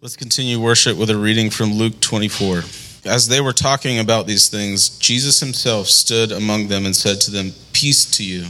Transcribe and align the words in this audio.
Let's 0.00 0.14
continue 0.14 0.60
worship 0.60 0.96
with 0.96 1.10
a 1.10 1.18
reading 1.18 1.50
from 1.50 1.72
Luke 1.72 1.98
24. 1.98 2.58
As 3.04 3.26
they 3.26 3.40
were 3.40 3.52
talking 3.52 3.98
about 3.98 4.28
these 4.28 4.48
things, 4.48 4.90
Jesus 5.00 5.40
himself 5.40 5.88
stood 5.88 6.30
among 6.30 6.68
them 6.68 6.86
and 6.86 6.94
said 6.94 7.20
to 7.22 7.32
them, 7.32 7.50
Peace 7.72 8.04
to 8.12 8.24
you. 8.24 8.46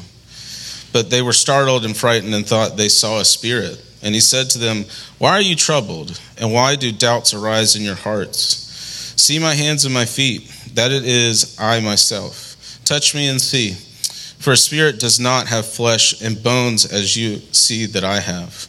But 0.92 1.08
they 1.08 1.22
were 1.22 1.32
startled 1.32 1.86
and 1.86 1.96
frightened 1.96 2.34
and 2.34 2.46
thought 2.46 2.76
they 2.76 2.90
saw 2.90 3.20
a 3.20 3.24
spirit. 3.24 3.82
And 4.02 4.14
he 4.14 4.20
said 4.20 4.50
to 4.50 4.58
them, 4.58 4.84
Why 5.16 5.30
are 5.30 5.40
you 5.40 5.56
troubled? 5.56 6.20
And 6.36 6.52
why 6.52 6.76
do 6.76 6.92
doubts 6.92 7.32
arise 7.32 7.76
in 7.76 7.82
your 7.82 7.94
hearts? 7.94 8.36
See 9.16 9.38
my 9.38 9.54
hands 9.54 9.86
and 9.86 9.94
my 9.94 10.04
feet, 10.04 10.52
that 10.74 10.92
it 10.92 11.06
is 11.06 11.58
I 11.58 11.80
myself. 11.80 12.78
Touch 12.84 13.14
me 13.14 13.26
and 13.26 13.40
see. 13.40 13.70
For 14.38 14.52
a 14.52 14.56
spirit 14.58 15.00
does 15.00 15.18
not 15.18 15.46
have 15.46 15.66
flesh 15.66 16.20
and 16.20 16.42
bones 16.42 16.84
as 16.84 17.16
you 17.16 17.38
see 17.52 17.86
that 17.86 18.04
I 18.04 18.20
have. 18.20 18.68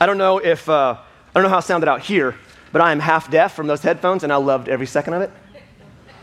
I 0.00 0.06
don't 0.06 0.18
know 0.18 0.38
if, 0.38 0.68
uh, 0.68 0.96
I 0.96 1.32
don't 1.34 1.42
know 1.42 1.48
how 1.48 1.58
it 1.58 1.62
sounded 1.62 1.88
out 1.88 2.02
here, 2.02 2.36
but 2.70 2.80
I 2.80 2.92
am 2.92 3.00
half 3.00 3.30
deaf 3.30 3.54
from 3.54 3.66
those 3.66 3.82
headphones, 3.82 4.22
and 4.22 4.32
I 4.32 4.36
loved 4.36 4.68
every 4.68 4.86
second 4.86 5.14
of 5.14 5.22
it. 5.22 5.30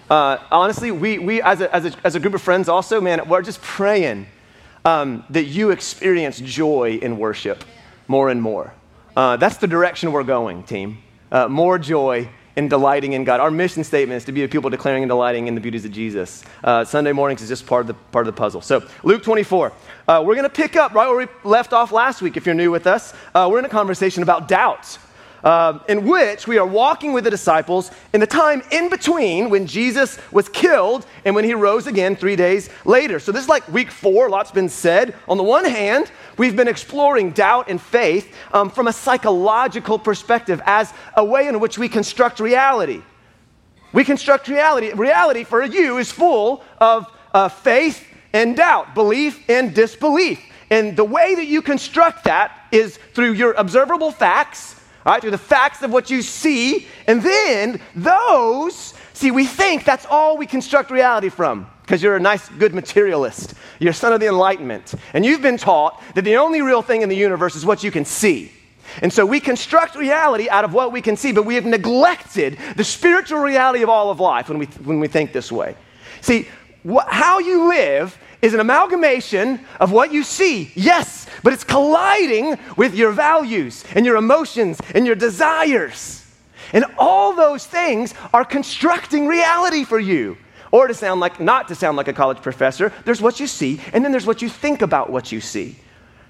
Uh, 0.09 0.37
honestly, 0.49 0.91
we, 0.91 1.19
we 1.19 1.41
as, 1.41 1.59
a, 1.59 1.75
as, 1.75 1.85
a, 1.85 1.93
as 2.05 2.15
a 2.15 2.19
group 2.21 2.33
of 2.33 2.41
friends 2.41 2.69
also, 2.69 3.01
man, 3.01 3.27
we're 3.27 3.41
just 3.41 3.61
praying 3.61 4.27
um, 4.85 5.25
that 5.29 5.45
you 5.45 5.71
experience 5.71 6.39
joy 6.39 6.99
in 7.01 7.17
worship 7.17 7.65
more 8.07 8.29
and 8.29 8.41
more. 8.41 8.73
Uh, 9.15 9.35
that's 9.35 9.57
the 9.57 9.67
direction 9.67 10.13
we're 10.13 10.23
going, 10.23 10.63
team. 10.63 10.99
Uh, 11.29 11.49
more 11.49 11.77
joy 11.77 12.29
in 12.55 12.67
delighting 12.67 13.13
in 13.13 13.23
God. 13.23 13.39
Our 13.39 13.51
mission 13.51 13.83
statement 13.83 14.17
is 14.17 14.25
to 14.25 14.31
be 14.31 14.43
a 14.43 14.47
people 14.47 14.69
declaring 14.69 15.03
and 15.03 15.09
delighting 15.09 15.47
in 15.47 15.55
the 15.55 15.61
beauties 15.61 15.85
of 15.85 15.91
Jesus. 15.91 16.43
Uh, 16.63 16.85
Sunday 16.85 17.11
mornings 17.11 17.41
is 17.41 17.49
just 17.49 17.65
part 17.67 17.81
of 17.81 17.87
the 17.87 17.93
part 18.11 18.27
of 18.27 18.33
the 18.33 18.37
puzzle. 18.37 18.61
So 18.61 18.83
Luke 19.03 19.23
24, 19.23 19.73
uh, 20.07 20.23
we're 20.25 20.35
going 20.35 20.43
to 20.43 20.49
pick 20.49 20.75
up 20.75 20.93
right 20.93 21.07
where 21.07 21.17
we 21.17 21.27
left 21.43 21.73
off 21.73 21.91
last 21.91 22.21
week. 22.21 22.37
If 22.37 22.45
you're 22.45 22.55
new 22.55 22.71
with 22.71 22.87
us, 22.87 23.13
uh, 23.33 23.47
we're 23.51 23.59
in 23.59 23.65
a 23.65 23.69
conversation 23.69 24.23
about 24.23 24.47
doubts 24.47 24.99
uh, 25.45 25.77
in 25.87 26.05
which 26.07 26.47
we 26.47 26.57
are 26.57 26.65
walking 26.65 27.13
with 27.13 27.23
the 27.23 27.29
disciples 27.29 27.91
in 28.13 28.19
the 28.19 28.27
time 28.27 28.63
in 28.71 28.89
between 28.89 29.51
when 29.51 29.67
Jesus 29.67 30.17
was 30.31 30.49
killed 30.49 31.05
and 31.23 31.35
when 31.35 31.45
he 31.45 31.53
rose 31.53 31.85
again 31.85 32.15
three 32.15 32.35
days 32.35 32.69
later. 32.83 33.19
So, 33.19 33.31
this 33.31 33.43
is 33.43 33.49
like 33.49 33.67
week 33.71 33.91
four, 33.91 34.27
a 34.27 34.29
lot's 34.31 34.51
been 34.51 34.69
said. 34.69 35.13
On 35.27 35.37
the 35.37 35.43
one 35.43 35.63
hand, 35.63 36.11
we've 36.37 36.55
been 36.55 36.67
exploring 36.67 37.29
doubt 37.31 37.69
and 37.69 37.79
faith 37.79 38.35
um, 38.53 38.71
from 38.71 38.87
a 38.87 38.93
psychological 38.93 39.99
perspective 39.99 40.61
as 40.65 40.91
a 41.15 41.23
way 41.23 41.47
in 41.47 41.59
which 41.59 41.77
we 41.77 41.87
construct 41.87 42.39
reality. 42.39 43.03
We 43.93 44.03
construct 44.03 44.47
reality. 44.47 44.91
Reality 44.93 45.43
for 45.43 45.63
you 45.63 45.99
is 45.99 46.11
full 46.11 46.63
of 46.79 47.05
uh, 47.33 47.49
faith 47.49 48.05
and 48.33 48.57
doubt, 48.57 48.95
belief 48.95 49.47
and 49.47 49.75
disbelief. 49.75 50.41
And 50.71 50.97
the 50.97 51.05
way 51.05 51.35
that 51.35 51.45
you 51.45 51.61
construct 51.61 52.23
that 52.23 52.67
is 52.71 52.97
through 53.13 53.33
your 53.33 53.53
observable 53.53 54.11
facts 54.11 54.74
all 55.05 55.13
right, 55.13 55.21
through 55.21 55.31
the 55.31 55.37
facts 55.37 55.83
of 55.83 55.91
what 55.91 56.09
you 56.09 56.21
see, 56.21 56.87
and 57.05 57.21
then 57.21 57.79
those, 57.95 58.95
see, 59.13 59.29
we 59.29 59.45
think 59.45 59.85
that's 59.85 60.05
all 60.07 60.35
we 60.37 60.47
construct 60.47 60.89
reality 60.89 61.29
from 61.29 61.67
because 61.83 62.01
you're 62.01 62.15
a 62.15 62.19
nice, 62.19 62.49
good 62.49 62.73
materialist. 62.73 63.53
You're 63.77 63.91
a 63.91 63.93
son 63.93 64.11
of 64.13 64.19
the 64.19 64.25
Enlightenment. 64.25 64.95
And 65.13 65.23
you've 65.23 65.43
been 65.43 65.57
taught 65.57 66.01
that 66.15 66.23
the 66.23 66.37
only 66.37 66.63
real 66.63 66.81
thing 66.81 67.03
in 67.03 67.09
the 67.09 67.15
universe 67.15 67.55
is 67.55 67.63
what 67.63 67.83
you 67.83 67.91
can 67.91 68.05
see. 68.05 68.51
And 69.03 69.13
so 69.13 69.25
we 69.25 69.39
construct 69.39 69.95
reality 69.95 70.49
out 70.49 70.63
of 70.63 70.73
what 70.73 70.91
we 70.91 71.01
can 71.01 71.15
see, 71.15 71.31
but 71.31 71.45
we 71.45 71.53
have 71.55 71.65
neglected 71.65 72.57
the 72.75 72.83
spiritual 72.83 73.39
reality 73.39 73.83
of 73.83 73.89
all 73.89 74.09
of 74.09 74.19
life 74.19 74.49
when 74.49 74.57
we, 74.57 74.65
when 74.65 74.99
we 74.99 75.07
think 75.07 75.33
this 75.33 75.51
way. 75.51 75.75
See, 76.21 76.47
wh- 76.87 77.07
how 77.07 77.37
you 77.37 77.69
live 77.69 78.17
is 78.41 78.53
an 78.53 78.59
amalgamation 78.59 79.59
of 79.79 79.91
what 79.91 80.11
you 80.11 80.23
see, 80.23 80.71
yes, 80.75 81.27
but 81.43 81.53
it's 81.53 81.63
colliding 81.63 82.57
with 82.77 82.95
your 82.95 83.11
values 83.11 83.83
and 83.93 84.05
your 84.05 84.15
emotions 84.15 84.79
and 84.93 85.05
your 85.05 85.15
desires. 85.15 86.25
And 86.73 86.85
all 86.97 87.33
those 87.33 87.65
things 87.65 88.13
are 88.33 88.43
constructing 88.43 89.27
reality 89.27 89.83
for 89.83 89.99
you. 89.99 90.37
Or 90.71 90.87
to 90.87 90.93
sound 90.93 91.21
like, 91.21 91.39
not 91.39 91.69
to 91.69 91.75
sound 91.75 91.95
like 91.95 92.07
a 92.07 92.13
college 92.13 92.41
professor, 92.41 92.91
there's 93.05 93.21
what 93.21 93.39
you 93.39 93.47
see, 93.47 93.79
and 93.93 94.03
then 94.03 94.11
there's 94.11 94.25
what 94.25 94.41
you 94.41 94.49
think 94.49 94.81
about 94.81 95.09
what 95.09 95.31
you 95.31 95.39
see. 95.39 95.77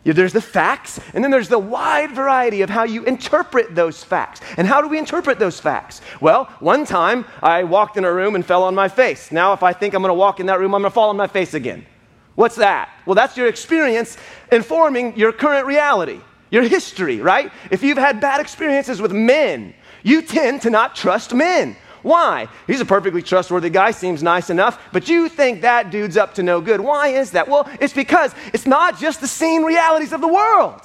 There's 0.03 0.33
the 0.33 0.41
facts, 0.41 0.99
and 1.15 1.23
then 1.23 1.31
there's 1.31 1.49
the 1.49 1.57
wide 1.57 2.11
variety 2.11 2.61
of 2.61 2.69
how 2.69 2.83
you 2.83 3.03
interpret 3.05 3.73
those 3.73 4.03
facts. 4.03 4.39
And 4.55 4.67
how 4.67 4.81
do 4.81 4.87
we 4.87 4.99
interpret 4.99 5.39
those 5.39 5.59
facts? 5.59 5.99
Well, 6.21 6.45
one 6.59 6.85
time 6.85 7.25
I 7.41 7.63
walked 7.63 7.97
in 7.97 8.05
a 8.05 8.13
room 8.13 8.35
and 8.35 8.45
fell 8.45 8.61
on 8.61 8.75
my 8.75 8.87
face. 8.87 9.31
Now, 9.31 9.53
if 9.53 9.63
I 9.63 9.73
think 9.73 9.95
I'm 9.95 10.03
going 10.03 10.11
to 10.11 10.13
walk 10.13 10.39
in 10.39 10.45
that 10.45 10.59
room, 10.59 10.75
I'm 10.75 10.81
going 10.83 10.91
to 10.91 10.93
fall 10.93 11.09
on 11.09 11.17
my 11.17 11.25
face 11.25 11.55
again. 11.55 11.87
What's 12.35 12.55
that? 12.55 12.89
Well, 13.05 13.15
that's 13.15 13.37
your 13.37 13.47
experience 13.47 14.17
informing 14.51 15.17
your 15.17 15.31
current 15.31 15.65
reality, 15.65 16.19
your 16.51 16.63
history, 16.63 17.21
right? 17.21 17.51
If 17.71 17.81
you've 17.81 17.97
had 17.97 18.19
bad 18.19 18.41
experiences 18.41 19.01
with 19.01 19.11
men, 19.13 19.73
you 20.03 20.21
tend 20.21 20.61
to 20.63 20.69
not 20.69 20.95
trust 20.95 21.33
men. 21.33 21.75
Why? 22.01 22.47
He's 22.67 22.81
a 22.81 22.85
perfectly 22.85 23.23
trustworthy 23.23 23.71
guy, 23.71 23.89
seems 23.89 24.21
nice 24.21 24.51
enough, 24.51 24.79
but 24.91 25.09
you 25.09 25.27
think 25.27 25.61
that 25.61 25.89
dude's 25.89 26.17
up 26.17 26.35
to 26.35 26.43
no 26.43 26.61
good. 26.61 26.79
Why 26.79 27.07
is 27.07 27.31
that? 27.31 27.47
Well, 27.47 27.67
it's 27.81 27.93
because 27.93 28.35
it's 28.53 28.67
not 28.67 28.99
just 28.99 29.21
the 29.21 29.27
seen 29.27 29.63
realities 29.63 30.13
of 30.13 30.21
the 30.21 30.27
world. 30.27 30.81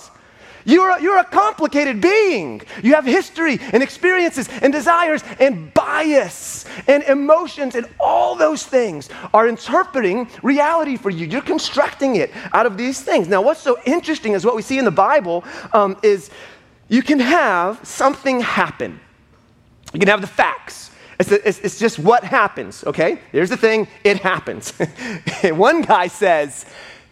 You're 0.65 0.91
a, 0.91 1.03
you're 1.03 1.19
a 1.19 1.25
complicated 1.25 2.01
being. 2.01 2.63
You 2.83 2.95
have 2.95 3.05
history 3.05 3.59
and 3.73 3.83
experiences 3.83 4.49
and 4.63 4.73
desires 4.73 5.23
and 5.39 5.73
bias 5.75 6.65
and 6.87 7.03
emotions, 7.05 7.75
and 7.75 7.87
all 7.99 8.37
those 8.37 8.65
things 8.65 9.09
are 9.33 9.49
interpreting 9.49 10.29
reality 10.43 10.97
for 10.97 11.11
you. 11.11 11.27
You're 11.27 11.43
constructing 11.43 12.17
it 12.17 12.31
out 12.53 12.67
of 12.67 12.77
these 12.77 13.01
things. 13.01 13.29
Now, 13.29 13.43
what's 13.43 13.61
so 13.61 13.79
interesting 13.85 14.33
is 14.33 14.45
what 14.45 14.57
we 14.57 14.63
see 14.63 14.79
in 14.79 14.85
the 14.85 14.91
Bible 14.91 15.45
um, 15.73 15.97
is 16.03 16.31
you 16.89 17.03
can 17.03 17.21
have 17.21 17.81
something 17.87 18.41
happen. 18.41 19.01
You 19.93 20.01
can 20.01 20.09
have 20.09 20.21
the 20.21 20.27
facts. 20.27 20.91
It's, 21.21 21.31
it's, 21.33 21.59
it's 21.61 21.79
just 21.79 21.99
what 21.99 22.25
happens, 22.25 22.83
okay? 22.85 23.21
Here's 23.31 23.51
the 23.51 23.57
thing 23.57 23.89
it 24.05 24.19
happens. 24.19 24.73
One 25.45 25.83
guy 25.83 26.07
says, 26.07 26.65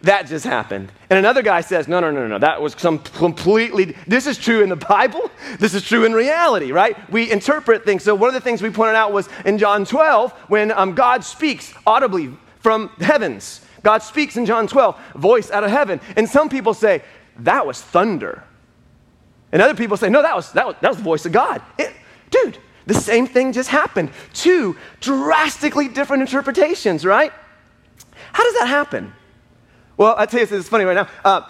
that 0.02 0.26
just 0.26 0.44
happened. 0.44 0.92
And 1.10 1.18
another 1.18 1.42
guy 1.42 1.60
says, 1.60 1.88
no, 1.88 1.98
no, 1.98 2.10
no, 2.12 2.28
no, 2.28 2.38
that 2.38 2.62
was 2.62 2.74
some 2.78 3.00
completely, 3.00 3.96
this 4.06 4.26
is 4.26 4.38
true 4.38 4.62
in 4.62 4.68
the 4.68 4.76
Bible, 4.76 5.30
this 5.58 5.74
is 5.74 5.82
true 5.82 6.04
in 6.04 6.12
reality, 6.12 6.70
right? 6.70 6.96
We 7.10 7.30
interpret 7.30 7.84
things. 7.84 8.04
So 8.04 8.14
one 8.14 8.28
of 8.28 8.34
the 8.34 8.40
things 8.40 8.62
we 8.62 8.70
pointed 8.70 8.94
out 8.94 9.12
was 9.12 9.28
in 9.44 9.58
John 9.58 9.84
12, 9.84 10.32
when 10.48 10.70
um, 10.70 10.94
God 10.94 11.24
speaks 11.24 11.74
audibly 11.86 12.30
from 12.60 12.88
heavens. 13.00 13.64
God 13.82 14.02
speaks 14.02 14.36
in 14.36 14.46
John 14.46 14.66
12, 14.66 14.98
voice 15.16 15.50
out 15.50 15.64
of 15.64 15.70
heaven. 15.70 16.00
And 16.16 16.28
some 16.28 16.48
people 16.48 16.74
say, 16.74 17.02
that 17.40 17.66
was 17.66 17.80
thunder. 17.80 18.44
And 19.50 19.62
other 19.62 19.74
people 19.74 19.96
say, 19.96 20.08
no, 20.10 20.22
that 20.22 20.36
was, 20.36 20.52
that 20.52 20.66
was, 20.66 20.76
that 20.80 20.88
was 20.88 20.98
the 20.98 21.04
voice 21.04 21.26
of 21.26 21.32
God. 21.32 21.62
It, 21.78 21.92
dude, 22.30 22.58
the 22.86 22.94
same 22.94 23.26
thing 23.26 23.52
just 23.52 23.68
happened. 23.68 24.10
Two 24.32 24.76
drastically 25.00 25.88
different 25.88 26.22
interpretations, 26.22 27.04
right? 27.04 27.32
How 28.32 28.44
does 28.44 28.54
that 28.58 28.68
happen? 28.68 29.12
Well, 29.98 30.14
I 30.16 30.26
tell 30.26 30.40
you, 30.40 30.46
is 30.46 30.68
funny 30.68 30.84
right 30.84 30.94
now. 30.94 31.08
Uh, 31.24 31.42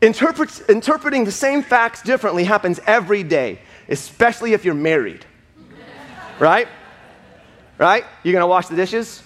interpret, 0.00 0.62
interpreting 0.70 1.24
the 1.24 1.32
same 1.32 1.62
facts 1.62 2.00
differently 2.00 2.44
happens 2.44 2.80
every 2.86 3.24
day, 3.24 3.58
especially 3.88 4.54
if 4.54 4.64
you're 4.64 4.72
married. 4.72 5.26
right? 6.38 6.68
Right? 7.76 8.04
You're 8.22 8.32
going 8.32 8.42
to 8.42 8.46
wash 8.46 8.68
the 8.68 8.76
dishes? 8.76 9.22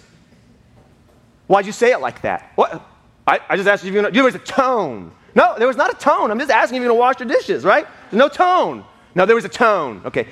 Why'd 1.47 1.67
you 1.67 1.73
say 1.73 1.93
it 1.93 2.01
like 2.01 2.23
that? 2.23 2.51
What? 2.55 2.83
I, 3.27 3.41
I 3.49 3.57
just 3.57 3.69
asked 3.69 3.85
you 3.85 3.89
if 3.89 3.95
going 3.95 4.07
to. 4.07 4.11
There 4.11 4.25
was 4.25 4.35
a 4.35 4.39
tone. 4.39 5.13
No, 5.35 5.55
there 5.59 5.67
was 5.67 5.77
not 5.77 5.93
a 5.93 5.97
tone. 5.97 6.31
I'm 6.31 6.39
just 6.39 6.51
asking 6.51 6.77
if 6.77 6.81
you're 6.81 6.89
going 6.89 6.97
to 6.97 7.01
wash 7.01 7.21
your 7.21 7.29
dishes, 7.29 7.65
right? 7.65 7.87
There's 8.11 8.19
no 8.19 8.29
tone. 8.29 8.85
No, 9.15 9.27
there 9.27 9.37
was 9.37 9.45
a 9.45 9.51
tone. 9.51 10.01
Okay. 10.07 10.29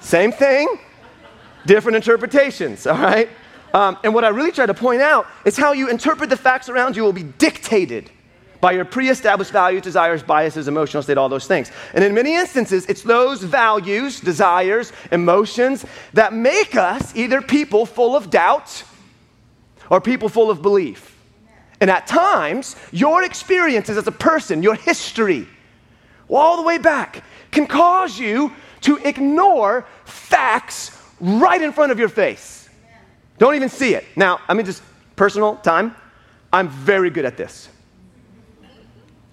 Same 0.00 0.32
thing. 0.32 0.78
different 1.66 1.96
interpretations, 1.96 2.86
all 2.86 2.98
right? 2.98 3.28
Um, 3.74 3.98
and 4.04 4.14
what 4.14 4.24
I 4.24 4.28
really 4.28 4.52
try 4.52 4.66
to 4.66 4.72
point 4.72 5.02
out 5.02 5.26
is 5.44 5.56
how 5.56 5.72
you 5.72 5.90
interpret 5.90 6.30
the 6.30 6.36
facts 6.36 6.68
around 6.68 6.94
you 6.96 7.02
will 7.02 7.12
be 7.12 7.24
dictated 7.24 8.08
by 8.60 8.70
your 8.70 8.84
pre 8.84 9.10
established 9.10 9.50
values, 9.50 9.82
desires, 9.82 10.22
biases, 10.22 10.68
emotional 10.68 11.02
state, 11.02 11.18
all 11.18 11.28
those 11.28 11.48
things. 11.48 11.72
And 11.92 12.04
in 12.04 12.14
many 12.14 12.36
instances, 12.36 12.86
it's 12.86 13.02
those 13.02 13.42
values, 13.42 14.20
desires, 14.20 14.92
emotions 15.10 15.84
that 16.12 16.32
make 16.32 16.76
us 16.76 17.14
either 17.16 17.42
people 17.42 17.84
full 17.84 18.14
of 18.14 18.30
doubt 18.30 18.84
or 19.90 20.00
people 20.00 20.28
full 20.28 20.50
of 20.50 20.62
belief. 20.62 21.18
And 21.80 21.90
at 21.90 22.06
times, 22.06 22.76
your 22.92 23.24
experiences 23.24 23.96
as 23.98 24.06
a 24.06 24.12
person, 24.12 24.62
your 24.62 24.76
history, 24.76 25.48
all 26.30 26.56
the 26.56 26.62
way 26.62 26.78
back, 26.78 27.24
can 27.50 27.66
cause 27.66 28.18
you 28.20 28.52
to 28.82 28.96
ignore 28.98 29.84
facts 30.04 30.96
right 31.20 31.60
in 31.60 31.72
front 31.72 31.90
of 31.90 31.98
your 31.98 32.08
face. 32.08 32.63
Don't 33.38 33.54
even 33.54 33.68
see 33.68 33.94
it. 33.94 34.04
Now, 34.16 34.40
I 34.48 34.54
mean, 34.54 34.66
just 34.66 34.82
personal 35.16 35.56
time. 35.56 35.94
I'm 36.52 36.68
very 36.68 37.10
good 37.10 37.24
at 37.24 37.36
this. 37.36 37.68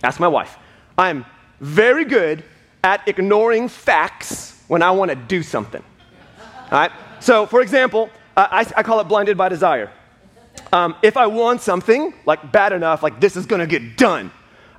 Ask 0.03 0.19
my 0.19 0.27
wife. 0.27 0.57
I'm 0.97 1.25
very 1.59 2.05
good 2.05 2.43
at 2.83 3.07
ignoring 3.07 3.67
facts 3.67 4.59
when 4.67 4.81
I 4.81 4.91
want 4.91 5.09
to 5.09 5.15
do 5.15 5.43
something. 5.43 5.83
All 6.71 6.79
right? 6.79 6.91
So, 7.19 7.45
for 7.45 7.61
example, 7.61 8.09
uh, 8.35 8.47
I, 8.49 8.59
I, 8.77 8.83
call 8.83 8.99
it 8.99 9.03
blinded 9.03 9.37
by 9.37 9.49
desire. 9.49 9.91
Um, 10.73 10.95
if 11.03 11.17
I 11.17 11.27
want 11.27 11.61
something, 11.61 12.13
like 12.25 12.51
bad 12.51 12.73
enough, 12.73 13.03
like 13.03 13.19
this 13.19 13.35
is 13.35 13.45
going 13.45 13.59
to 13.59 13.67
get 13.67 13.97
done, 13.97 14.31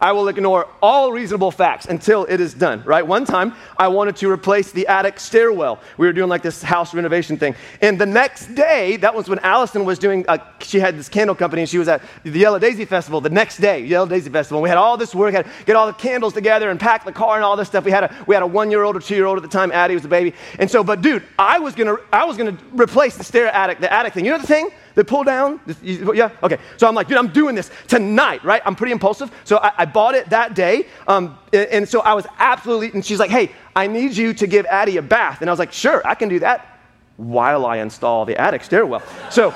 I 0.02 0.10
will 0.10 0.26
ignore 0.26 0.68
all 0.82 1.12
reasonable 1.12 1.52
facts 1.52 1.86
until 1.86 2.24
it 2.24 2.40
is 2.40 2.54
done, 2.54 2.82
right? 2.84 3.06
One 3.06 3.24
time, 3.24 3.54
I 3.76 3.86
wanted 3.86 4.16
to 4.16 4.28
replace 4.28 4.72
the 4.72 4.88
attic 4.88 5.20
stairwell. 5.20 5.80
We 5.96 6.08
were 6.08 6.12
doing 6.12 6.28
like 6.28 6.42
this 6.42 6.60
house 6.60 6.92
renovation 6.92 7.36
thing. 7.36 7.54
And 7.80 8.00
the 8.00 8.06
next 8.06 8.52
day, 8.56 8.96
that 8.96 9.14
was 9.14 9.28
when 9.28 9.38
Allison 9.38 9.84
was 9.84 10.00
doing, 10.00 10.24
uh, 10.26 10.38
she 10.60 10.80
had 10.80 10.98
this 10.98 11.08
candle 11.08 11.36
company 11.36 11.62
and 11.62 11.68
she 11.68 11.78
was 11.78 11.86
at 11.86 12.02
the 12.24 12.36
Yellow 12.36 12.58
Daisy 12.58 12.84
Festival 12.84 13.20
the 13.20 13.30
next 13.30 13.58
day, 13.58 13.84
Yellow 13.84 14.08
Daisy 14.08 14.28
Festival. 14.28 14.60
We 14.60 14.68
had 14.68 14.76
all 14.76 14.96
this 14.96 15.14
work, 15.14 15.34
had 15.34 15.46
get 15.66 15.76
all 15.76 15.86
the 15.86 15.92
candles 15.92 16.32
together 16.32 16.68
and 16.68 16.80
pack 16.80 17.04
the 17.04 17.12
car 17.12 17.36
and 17.36 17.44
all 17.44 17.56
this 17.56 17.68
stuff. 17.68 17.84
We 17.84 17.92
had 17.92 18.02
a, 18.02 18.24
we 18.26 18.34
had 18.34 18.42
a 18.42 18.46
one 18.46 18.72
year 18.72 18.82
old 18.82 18.96
or 18.96 19.00
two 19.00 19.14
year 19.14 19.26
old 19.26 19.36
at 19.36 19.44
the 19.44 19.48
time. 19.48 19.70
Addie 19.70 19.94
was 19.94 20.04
a 20.04 20.08
baby. 20.08 20.34
And 20.58 20.68
so, 20.68 20.82
but 20.82 21.00
dude, 21.00 21.22
I 21.38 21.60
was 21.60 21.76
gonna, 21.76 21.96
I 22.12 22.24
was 22.24 22.36
gonna 22.36 22.58
replace 22.72 23.16
the 23.16 23.24
stair 23.24 23.46
attic, 23.54 23.78
the 23.78 23.92
attic 23.92 24.14
thing. 24.14 24.24
You 24.24 24.32
know 24.32 24.38
the 24.38 24.48
thing? 24.48 24.70
The 24.94 25.04
pull 25.04 25.24
down? 25.24 25.60
Yeah? 25.82 26.30
Okay. 26.42 26.58
So 26.76 26.86
I'm 26.86 26.94
like, 26.94 27.08
dude, 27.08 27.16
I'm 27.16 27.32
doing 27.32 27.54
this 27.54 27.70
tonight, 27.88 28.44
right? 28.44 28.62
I'm 28.64 28.74
pretty 28.74 28.92
impulsive. 28.92 29.30
So 29.44 29.58
I, 29.58 29.72
I 29.78 29.84
bought 29.84 30.14
it 30.14 30.28
that 30.30 30.54
day. 30.54 30.86
Um, 31.08 31.38
and, 31.52 31.68
and, 31.68 31.88
so 31.88 32.00
I 32.00 32.14
was 32.14 32.26
absolutely, 32.38 32.92
and 32.92 33.04
she's 33.04 33.18
like, 33.18 33.30
hey, 33.30 33.52
I 33.74 33.86
need 33.86 34.16
you 34.16 34.34
to 34.34 34.46
give 34.46 34.66
Addie 34.66 34.98
a 34.98 35.02
bath. 35.02 35.40
And 35.40 35.50
I 35.50 35.52
was 35.52 35.58
like, 35.58 35.72
sure, 35.72 36.06
I 36.06 36.14
can 36.14 36.28
do 36.28 36.38
that 36.40 36.80
while 37.16 37.66
I 37.66 37.78
install 37.78 38.24
the 38.24 38.36
attic 38.40 38.64
stairwell. 38.64 39.02
So 39.30 39.50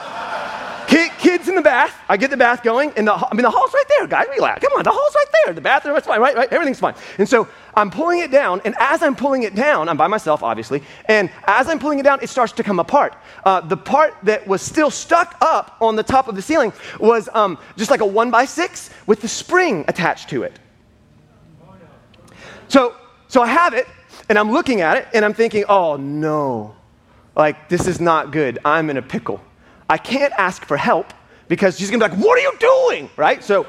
kids 1.18 1.48
in 1.48 1.54
the 1.54 1.62
bath. 1.62 1.94
I 2.08 2.16
get 2.16 2.30
the 2.30 2.36
bath 2.36 2.62
going, 2.62 2.92
and 2.96 3.06
the, 3.06 3.12
I 3.12 3.34
mean, 3.34 3.42
the 3.42 3.50
hall's 3.50 3.72
right 3.74 3.84
there, 3.88 4.06
guys. 4.06 4.26
Relax. 4.30 4.62
Come 4.64 4.76
on, 4.76 4.84
the 4.84 4.90
hall's 4.90 5.14
right 5.14 5.26
there. 5.44 5.54
The 5.54 5.60
bathroom, 5.60 5.96
it's 5.96 6.06
fine, 6.06 6.20
right? 6.20 6.36
right? 6.36 6.52
Everything's 6.52 6.80
fine. 6.80 6.94
And 7.18 7.28
so 7.28 7.48
I'm 7.74 7.90
pulling 7.90 8.20
it 8.20 8.30
down, 8.30 8.60
and 8.64 8.74
as 8.78 9.02
I'm 9.02 9.16
pulling 9.16 9.42
it 9.42 9.54
down, 9.54 9.88
I'm 9.88 9.96
by 9.96 10.06
myself, 10.06 10.42
obviously, 10.42 10.82
and 11.06 11.30
as 11.46 11.68
I'm 11.68 11.78
pulling 11.78 11.98
it 11.98 12.02
down, 12.02 12.20
it 12.22 12.28
starts 12.28 12.52
to 12.54 12.62
come 12.62 12.78
apart. 12.78 13.14
Uh, 13.44 13.60
the 13.60 13.76
part 13.76 14.14
that 14.22 14.46
was 14.46 14.62
still 14.62 14.90
stuck 14.90 15.36
up 15.40 15.76
on 15.80 15.96
the 15.96 16.02
top 16.02 16.28
of 16.28 16.34
the 16.34 16.42
ceiling 16.42 16.72
was 16.98 17.28
um, 17.34 17.58
just 17.76 17.90
like 17.90 18.00
a 18.00 18.06
one 18.06 18.30
by 18.30 18.44
six 18.44 18.90
with 19.06 19.20
the 19.20 19.28
spring 19.28 19.84
attached 19.88 20.30
to 20.30 20.42
it. 20.42 20.58
So, 22.68 22.96
so 23.28 23.42
I 23.42 23.46
have 23.46 23.74
it, 23.74 23.86
and 24.28 24.38
I'm 24.38 24.50
looking 24.50 24.80
at 24.80 24.96
it, 24.96 25.08
and 25.14 25.24
I'm 25.24 25.34
thinking, 25.34 25.64
oh 25.68 25.96
no, 25.96 26.74
like 27.36 27.68
this 27.68 27.86
is 27.86 28.00
not 28.00 28.32
good. 28.32 28.58
I'm 28.64 28.90
in 28.90 28.96
a 28.96 29.02
pickle. 29.02 29.40
I 29.88 29.98
can't 29.98 30.32
ask 30.36 30.64
for 30.64 30.76
help 30.76 31.12
because 31.48 31.78
she's 31.78 31.90
gonna 31.90 32.08
be 32.08 32.14
like, 32.14 32.24
What 32.24 32.38
are 32.38 32.42
you 32.42 32.52
doing? 32.58 33.10
Right? 33.16 33.42
So, 33.42 33.66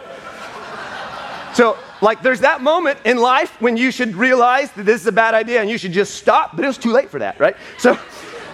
so 1.53 1.77
like 2.01 2.21
there's 2.21 2.41
that 2.41 2.61
moment 2.61 2.99
in 3.05 3.17
life 3.17 3.59
when 3.61 3.77
you 3.77 3.91
should 3.91 4.15
realize 4.15 4.71
that 4.71 4.83
this 4.83 5.01
is 5.01 5.07
a 5.07 5.11
bad 5.11 5.33
idea 5.33 5.61
and 5.61 5.69
you 5.69 5.77
should 5.77 5.93
just 5.93 6.15
stop, 6.15 6.55
but 6.55 6.63
it 6.63 6.67
was 6.67 6.77
too 6.77 6.91
late 6.91 7.09
for 7.09 7.19
that, 7.19 7.39
right? 7.39 7.55
So, 7.77 7.97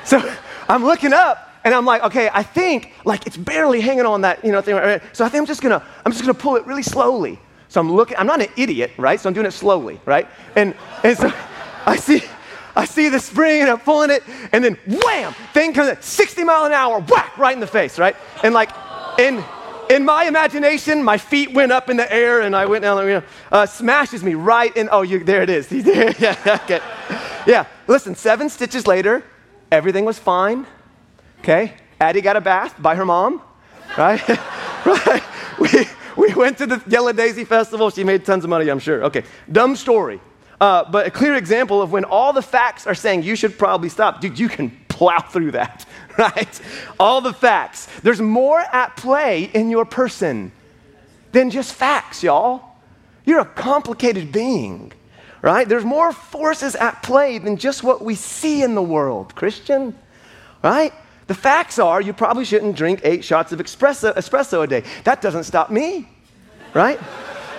so 0.06 0.33
I'm 0.69 0.83
looking 0.86 1.13
up 1.13 1.51
and 1.63 1.74
I'm 1.74 1.86
like, 1.86 2.04
okay, 2.04 2.30
I 2.33 2.44
think 2.44 2.94
like 3.06 3.25
it's 3.27 3.38
barely 3.38 3.81
hanging 3.81 4.06
on 4.06 4.21
that, 4.21 4.44
you 4.44 4.51
know, 4.51 4.62
thing. 4.62 4.75
Right? 4.75 5.01
So 5.13 5.25
I 5.25 5.30
think 5.30 5.42
I'm 5.42 5.45
just 5.45 5.62
gonna, 5.62 5.83
I'm 6.06 6.12
just 6.12 6.24
gonna 6.24 6.33
pull 6.33 6.56
it 6.56 6.66
really 6.66 6.83
slowly. 6.83 7.39
So 7.69 7.81
I'm 7.81 7.92
looking, 7.92 8.18
I'm 8.18 8.27
not 8.27 8.42
an 8.42 8.50
idiot, 8.56 8.92
right? 8.98 9.19
So 9.19 9.27
I'm 9.27 9.33
doing 9.33 9.48
it 9.48 9.51
slowly, 9.51 10.00
right? 10.06 10.27
And, 10.56 10.75
and 11.04 11.18
so 11.18 11.33
I 11.86 11.95
see, 11.95 12.21
I 12.75 12.86
see 12.86 13.10
the 13.10 13.20
spring 13.20 13.62
and 13.62 13.70
I'm 13.70 13.80
pulling 13.80 14.10
it, 14.10 14.24
and 14.52 14.64
then 14.64 14.78
wham, 14.88 15.34
thing 15.54 15.74
comes 15.74 15.90
at 15.90 16.04
60 16.04 16.44
mile 16.44 16.66
an 16.66 16.72
hour, 16.72 17.00
whack, 17.00 17.38
right 17.38 17.54
in 17.54 17.60
the 17.60 17.68
face, 17.68 18.00
right? 18.00 18.16
And 18.44 18.54
like, 18.54 18.70
in, 19.20 19.44
in 19.90 20.06
my 20.06 20.25
imagination, 20.25 21.04
my 21.04 21.18
feet 21.18 21.54
went 21.54 21.72
up 21.72 21.90
in 21.90 21.98
the 21.98 22.12
air 22.12 22.42
and 22.42 22.56
I 22.56 22.66
went 22.66 22.81
down, 22.81 22.98
you 23.06 23.14
know, 23.14 23.24
uh, 23.52 23.66
smashes 23.66 24.24
me 24.24 24.34
right 24.34 24.75
in, 24.75 24.90
oh, 24.92 25.04
you, 25.04 25.24
there 25.24 25.44
it 25.44 25.50
is. 25.50 25.72
yeah, 25.72 26.60
okay. 26.64 26.80
Yeah, 27.46 27.66
listen, 27.88 28.16
seven 28.16 28.50
stitches 28.50 28.88
later, 28.88 29.24
everything 29.72 30.06
was 30.06 30.18
fine, 30.18 30.66
okay? 31.40 31.74
Addie 32.00 32.22
got 32.22 32.38
a 32.38 32.42
bath 32.42 32.81
by 32.81 32.96
her 32.96 33.06
mom, 33.06 33.42
right? 33.98 34.28
right? 34.86 35.24
We, 35.60 35.69
we 36.18 36.34
went 36.34 36.58
to 36.58 36.66
the 36.66 36.81
Yellow 36.88 37.14
Daisy 37.14 37.46
Festival. 37.46 37.90
She 37.90 38.04
made 38.04 38.26
tons 38.26 38.44
of 38.44 38.50
money, 38.50 38.69
I'm 38.69 38.80
sure. 38.80 39.04
Okay, 39.06 39.24
dumb 39.52 39.76
story. 39.76 40.19
Uh, 40.62 40.90
but 40.90 41.08
a 41.08 41.12
clear 41.12 41.36
example 41.36 41.82
of 41.82 41.92
when 41.92 42.06
all 42.06 42.34
the 42.34 42.42
facts 42.42 42.88
are 42.88 42.96
saying 42.96 43.24
you 43.24 43.36
should 43.36 43.58
probably 43.58 43.90
stop. 43.90 44.22
Dude, 44.22 44.40
you 44.40 44.50
can 44.50 44.72
plow 44.88 45.20
through 45.20 45.52
that, 45.52 45.86
right? 46.18 46.62
All 47.00 47.22
the 47.22 47.34
facts. 47.34 47.88
There's 48.02 48.22
more 48.22 48.60
at 48.60 48.96
play 48.96 49.44
in 49.54 49.70
your 49.70 49.86
person 49.86 50.52
than 51.32 51.50
just 51.50 51.74
facts, 51.74 52.24
y'all. 52.24 52.64
You're 53.26 53.40
a 53.40 53.46
complicated 53.46 54.32
being, 54.32 54.92
right? 55.42 55.68
There's 55.68 55.86
more 55.86 56.12
forces 56.12 56.76
at 56.76 57.02
play 57.04 57.38
than 57.38 57.58
just 57.58 57.84
what 57.84 58.04
we 58.04 58.16
see 58.16 58.62
in 58.64 58.76
the 58.76 58.82
world, 58.82 59.34
Christian, 59.36 59.98
right? 60.64 60.94
The 61.28 61.34
facts 61.34 61.80
are 61.80 62.02
you 62.02 62.14
probably 62.14 62.46
shouldn't 62.46 62.76
drink 62.76 63.02
eight 63.04 63.24
shots 63.24 63.52
of 63.52 63.60
espresso, 63.60 64.14
espresso 64.16 64.64
a 64.64 64.68
day. 64.68 64.84
That 65.06 65.22
doesn't 65.22 65.46
stop 65.46 65.72
me, 65.72 66.08
right? 66.74 67.00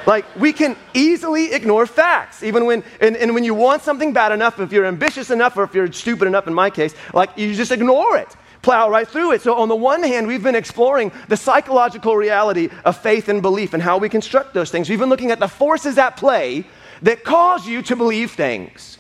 Like, 0.07 0.25
we 0.37 0.53
can 0.53 0.77
easily 0.93 1.53
ignore 1.53 1.87
facts, 1.87 2.43
even 2.43 2.67
when, 2.67 2.85
and, 3.01 3.17
and, 3.17 3.35
when 3.35 3.45
you 3.45 3.55
want 3.55 3.83
something 3.83 4.13
bad 4.13 4.33
enough, 4.33 4.61
if 4.61 4.73
you're 4.73 4.85
ambitious 4.85 5.31
enough, 5.31 5.57
or 5.57 5.65
if 5.65 5.75
you're 5.75 5.91
stupid 5.93 6.27
enough, 6.27 6.47
in 6.47 6.55
my 6.55 6.71
case, 6.71 6.95
like, 7.15 7.31
you 7.37 7.55
just 7.55 7.73
ignore 7.73 8.17
it, 8.17 8.29
plow 8.61 8.91
right 8.91 9.09
through 9.09 9.33
it. 9.33 9.41
So, 9.41 9.55
on 9.55 9.69
the 9.69 9.77
one 9.77 10.03
hand, 10.03 10.27
we've 10.27 10.43
been 10.43 10.55
exploring 10.55 11.11
the 11.29 11.37
psychological 11.37 12.17
reality 12.17 12.69
of 12.85 12.99
faith 12.99 13.29
and 13.29 13.41
belief 13.41 13.73
and 13.73 13.83
how 13.83 13.97
we 13.97 14.09
construct 14.09 14.53
those 14.53 14.71
things. 14.71 14.91
We've 14.91 14.99
been 14.99 15.09
looking 15.09 15.31
at 15.31 15.41
the 15.41 15.49
forces 15.49 15.97
at 15.97 16.17
play 16.17 16.67
that 17.03 17.25
cause 17.25 17.67
you 17.67 17.83
to 17.83 17.97
believe 17.97 18.33
things 18.33 18.99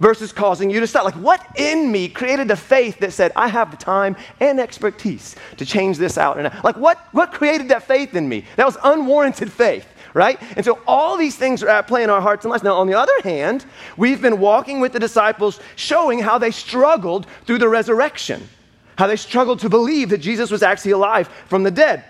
versus 0.00 0.32
causing 0.32 0.70
you 0.70 0.80
to 0.80 0.86
stop. 0.86 1.04
Like, 1.04 1.14
what 1.14 1.46
in 1.56 1.92
me 1.92 2.08
created 2.08 2.50
a 2.50 2.56
faith 2.56 2.98
that 3.00 3.12
said, 3.12 3.32
I 3.36 3.48
have 3.48 3.70
the 3.70 3.76
time 3.76 4.16
and 4.40 4.58
expertise 4.58 5.36
to 5.58 5.66
change 5.66 5.98
this 5.98 6.18
out? 6.18 6.38
And 6.38 6.52
like, 6.64 6.76
what, 6.76 6.98
what 7.12 7.32
created 7.32 7.68
that 7.68 7.84
faith 7.84 8.16
in 8.16 8.28
me? 8.28 8.44
That 8.56 8.66
was 8.66 8.78
unwarranted 8.82 9.52
faith 9.52 9.86
right? 10.14 10.40
And 10.56 10.64
so 10.64 10.78
all 10.86 11.16
these 11.16 11.36
things 11.36 11.62
are 11.62 11.68
at 11.68 11.86
play 11.86 12.02
in 12.02 12.10
our 12.10 12.20
hearts 12.20 12.44
and 12.44 12.50
lives. 12.50 12.62
Now, 12.62 12.76
on 12.76 12.86
the 12.86 12.94
other 12.94 13.12
hand, 13.22 13.64
we've 13.96 14.20
been 14.20 14.40
walking 14.40 14.80
with 14.80 14.92
the 14.92 14.98
disciples, 14.98 15.60
showing 15.76 16.18
how 16.18 16.38
they 16.38 16.50
struggled 16.50 17.26
through 17.46 17.58
the 17.58 17.68
resurrection, 17.68 18.48
how 18.96 19.06
they 19.06 19.16
struggled 19.16 19.60
to 19.60 19.68
believe 19.68 20.10
that 20.10 20.18
Jesus 20.18 20.50
was 20.50 20.62
actually 20.62 20.92
alive 20.92 21.28
from 21.46 21.62
the 21.62 21.70
dead. 21.70 22.04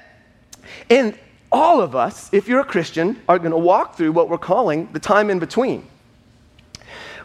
And 0.88 1.18
all 1.52 1.80
of 1.80 1.96
us, 1.96 2.32
if 2.32 2.48
you're 2.48 2.60
a 2.60 2.64
Christian, 2.64 3.20
are 3.28 3.38
going 3.38 3.50
to 3.50 3.58
walk 3.58 3.96
through 3.96 4.12
what 4.12 4.28
we're 4.28 4.38
calling 4.38 4.88
the 4.92 5.00
time 5.00 5.30
in 5.30 5.38
between, 5.38 5.86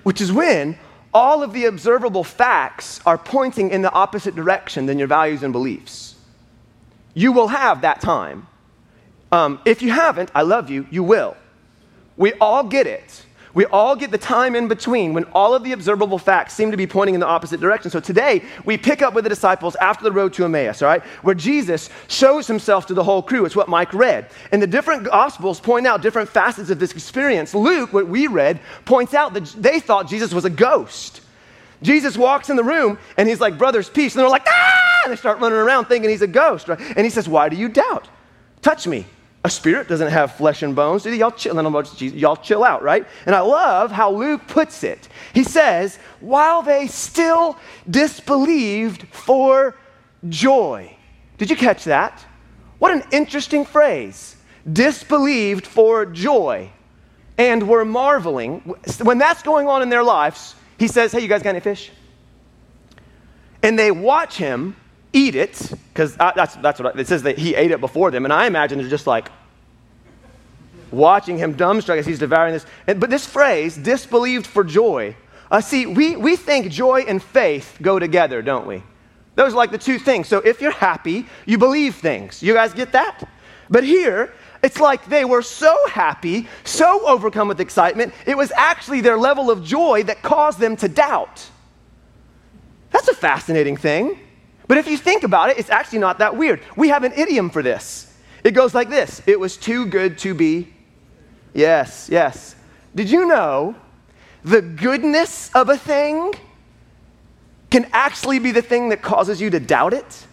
which 0.03 0.19
is 0.19 0.31
when 0.31 0.77
all 1.13 1.43
of 1.43 1.53
the 1.53 1.65
observable 1.65 2.23
facts 2.23 2.99
are 3.05 3.17
pointing 3.17 3.69
in 3.69 3.81
the 3.81 3.91
opposite 3.91 4.35
direction 4.35 4.85
than 4.85 4.99
your 4.99 5.07
values 5.07 5.43
and 5.43 5.53
beliefs. 5.53 6.15
You 7.13 7.31
will 7.31 7.47
have 7.47 7.81
that 7.81 8.01
time 8.01 8.47
um, 9.35 9.59
if 9.65 9.81
you 9.81 9.91
haven't, 9.91 10.31
I 10.33 10.43
love 10.43 10.69
you, 10.69 10.87
you 10.89 11.03
will. 11.03 11.35
We 12.15 12.31
all 12.35 12.63
get 12.63 12.87
it. 12.87 13.25
We 13.53 13.65
all 13.65 13.97
get 13.97 14.09
the 14.11 14.17
time 14.17 14.55
in 14.55 14.69
between 14.69 15.13
when 15.13 15.25
all 15.25 15.53
of 15.53 15.63
the 15.65 15.73
observable 15.73 16.17
facts 16.17 16.53
seem 16.53 16.71
to 16.71 16.77
be 16.77 16.87
pointing 16.87 17.15
in 17.15 17.19
the 17.19 17.27
opposite 17.27 17.59
direction. 17.59 17.91
So 17.91 17.99
today, 17.99 18.43
we 18.63 18.77
pick 18.77 19.01
up 19.01 19.13
with 19.13 19.25
the 19.25 19.29
disciples 19.29 19.75
after 19.75 20.05
the 20.05 20.11
road 20.13 20.31
to 20.33 20.45
Emmaus, 20.45 20.81
all 20.81 20.87
right, 20.87 21.03
where 21.21 21.35
Jesus 21.35 21.89
shows 22.07 22.47
himself 22.47 22.85
to 22.87 22.93
the 22.93 23.03
whole 23.03 23.21
crew. 23.21 23.43
It's 23.43 23.57
what 23.57 23.67
Mike 23.67 23.93
read. 23.93 24.29
And 24.53 24.61
the 24.61 24.67
different 24.67 25.03
gospels 25.03 25.59
point 25.59 25.85
out 25.85 26.01
different 26.01 26.29
facets 26.29 26.69
of 26.69 26.79
this 26.79 26.93
experience. 26.93 27.53
Luke, 27.53 27.91
what 27.91 28.07
we 28.07 28.27
read, 28.27 28.61
points 28.85 29.13
out 29.13 29.33
that 29.33 29.45
they 29.57 29.81
thought 29.81 30.07
Jesus 30.07 30.33
was 30.33 30.45
a 30.45 30.49
ghost. 30.49 31.19
Jesus 31.81 32.17
walks 32.17 32.49
in 32.49 32.55
the 32.55 32.63
room 32.63 32.97
and 33.17 33.27
he's 33.27 33.41
like, 33.41 33.57
Brothers, 33.57 33.89
peace. 33.89 34.15
And 34.15 34.21
they're 34.21 34.29
like, 34.29 34.47
Ah! 34.47 35.01
And 35.03 35.11
they 35.11 35.17
start 35.17 35.39
running 35.39 35.57
around 35.57 35.85
thinking 35.85 36.09
he's 36.09 36.21
a 36.21 36.27
ghost, 36.27 36.69
right? 36.69 36.79
And 36.79 37.05
he 37.05 37.09
says, 37.09 37.27
Why 37.27 37.49
do 37.49 37.57
you 37.57 37.67
doubt? 37.67 38.07
Touch 38.61 38.87
me. 38.87 39.05
A 39.45 39.49
spirit 39.49 39.87
doesn't 39.87 40.07
have 40.07 40.31
flesh 40.31 40.63
and 40.63 40.75
bones. 40.75 41.03
Do? 41.03 41.13
Y'all 41.13 41.29
chill, 41.29 41.53
y'all 41.99 42.35
chill 42.35 42.63
out, 42.63 42.81
right? 42.81 43.05
And 43.27 43.35
I 43.35 43.41
love 43.41 43.91
how 43.91 44.11
Luke 44.11 44.41
puts 44.47 44.83
it. 44.83 45.07
He 45.35 45.43
says, 45.43 45.99
while 46.19 46.63
they 46.63 46.87
still 46.87 47.55
disbelieved 47.87 49.07
for 49.09 49.75
joy. 50.29 50.97
Did 51.37 51.51
you 51.51 51.55
catch 51.55 51.83
that? 51.83 52.25
What 52.79 52.91
an 52.91 53.03
interesting 53.11 53.65
phrase. 53.65 54.35
Disbelieved 54.73 55.67
for 55.67 56.07
joy 56.07 56.71
and 57.37 57.69
were 57.69 57.85
marveling. 57.85 58.61
When 59.03 59.19
that's 59.19 59.43
going 59.43 59.67
on 59.67 59.83
in 59.83 59.89
their 59.89 60.03
lives, 60.03 60.55
he 60.79 60.87
says, 60.87 61.11
Hey, 61.11 61.19
you 61.19 61.27
guys 61.27 61.43
got 61.43 61.51
any 61.51 61.59
fish? 61.59 61.91
And 63.61 63.77
they 63.77 63.91
watch 63.91 64.37
him 64.37 64.75
eat 65.15 65.35
it, 65.35 65.71
because 65.93 66.15
that's, 66.17 66.55
that's 66.57 66.79
what 66.79 66.95
I, 66.95 66.99
it 66.99 67.07
says 67.07 67.23
that 67.23 67.37
he 67.37 67.55
ate 67.55 67.71
it 67.71 67.79
before 67.79 68.11
them. 68.11 68.25
And 68.25 68.33
I 68.33 68.47
imagine 68.47 68.77
they're 68.77 68.89
just 68.89 69.07
like 69.07 69.29
watching 70.91 71.37
him 71.37 71.55
dumbstruck 71.55 71.97
as 71.97 72.05
he's 72.05 72.19
devouring 72.19 72.53
this. 72.53 72.65
And, 72.85 72.99
but 72.99 73.09
this 73.09 73.25
phrase, 73.25 73.77
disbelieved 73.77 74.45
for 74.45 74.63
joy, 74.63 75.15
uh, 75.49 75.61
see, 75.61 75.85
we, 75.85 76.17
we 76.17 76.35
think 76.35 76.69
joy 76.69 77.05
and 77.07 77.23
faith 77.23 77.77
go 77.81 77.97
together, 77.97 78.41
don't 78.41 78.67
we? 78.67 78.83
Those 79.35 79.53
are 79.53 79.57
like 79.57 79.71
the 79.71 79.77
two 79.77 79.99
things. 79.99 80.27
So 80.27 80.39
if 80.39 80.61
you're 80.61 80.71
happy, 80.71 81.25
you 81.45 81.57
believe 81.57 81.95
things. 81.95 82.43
You 82.43 82.53
guys 82.53 82.73
get 82.73 82.91
that? 82.91 83.27
But 83.69 83.83
here, 83.83 84.33
it's 84.63 84.79
like 84.79 85.07
they 85.07 85.23
were 85.23 85.41
so 85.41 85.77
happy, 85.87 86.47
so 86.63 87.07
overcome 87.07 87.47
with 87.47 87.61
excitement, 87.61 88.13
it 88.25 88.35
was 88.35 88.51
actually 88.55 89.01
their 89.01 89.17
level 89.17 89.49
of 89.49 89.63
joy 89.63 90.03
that 90.03 90.21
caused 90.21 90.59
them 90.59 90.75
to 90.77 90.89
doubt. 90.89 91.45
That's 92.91 93.07
a 93.07 93.13
fascinating 93.13 93.77
thing. 93.77 94.19
But 94.67 94.77
if 94.77 94.87
you 94.87 94.97
think 94.97 95.23
about 95.23 95.49
it, 95.49 95.59
it's 95.59 95.69
actually 95.69 95.99
not 95.99 96.19
that 96.19 96.35
weird. 96.35 96.61
We 96.75 96.89
have 96.89 97.03
an 97.03 97.13
idiom 97.13 97.49
for 97.49 97.61
this. 97.61 98.11
It 98.43 98.51
goes 98.51 98.73
like 98.73 98.89
this 98.89 99.21
It 99.25 99.39
was 99.39 99.57
too 99.57 99.85
good 99.85 100.17
to 100.19 100.33
be. 100.33 100.73
Yes, 101.53 102.09
yes. 102.11 102.55
Did 102.93 103.09
you 103.09 103.27
know 103.27 103.75
the 104.43 104.61
goodness 104.61 105.49
of 105.55 105.69
a 105.69 105.77
thing 105.77 106.33
can 107.69 107.87
actually 107.93 108.39
be 108.39 108.51
the 108.51 108.61
thing 108.61 108.89
that 108.89 109.01
causes 109.01 109.41
you 109.41 109.49
to 109.49 109.59
doubt 109.59 109.93
it? 109.93 110.27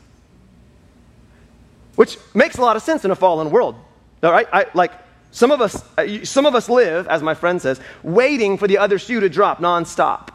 Which 1.96 2.18
makes 2.34 2.56
a 2.56 2.60
lot 2.60 2.76
of 2.76 2.82
sense 2.82 3.04
in 3.04 3.10
a 3.10 3.16
fallen 3.16 3.50
world. 3.50 3.76
All 4.22 4.32
right? 4.32 4.46
I, 4.52 4.66
like, 4.74 4.92
some 5.30 5.50
of, 5.50 5.60
us, 5.60 5.82
uh, 5.96 6.24
some 6.24 6.46
of 6.46 6.54
us 6.54 6.68
live, 6.68 7.08
as 7.08 7.22
my 7.22 7.34
friend 7.34 7.60
says, 7.60 7.80
waiting 8.02 8.58
for 8.58 8.68
the 8.68 8.78
other 8.78 8.98
shoe 8.98 9.20
to 9.20 9.28
drop 9.28 9.58
nonstop. 9.58 10.28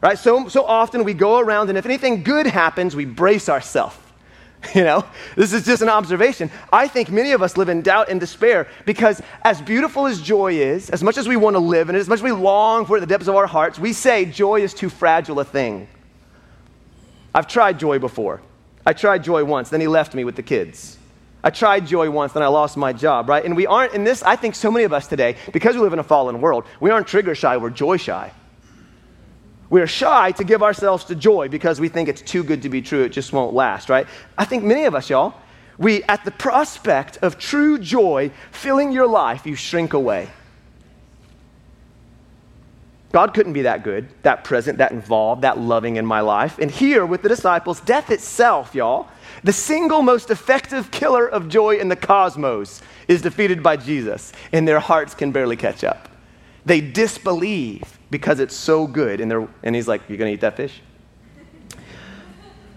Right? 0.00 0.18
So, 0.18 0.48
so 0.48 0.64
often 0.64 1.04
we 1.04 1.14
go 1.14 1.38
around, 1.38 1.68
and 1.68 1.76
if 1.76 1.84
anything 1.84 2.22
good 2.22 2.46
happens, 2.46 2.96
we 2.96 3.04
brace 3.04 3.48
ourselves. 3.48 3.96
You 4.74 4.84
know, 4.84 5.06
this 5.36 5.54
is 5.54 5.64
just 5.64 5.80
an 5.80 5.88
observation. 5.88 6.50
I 6.70 6.86
think 6.86 7.10
many 7.10 7.32
of 7.32 7.40
us 7.40 7.56
live 7.56 7.70
in 7.70 7.80
doubt 7.80 8.10
and 8.10 8.20
despair 8.20 8.68
because, 8.84 9.22
as 9.42 9.60
beautiful 9.62 10.06
as 10.06 10.20
joy 10.20 10.52
is, 10.52 10.90
as 10.90 11.02
much 11.02 11.16
as 11.16 11.26
we 11.26 11.36
want 11.36 11.54
to 11.54 11.60
live 11.60 11.88
it, 11.88 11.94
as 11.94 12.08
much 12.08 12.18
as 12.18 12.22
we 12.22 12.32
long 12.32 12.84
for 12.84 12.96
it 12.96 12.98
in 12.98 13.08
the 13.08 13.12
depths 13.12 13.26
of 13.26 13.36
our 13.36 13.46
hearts, 13.46 13.78
we 13.78 13.94
say 13.94 14.26
joy 14.26 14.60
is 14.60 14.74
too 14.74 14.90
fragile 14.90 15.40
a 15.40 15.44
thing. 15.44 15.88
I've 17.34 17.46
tried 17.46 17.78
joy 17.78 17.98
before. 17.98 18.42
I 18.84 18.92
tried 18.92 19.24
joy 19.24 19.44
once, 19.44 19.70
then 19.70 19.80
he 19.80 19.86
left 19.86 20.14
me 20.14 20.24
with 20.24 20.36
the 20.36 20.42
kids. 20.42 20.98
I 21.42 21.50
tried 21.50 21.86
joy 21.86 22.10
once, 22.10 22.32
then 22.32 22.42
I 22.42 22.48
lost 22.48 22.76
my 22.76 22.92
job, 22.92 23.28
right? 23.30 23.44
And 23.44 23.56
we 23.56 23.66
aren't 23.66 23.94
in 23.94 24.04
this, 24.04 24.22
I 24.22 24.36
think 24.36 24.54
so 24.54 24.70
many 24.70 24.84
of 24.84 24.92
us 24.92 25.06
today, 25.06 25.36
because 25.52 25.74
we 25.74 25.80
live 25.80 25.94
in 25.94 25.98
a 26.00 26.04
fallen 26.04 26.40
world, 26.40 26.64
we 26.80 26.90
aren't 26.90 27.06
trigger 27.06 27.34
shy, 27.34 27.56
we're 27.56 27.70
joy 27.70 27.96
shy. 27.96 28.30
We're 29.70 29.86
shy 29.86 30.32
to 30.32 30.44
give 30.44 30.62
ourselves 30.62 31.04
to 31.04 31.14
joy 31.14 31.48
because 31.48 31.80
we 31.80 31.88
think 31.88 32.08
it's 32.08 32.20
too 32.20 32.42
good 32.42 32.62
to 32.62 32.68
be 32.68 32.82
true, 32.82 33.04
it 33.04 33.10
just 33.10 33.32
won't 33.32 33.54
last, 33.54 33.88
right? 33.88 34.06
I 34.36 34.44
think 34.44 34.64
many 34.64 34.84
of 34.84 34.96
us, 34.96 35.08
y'all, 35.08 35.34
we, 35.78 36.02
at 36.04 36.24
the 36.24 36.32
prospect 36.32 37.18
of 37.22 37.38
true 37.38 37.78
joy 37.78 38.32
filling 38.50 38.90
your 38.90 39.06
life, 39.06 39.46
you 39.46 39.54
shrink 39.54 39.92
away. 39.92 40.28
God 43.12 43.32
couldn't 43.32 43.54
be 43.54 43.62
that 43.62 43.82
good, 43.82 44.08
that 44.22 44.44
present, 44.44 44.78
that 44.78 44.92
involved, 44.92 45.42
that 45.42 45.58
loving 45.58 45.96
in 45.96 46.06
my 46.06 46.20
life. 46.20 46.58
And 46.58 46.70
here 46.70 47.06
with 47.06 47.22
the 47.22 47.28
disciples, 47.28 47.80
death 47.80 48.10
itself, 48.10 48.74
y'all, 48.74 49.08
the 49.42 49.52
single 49.52 50.02
most 50.02 50.30
effective 50.30 50.90
killer 50.90 51.28
of 51.28 51.48
joy 51.48 51.76
in 51.78 51.88
the 51.88 51.96
cosmos 51.96 52.82
is 53.08 53.22
defeated 53.22 53.62
by 53.62 53.76
Jesus, 53.76 54.32
and 54.52 54.66
their 54.66 54.80
hearts 54.80 55.14
can 55.14 55.32
barely 55.32 55.56
catch 55.56 55.82
up. 55.82 56.08
They 56.64 56.80
disbelieve 56.80 57.99
because 58.10 58.40
it's 58.40 58.54
so 58.54 58.86
good, 58.86 59.20
and, 59.20 59.48
and 59.62 59.74
he's 59.74 59.88
like, 59.88 60.02
You're 60.08 60.18
gonna 60.18 60.30
eat 60.30 60.40
that 60.40 60.56
fish? 60.56 60.80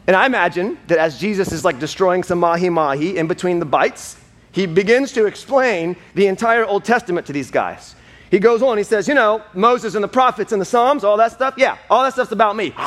And 0.06 0.16
I 0.16 0.26
imagine 0.26 0.78
that 0.88 0.98
as 0.98 1.18
Jesus 1.18 1.52
is 1.52 1.64
like 1.64 1.80
destroying 1.80 2.24
some 2.24 2.40
mahi 2.40 2.70
mahi 2.70 3.18
in 3.18 3.28
between 3.28 3.60
the 3.60 3.66
bites, 3.66 4.18
he 4.52 4.66
begins 4.66 5.14
to 5.14 5.26
explain 5.26 5.96
the 6.14 6.28
entire 6.28 6.66
Old 6.66 6.84
Testament 6.84 7.26
to 7.28 7.34
these 7.34 7.50
guys. 7.50 7.96
He 8.30 8.40
goes 8.40 8.62
on, 8.62 8.78
he 8.78 8.84
says, 8.84 9.08
You 9.08 9.14
know, 9.14 9.42
Moses 9.54 9.96
and 9.96 10.04
the 10.04 10.08
prophets 10.10 10.52
and 10.52 10.62
the 10.62 10.66
Psalms, 10.66 11.04
all 11.04 11.18
that 11.18 11.32
stuff, 11.32 11.54
yeah, 11.58 11.78
all 11.90 12.04
that 12.04 12.14
stuff's 12.14 12.32
about 12.32 12.56
me. 12.56 12.74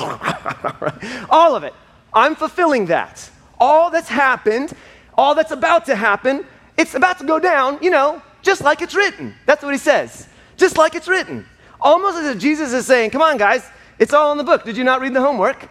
all 1.30 1.56
of 1.56 1.64
it. 1.64 1.72
I'm 2.12 2.34
fulfilling 2.34 2.86
that 2.86 3.30
all 3.58 3.90
that's 3.90 4.08
happened, 4.08 4.72
all 5.14 5.34
that's 5.34 5.50
about 5.50 5.86
to 5.86 5.96
happen, 5.96 6.46
it's 6.76 6.94
about 6.94 7.18
to 7.18 7.24
go 7.24 7.38
down, 7.38 7.78
you 7.80 7.90
know, 7.90 8.22
just 8.42 8.60
like 8.60 8.82
it's 8.82 8.94
written. 8.94 9.34
That's 9.46 9.62
what 9.62 9.72
he 9.72 9.78
says. 9.78 10.28
Just 10.56 10.76
like 10.76 10.94
it's 10.94 11.08
written. 11.08 11.46
Almost 11.86 12.18
as 12.18 12.34
if 12.34 12.42
Jesus 12.42 12.72
is 12.72 12.84
saying, 12.84 13.10
Come 13.10 13.22
on, 13.22 13.36
guys, 13.36 13.64
it's 14.00 14.12
all 14.12 14.32
in 14.32 14.38
the 14.38 14.44
book. 14.44 14.64
Did 14.64 14.76
you 14.76 14.82
not 14.82 15.00
read 15.00 15.14
the 15.14 15.20
homework? 15.20 15.68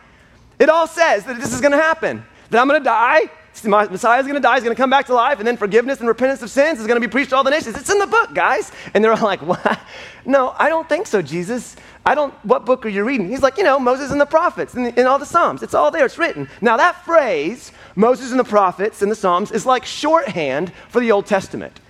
It 0.58 0.70
all 0.70 0.88
says 0.88 1.26
that 1.26 1.36
this 1.42 1.54
is 1.54 1.60
going 1.60 1.74
to 1.74 1.78
happen, 1.78 2.24
that 2.52 2.62
I'm 2.62 2.70
going 2.70 2.80
to 2.80 2.86
die. 2.86 3.30
Messiah 3.66 4.20
is 4.20 4.26
going 4.26 4.36
to 4.36 4.40
die. 4.40 4.56
He's 4.56 4.64
going 4.64 4.76
to 4.76 4.82
come 4.82 4.90
back 4.90 5.08
to 5.08 5.14
life, 5.14 5.40
and 5.40 5.48
then 5.48 5.58
forgiveness 5.58 6.00
and 6.00 6.08
repentance 6.08 6.42
of 6.42 6.50
sins 6.50 6.80
is 6.80 6.88
going 6.88 7.02
to 7.02 7.06
be 7.06 7.12
preached 7.12 7.32
to 7.32 7.36
all 7.36 7.44
the 7.44 7.50
nations. 7.50 7.76
It's 7.76 7.90
in 7.90 8.00
the 8.00 8.08
book, 8.08 8.34
guys. 8.34 8.72
And 8.94 9.04
they're 9.04 9.12
all 9.12 9.24
like, 9.24 9.42
"What? 9.46 9.80
No, 10.26 10.56
I 10.58 10.70
don't 10.70 10.88
think 10.88 11.06
so, 11.06 11.22
Jesus. 11.22 11.76
I 12.06 12.16
don't, 12.16 12.34
what 12.46 12.66
book 12.66 12.86
are 12.86 12.90
you 12.90 13.04
reading? 13.04 13.28
He's 13.28 13.42
like, 13.42 13.58
you 13.58 13.66
know, 13.66 13.78
Moses 13.78 14.12
and 14.12 14.22
the 14.22 14.26
prophets 14.26 14.74
and, 14.76 14.98
and 14.98 15.08
all 15.08 15.20
the 15.20 15.26
Psalms. 15.26 15.64
It's 15.64 15.74
all 15.74 15.92
there, 15.92 16.06
it's 16.06 16.18
written. 16.18 16.48
Now, 16.62 16.78
that 16.78 17.04
phrase, 17.04 17.74
Moses 17.96 18.32
and 18.32 18.40
the 18.40 18.46
prophets 18.46 19.02
and 19.02 19.12
the 19.12 19.16
Psalms, 19.16 19.52
is 19.52 19.66
like 19.66 19.84
shorthand 19.84 20.72
for 20.88 21.02
the 21.02 21.12
Old 21.12 21.26
Testament. 21.26 21.82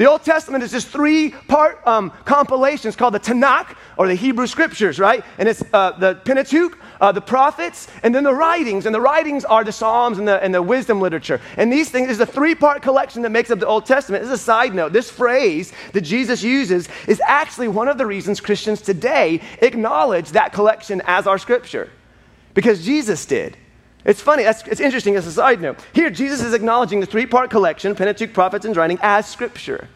The 0.00 0.08
Old 0.08 0.24
Testament 0.24 0.64
is 0.64 0.70
just 0.70 0.88
three 0.88 1.28
part 1.28 1.86
um, 1.86 2.10
compilations 2.24 2.96
called 2.96 3.12
the 3.12 3.20
Tanakh 3.20 3.76
or 3.98 4.08
the 4.08 4.14
Hebrew 4.14 4.46
Scriptures, 4.46 4.98
right? 4.98 5.22
And 5.36 5.46
it's 5.46 5.62
uh, 5.74 5.90
the 5.90 6.14
Pentateuch, 6.24 6.78
uh, 7.02 7.12
the 7.12 7.20
prophets, 7.20 7.86
and 8.02 8.14
then 8.14 8.24
the 8.24 8.32
writings. 8.32 8.86
And 8.86 8.94
the 8.94 9.00
writings 9.02 9.44
are 9.44 9.62
the 9.62 9.72
Psalms 9.72 10.16
and 10.16 10.26
the, 10.26 10.42
and 10.42 10.54
the 10.54 10.62
wisdom 10.62 11.02
literature. 11.02 11.38
And 11.58 11.70
these 11.70 11.90
things 11.90 12.08
is 12.08 12.18
a 12.18 12.24
three 12.24 12.54
part 12.54 12.80
collection 12.80 13.20
that 13.20 13.28
makes 13.28 13.50
up 13.50 13.58
the 13.58 13.66
Old 13.66 13.84
Testament. 13.84 14.22
This 14.22 14.32
is 14.32 14.40
a 14.40 14.42
side 14.42 14.74
note. 14.74 14.94
This 14.94 15.10
phrase 15.10 15.70
that 15.92 16.00
Jesus 16.00 16.42
uses 16.42 16.88
is 17.06 17.20
actually 17.26 17.68
one 17.68 17.86
of 17.86 17.98
the 17.98 18.06
reasons 18.06 18.40
Christians 18.40 18.80
today 18.80 19.42
acknowledge 19.60 20.30
that 20.30 20.54
collection 20.54 21.02
as 21.04 21.26
our 21.26 21.36
Scripture, 21.36 21.90
because 22.54 22.86
Jesus 22.86 23.26
did. 23.26 23.54
It's 24.04 24.20
funny, 24.20 24.44
it's 24.44 24.80
interesting 24.80 25.16
as 25.16 25.26
a 25.26 25.32
side 25.32 25.60
note. 25.60 25.78
Here, 25.92 26.10
Jesus 26.10 26.42
is 26.42 26.54
acknowledging 26.54 27.00
the 27.00 27.06
three 27.06 27.26
part 27.26 27.50
collection, 27.50 27.94
Pentateuch, 27.94 28.32
prophets, 28.32 28.64
and 28.64 28.76
writing, 28.76 28.98
as 29.02 29.26
scripture. 29.26 29.88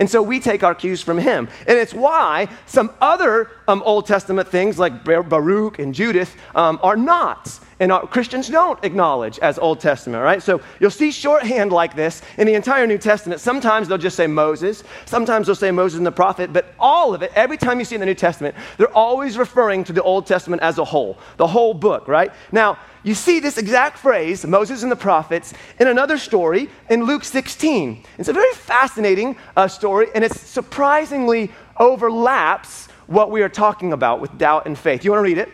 And 0.00 0.10
so 0.10 0.20
we 0.20 0.40
take 0.40 0.64
our 0.64 0.74
cues 0.74 1.00
from 1.00 1.18
him. 1.18 1.48
And 1.66 1.78
it's 1.78 1.94
why 1.94 2.48
some 2.66 2.90
other 3.00 3.50
um, 3.68 3.82
Old 3.84 4.06
Testament 4.06 4.48
things 4.48 4.78
like 4.78 5.04
Baruch 5.04 5.78
and 5.78 5.94
Judith 5.94 6.34
um, 6.56 6.80
are 6.82 6.96
not 6.96 7.56
and 7.82 7.90
our, 7.90 8.06
Christians 8.06 8.48
don't 8.48 8.82
acknowledge 8.84 9.40
as 9.40 9.58
Old 9.58 9.80
Testament, 9.80 10.22
right? 10.22 10.40
So 10.40 10.60
you'll 10.78 10.92
see 10.92 11.10
shorthand 11.10 11.72
like 11.72 11.96
this 11.96 12.22
in 12.38 12.46
the 12.46 12.54
entire 12.54 12.86
New 12.86 12.96
Testament. 12.96 13.40
Sometimes 13.40 13.88
they'll 13.88 13.98
just 13.98 14.16
say 14.16 14.28
Moses, 14.28 14.84
sometimes 15.04 15.46
they'll 15.46 15.56
say 15.56 15.72
Moses 15.72 15.98
and 15.98 16.06
the 16.06 16.12
prophet, 16.12 16.52
but 16.52 16.74
all 16.78 17.12
of 17.12 17.22
it, 17.22 17.32
every 17.34 17.56
time 17.56 17.80
you 17.80 17.84
see 17.84 17.96
in 17.96 18.00
the 18.00 18.06
New 18.06 18.14
Testament, 18.14 18.54
they're 18.76 18.96
always 18.96 19.36
referring 19.36 19.82
to 19.82 19.92
the 19.92 20.02
Old 20.02 20.28
Testament 20.28 20.62
as 20.62 20.78
a 20.78 20.84
whole, 20.84 21.18
the 21.38 21.46
whole 21.48 21.74
book, 21.74 22.06
right? 22.06 22.32
Now, 22.52 22.78
you 23.02 23.14
see 23.14 23.40
this 23.40 23.58
exact 23.58 23.98
phrase, 23.98 24.46
Moses 24.46 24.84
and 24.84 24.92
the 24.92 24.96
prophets, 24.96 25.52
in 25.80 25.88
another 25.88 26.18
story 26.18 26.70
in 26.88 27.02
Luke 27.02 27.24
16. 27.24 28.04
It's 28.16 28.28
a 28.28 28.32
very 28.32 28.52
fascinating 28.52 29.36
uh, 29.56 29.66
story, 29.66 30.06
and 30.14 30.22
it 30.22 30.32
surprisingly 30.32 31.50
overlaps 31.78 32.86
what 33.08 33.32
we 33.32 33.42
are 33.42 33.48
talking 33.48 33.92
about 33.92 34.20
with 34.20 34.38
doubt 34.38 34.66
and 34.66 34.78
faith. 34.78 35.04
You 35.04 35.10
want 35.10 35.18
to 35.18 35.24
read 35.24 35.38
it? 35.38 35.48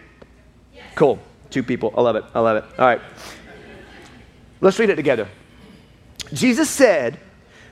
Yes. 0.74 0.84
Cool. 0.94 1.18
Two 1.50 1.62
people. 1.62 1.92
I 1.96 2.02
love 2.02 2.16
it. 2.16 2.24
I 2.34 2.40
love 2.40 2.56
it. 2.56 2.64
All 2.78 2.86
right. 2.86 3.00
Let's 4.60 4.78
read 4.78 4.90
it 4.90 4.96
together. 4.96 5.28
Jesus 6.32 6.68
said, 6.68 7.18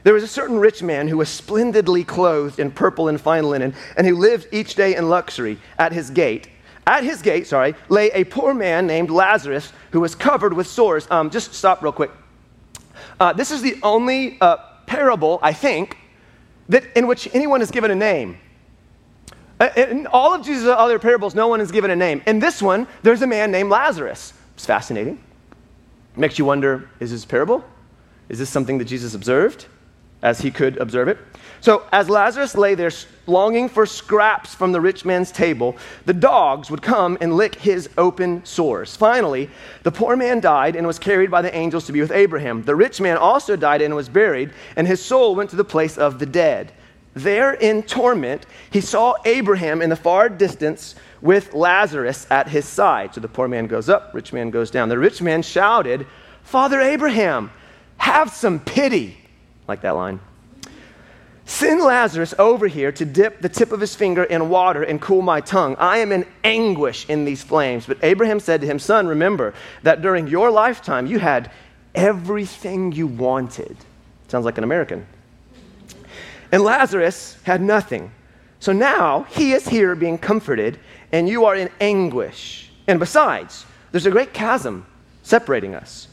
There 0.05 0.15
was 0.15 0.23
a 0.23 0.29
certain 0.29 0.59
rich 0.59 0.83
man 0.83 1.09
who 1.09 1.19
was 1.19 1.29
splendidly 1.29 2.05
clothed 2.05 2.59
in 2.59 2.71
purple 2.71 3.09
and 3.09 3.21
fine 3.21 3.45
linen, 3.45 3.75
and 3.97 4.07
who 4.07 4.17
lived 4.17 4.49
each 4.53 4.75
day 4.75 4.97
in 4.97 5.09
luxury 5.09 5.59
at 5.79 5.93
his 5.93 6.11
gate. 6.11 6.49
At 6.87 7.03
his 7.03 7.21
gate, 7.21 7.49
sorry, 7.49 7.75
lay 7.89 8.11
a 8.13 8.25
poor 8.25 8.55
man 8.55 8.87
named 8.87 9.11
Lazarus 9.11 9.73
who 9.91 10.01
was 10.01 10.15
covered 10.15 10.53
with 10.53 10.69
sores. 10.69 11.09
Um, 11.11 11.31
just 11.31 11.53
stop 11.53 11.83
real 11.83 11.93
quick. 11.93 12.13
Uh, 13.19 13.33
this 13.33 13.51
is 13.51 13.61
the 13.61 13.77
only 13.83 14.39
uh, 14.41 14.59
parable, 14.87 15.41
I 15.43 15.53
think, 15.53 15.99
that 16.69 16.85
in 16.97 17.09
which 17.09 17.29
anyone 17.35 17.61
is 17.61 17.71
given 17.71 17.91
a 17.91 17.95
name. 17.95 18.39
Uh, 19.59 19.69
in 19.77 20.07
all 20.09 20.35
of 20.35 20.45
Jesus' 20.45 20.69
other 20.69 20.99
parables, 20.99 21.35
no 21.35 21.49
one 21.49 21.61
is 21.61 21.71
given 21.71 21.91
a 21.91 21.97
name. 21.97 22.23
In 22.27 22.39
this 22.39 22.61
one, 22.61 22.87
there's 23.03 23.23
a 23.23 23.27
man 23.27 23.51
named 23.51 23.71
Lazarus. 23.71 24.33
It's 24.55 24.67
fascinating. 24.67 25.23
Makes 26.17 26.39
you 26.39 26.45
wonder 26.45 26.91
is 27.01 27.11
this 27.11 27.25
parable? 27.25 27.65
Is 28.29 28.39
this 28.39 28.51
something 28.51 28.79
that 28.79 28.87
Jesus 28.87 29.15
observed? 29.15 29.67
as 30.23 30.41
he 30.41 30.51
could 30.51 30.77
observe 30.79 31.09
it. 31.09 31.19
So, 31.61 31.85
as 31.93 32.11
Lazarus 32.11 32.57
lay 32.57 32.75
there 32.75 32.91
longing 33.27 33.69
for 33.69 33.87
scraps 33.87 34.55
from 34.55 34.73
the 34.73 34.81
rich 34.81 35.05
man's 35.05 35.33
table, 35.33 35.77
the 36.05 36.13
dogs 36.13 36.71
would 36.71 36.83
come 36.83 37.17
and 37.21 37.37
lick 37.37 37.55
his 37.55 37.89
open 37.97 38.45
sores. 38.45 38.95
Finally, 38.95 39.51
the 39.83 39.93
poor 39.93 40.17
man 40.17 40.41
died 40.41 40.77
and 40.77 40.87
was 40.87 40.99
carried 40.99 41.31
by 41.31 41.43
the 41.43 41.55
angels 41.55 41.87
to 41.87 41.93
be 41.93 42.01
with 42.01 42.13
Abraham. 42.13 42.63
The 42.63 42.77
rich 42.77 43.01
man 43.01 43.17
also 43.17 43.57
died 43.57 43.83
and 43.83 43.95
was 43.95 44.09
buried, 44.09 44.53
and 44.77 44.87
his 44.87 45.05
soul 45.05 45.35
went 45.35 45.51
to 45.51 45.57
the 45.57 45.65
place 45.65 45.97
of 45.97 46.19
the 46.19 46.27
dead. 46.27 46.73
There 47.17 47.55
in 47.55 47.83
torment, 47.83 48.45
he 48.71 48.83
saw 48.83 49.15
Abraham 49.25 49.81
in 49.81 49.89
the 49.89 49.97
far 49.97 50.29
distance 50.29 50.95
with 51.23 51.55
Lazarus 51.55 52.27
at 52.31 52.47
his 52.47 52.67
side. 52.67 53.15
So 53.15 53.23
the 53.23 53.29
poor 53.29 53.49
man 53.49 53.69
goes 53.69 53.89
up, 53.89 54.13
rich 54.13 54.35
man 54.35 54.51
goes 54.51 54.71
down. 54.71 54.91
The 54.91 54.99
rich 54.99 55.23
man 55.23 55.41
shouted, 55.41 56.07
Father 56.43 56.79
Abraham, 56.79 57.51
have 57.97 58.31
some 58.33 58.61
pity. 58.61 59.17
Like 59.67 59.81
that 59.81 59.97
line. 59.97 60.21
Send 61.47 61.81
Lazarus 61.81 62.35
over 62.39 62.67
here 62.67 62.93
to 62.93 63.07
dip 63.07 63.41
the 63.41 63.49
tip 63.49 63.73
of 63.73 63.81
his 63.81 63.95
finger 63.95 64.25
in 64.25 64.51
water 64.51 64.83
and 64.83 65.01
cool 65.01 65.23
my 65.23 65.41
tongue. 65.41 65.75
I 65.79 65.99
am 65.99 66.13
in 66.13 66.27
anguish 66.45 67.09
in 67.09 67.25
these 67.25 67.43
flames. 67.43 67.87
But 67.87 67.97
Abraham 68.03 68.41
said 68.41 68.61
to 68.61 68.67
him, 68.67 68.79
Son, 68.79 69.07
remember 69.07 69.55
that 69.85 70.03
during 70.03 70.27
your 70.27 70.51
lifetime 70.51 71.07
you 71.07 71.19
had 71.19 71.51
everything 71.95 72.93
you 72.93 73.07
wanted. 73.07 73.75
Sounds 74.29 74.45
like 74.45 74.59
an 74.59 74.65
American. 74.65 75.07
And 76.53 76.63
Lazarus 76.63 77.37
had 77.45 77.61
nothing. 77.61 78.13
So 78.61 78.73
now 78.73 79.25
he 79.25 79.53
is 79.53 79.69
here 79.69 79.95
being 79.95 80.19
comforted, 80.19 80.79
and 81.13 81.29
you 81.29 81.45
are 81.45 81.55
in 81.57 81.71
anguish. 81.81 82.71
And 82.87 82.99
besides, 82.99 83.67
there's 83.91 84.07
a 84.07 84.11
great 84.11 84.33
chasm 84.33 84.87
separating 85.23 85.75
us. 85.75 86.09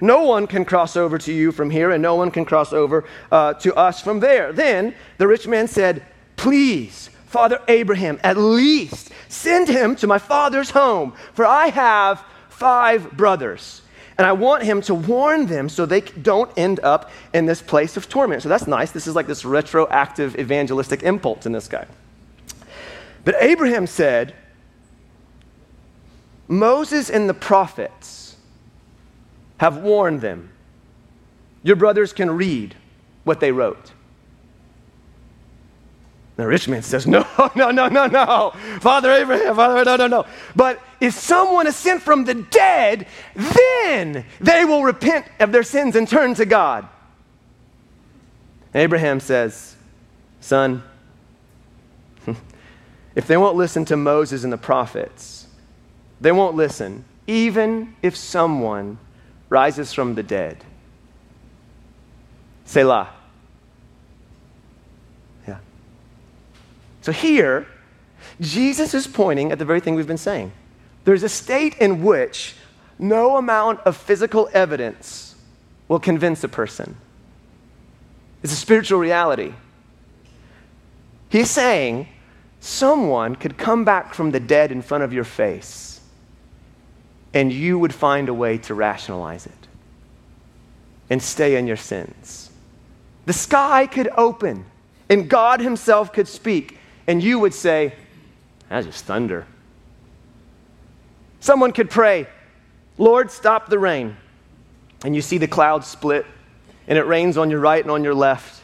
No 0.00 0.24
one 0.24 0.46
can 0.46 0.64
cross 0.64 0.96
over 0.96 1.18
to 1.18 1.32
you 1.32 1.52
from 1.52 1.70
here, 1.70 1.90
and 1.90 2.02
no 2.02 2.14
one 2.14 2.30
can 2.30 2.44
cross 2.44 2.72
over 2.72 3.04
uh, 3.30 3.54
to 3.54 3.74
us 3.74 4.00
from 4.00 4.20
there. 4.20 4.52
Then 4.52 4.94
the 5.18 5.26
rich 5.26 5.46
man 5.46 5.68
said, 5.68 6.04
Please, 6.36 7.10
Father 7.26 7.60
Abraham, 7.68 8.18
at 8.22 8.36
least 8.36 9.12
send 9.28 9.68
him 9.68 9.96
to 9.96 10.06
my 10.06 10.18
father's 10.18 10.70
home, 10.70 11.14
for 11.32 11.46
I 11.46 11.68
have 11.68 12.24
five 12.48 13.12
brothers. 13.12 13.82
And 14.16 14.26
I 14.26 14.32
want 14.32 14.62
him 14.62 14.80
to 14.82 14.94
warn 14.94 15.46
them 15.46 15.68
so 15.68 15.86
they 15.86 16.00
don't 16.00 16.50
end 16.56 16.78
up 16.80 17.10
in 17.32 17.46
this 17.46 17.60
place 17.60 17.96
of 17.96 18.08
torment. 18.08 18.42
So 18.42 18.48
that's 18.48 18.66
nice. 18.66 18.92
This 18.92 19.06
is 19.06 19.16
like 19.16 19.26
this 19.26 19.44
retroactive 19.44 20.38
evangelistic 20.38 21.02
impulse 21.02 21.46
in 21.46 21.52
this 21.52 21.66
guy. 21.66 21.86
But 23.24 23.36
Abraham 23.40 23.86
said, 23.86 24.34
Moses 26.46 27.10
and 27.10 27.28
the 27.28 27.34
prophets 27.34 28.36
have 29.58 29.78
warned 29.78 30.20
them. 30.20 30.50
Your 31.62 31.76
brothers 31.76 32.12
can 32.12 32.30
read 32.30 32.76
what 33.24 33.40
they 33.40 33.50
wrote. 33.50 33.93
The 36.36 36.46
rich 36.46 36.68
man 36.68 36.82
says, 36.82 37.06
No, 37.06 37.26
no, 37.56 37.70
no, 37.70 37.88
no, 37.88 38.06
no. 38.06 38.52
Father 38.80 39.12
Abraham, 39.12 39.54
Father, 39.54 39.84
no, 39.84 39.96
no, 39.96 40.06
no. 40.06 40.26
But 40.56 40.80
if 41.00 41.14
someone 41.14 41.66
is 41.66 41.76
sent 41.76 42.02
from 42.02 42.24
the 42.24 42.34
dead, 42.34 43.06
then 43.34 44.24
they 44.40 44.64
will 44.64 44.82
repent 44.82 45.26
of 45.38 45.52
their 45.52 45.62
sins 45.62 45.96
and 45.96 46.08
turn 46.08 46.34
to 46.34 46.44
God. 46.44 46.88
Abraham 48.74 49.20
says, 49.20 49.76
Son, 50.40 50.82
if 53.14 53.26
they 53.26 53.36
won't 53.36 53.56
listen 53.56 53.84
to 53.86 53.96
Moses 53.96 54.42
and 54.44 54.52
the 54.52 54.58
prophets, 54.58 55.46
they 56.20 56.32
won't 56.32 56.56
listen, 56.56 57.04
even 57.26 57.94
if 58.02 58.16
someone 58.16 58.98
rises 59.48 59.92
from 59.92 60.14
the 60.14 60.22
dead. 60.22 60.64
Selah. 62.64 63.10
Yeah. 65.46 65.58
So 67.04 67.12
here, 67.12 67.66
Jesus 68.40 68.94
is 68.94 69.06
pointing 69.06 69.52
at 69.52 69.58
the 69.58 69.66
very 69.66 69.78
thing 69.78 69.94
we've 69.94 70.06
been 70.06 70.16
saying. 70.16 70.52
There's 71.04 71.22
a 71.22 71.28
state 71.28 71.76
in 71.76 72.02
which 72.02 72.54
no 72.98 73.36
amount 73.36 73.80
of 73.80 73.94
physical 73.94 74.48
evidence 74.54 75.34
will 75.86 76.00
convince 76.00 76.42
a 76.44 76.48
person. 76.48 76.96
It's 78.42 78.54
a 78.54 78.56
spiritual 78.56 79.00
reality. 79.00 79.52
He's 81.28 81.50
saying 81.50 82.08
someone 82.58 83.36
could 83.36 83.58
come 83.58 83.84
back 83.84 84.14
from 84.14 84.30
the 84.30 84.40
dead 84.40 84.72
in 84.72 84.80
front 84.80 85.04
of 85.04 85.12
your 85.12 85.24
face 85.24 86.00
and 87.34 87.52
you 87.52 87.78
would 87.78 87.92
find 87.92 88.30
a 88.30 88.34
way 88.34 88.56
to 88.56 88.72
rationalize 88.72 89.44
it 89.44 89.68
and 91.10 91.22
stay 91.22 91.56
in 91.56 91.66
your 91.66 91.76
sins. 91.76 92.48
The 93.26 93.34
sky 93.34 93.86
could 93.86 94.08
open 94.16 94.64
and 95.10 95.28
God 95.28 95.60
Himself 95.60 96.10
could 96.10 96.28
speak, 96.28 96.78
and 97.06 97.22
you 97.22 97.38
would 97.38 97.54
say, 97.54 97.94
That's 98.68 98.86
just 98.86 99.04
thunder. 99.04 99.46
Someone 101.40 101.72
could 101.72 101.90
pray, 101.90 102.26
Lord, 102.96 103.30
stop 103.30 103.68
the 103.68 103.78
rain. 103.78 104.16
And 105.04 105.14
you 105.14 105.20
see 105.20 105.36
the 105.36 105.46
clouds 105.46 105.86
split, 105.86 106.24
and 106.88 106.96
it 106.96 107.02
rains 107.02 107.36
on 107.36 107.50
your 107.50 107.60
right 107.60 107.82
and 107.82 107.90
on 107.90 108.02
your 108.02 108.14
left. 108.14 108.62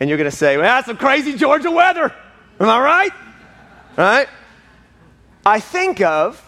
And 0.00 0.10
you're 0.10 0.18
going 0.18 0.30
to 0.30 0.36
say, 0.36 0.56
well, 0.56 0.66
That's 0.66 0.86
some 0.86 0.96
crazy 0.96 1.36
Georgia 1.36 1.70
weather. 1.70 2.12
Am 2.58 2.68
I 2.68 2.80
right? 2.80 3.12
Right? 3.96 4.28
I 5.44 5.60
think 5.60 6.00
of 6.00 6.40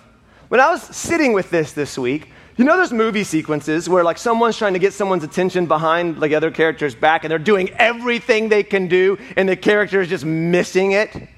when 0.48 0.60
I 0.60 0.70
was 0.70 0.82
sitting 0.82 1.32
with 1.32 1.50
this 1.50 1.72
this 1.72 1.96
week, 1.96 2.30
you 2.58 2.64
know 2.64 2.76
those 2.76 2.92
movie 2.92 3.22
sequences 3.22 3.88
where 3.88 4.02
like 4.02 4.18
someone's 4.18 4.58
trying 4.58 4.72
to 4.72 4.80
get 4.80 4.92
someone's 4.92 5.22
attention 5.22 5.66
behind 5.66 6.18
like 6.18 6.32
other 6.32 6.50
characters' 6.50 6.94
back 6.94 7.22
and 7.22 7.30
they're 7.30 7.38
doing 7.38 7.70
everything 7.70 8.48
they 8.48 8.64
can 8.64 8.88
do 8.88 9.16
and 9.36 9.48
the 9.48 9.56
character 9.56 10.00
is 10.00 10.08
just 10.08 10.24
missing 10.24 10.90
it? 10.90 11.28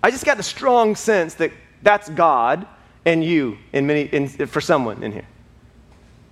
I 0.00 0.12
just 0.12 0.24
got 0.24 0.36
the 0.36 0.44
strong 0.44 0.94
sense 0.94 1.34
that 1.34 1.50
that's 1.82 2.08
God 2.08 2.64
and 3.04 3.24
you 3.24 3.58
in 3.72 3.88
many 3.88 4.02
in, 4.02 4.28
for 4.28 4.60
someone 4.60 5.02
in 5.02 5.10
here. 5.10 5.26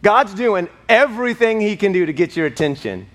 God's 0.03 0.33
doing 0.33 0.69
everything 0.89 1.61
he 1.61 1.77
can 1.77 1.91
do 1.91 2.07
to 2.07 2.13
get 2.13 2.37
your 2.37 2.47
attention 2.47 3.09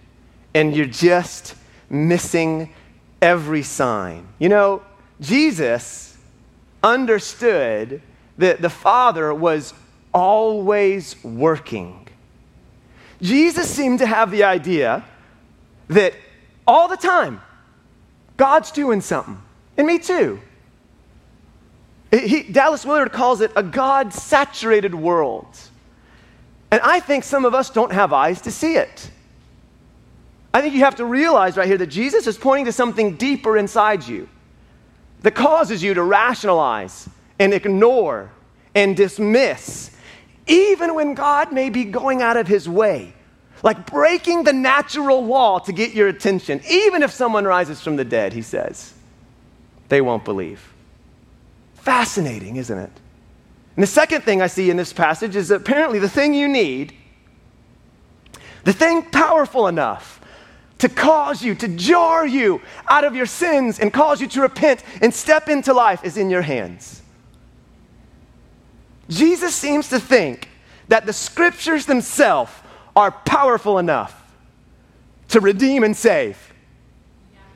and 0.53 0.75
you're 0.75 0.85
just 0.85 1.55
missing 1.89 2.73
every 3.21 3.63
sign. 3.63 4.27
You 4.39 4.49
know, 4.49 4.83
Jesus 5.21 6.17
understood 6.83 8.01
that 8.37 8.61
the 8.61 8.69
Father 8.69 9.33
was 9.33 9.73
always 10.15 11.21
working. 11.23 12.07
Jesus 13.21 13.69
seemed 13.69 13.99
to 13.99 14.05
have 14.05 14.31
the 14.31 14.43
idea 14.43 15.03
that 15.89 16.13
all 16.65 16.87
the 16.87 16.97
time, 16.97 17.41
God's 18.37 18.71
doing 18.71 19.01
something. 19.01 19.37
And 19.77 19.85
me 19.85 19.99
too. 19.99 20.39
He, 22.11 22.43
Dallas 22.43 22.85
Willard 22.85 23.11
calls 23.11 23.41
it 23.41 23.51
a 23.55 23.63
God 23.63 24.13
saturated 24.13 24.95
world. 24.95 25.47
And 26.71 26.81
I 26.81 26.99
think 26.99 27.23
some 27.23 27.45
of 27.45 27.53
us 27.53 27.69
don't 27.69 27.91
have 27.91 28.13
eyes 28.13 28.41
to 28.41 28.51
see 28.51 28.75
it. 28.75 29.11
I 30.53 30.61
think 30.61 30.73
you 30.73 30.81
have 30.81 30.95
to 30.95 31.05
realize 31.05 31.57
right 31.57 31.67
here 31.67 31.77
that 31.77 31.87
Jesus 31.87 32.27
is 32.27 32.37
pointing 32.37 32.65
to 32.65 32.71
something 32.71 33.17
deeper 33.17 33.57
inside 33.57 34.07
you 34.07 34.29
that 35.21 35.35
causes 35.35 35.83
you 35.83 35.93
to 35.93 36.03
rationalize 36.03 37.09
and 37.39 37.53
ignore 37.53 38.31
and 38.73 38.95
dismiss, 38.95 39.94
even 40.47 40.95
when 40.95 41.13
God 41.13 41.51
may 41.51 41.69
be 41.69 41.85
going 41.85 42.21
out 42.21 42.37
of 42.37 42.47
his 42.47 42.69
way, 42.69 43.13
like 43.63 43.85
breaking 43.85 44.43
the 44.43 44.53
natural 44.53 45.25
law 45.25 45.59
to 45.59 45.71
get 45.71 45.93
your 45.93 46.07
attention. 46.07 46.61
Even 46.69 47.01
if 47.01 47.11
someone 47.11 47.45
rises 47.45 47.81
from 47.81 47.95
the 47.95 48.05
dead, 48.05 48.33
he 48.33 48.41
says, 48.41 48.93
they 49.89 50.01
won't 50.01 50.25
believe. 50.25 50.73
Fascinating, 51.75 52.57
isn't 52.57 52.77
it? 52.77 52.91
And 53.75 53.83
the 53.83 53.87
second 53.87 54.21
thing 54.21 54.41
I 54.41 54.47
see 54.47 54.69
in 54.69 54.77
this 54.77 54.93
passage 54.93 55.35
is 55.35 55.51
apparently 55.51 55.99
the 55.99 56.09
thing 56.09 56.33
you 56.33 56.47
need, 56.47 56.93
the 58.63 58.73
thing 58.73 59.03
powerful 59.03 59.67
enough 59.67 60.21
to 60.79 60.89
cause 60.89 61.43
you, 61.43 61.55
to 61.55 61.67
jar 61.67 62.25
you 62.25 62.61
out 62.87 63.03
of 63.03 63.15
your 63.15 63.25
sins 63.25 63.79
and 63.79 63.93
cause 63.93 64.21
you 64.21 64.27
to 64.27 64.41
repent 64.41 64.83
and 65.01 65.13
step 65.13 65.49
into 65.49 65.73
life 65.73 66.03
is 66.03 66.17
in 66.17 66.29
your 66.29 66.41
hands. 66.41 67.01
Jesus 69.09 69.55
seems 69.55 69.89
to 69.89 69.99
think 69.99 70.49
that 70.87 71.05
the 71.05 71.13
scriptures 71.13 71.85
themselves 71.85 72.51
are 72.95 73.11
powerful 73.11 73.77
enough 73.79 74.21
to 75.29 75.39
redeem 75.39 75.83
and 75.83 75.95
save, 75.95 76.53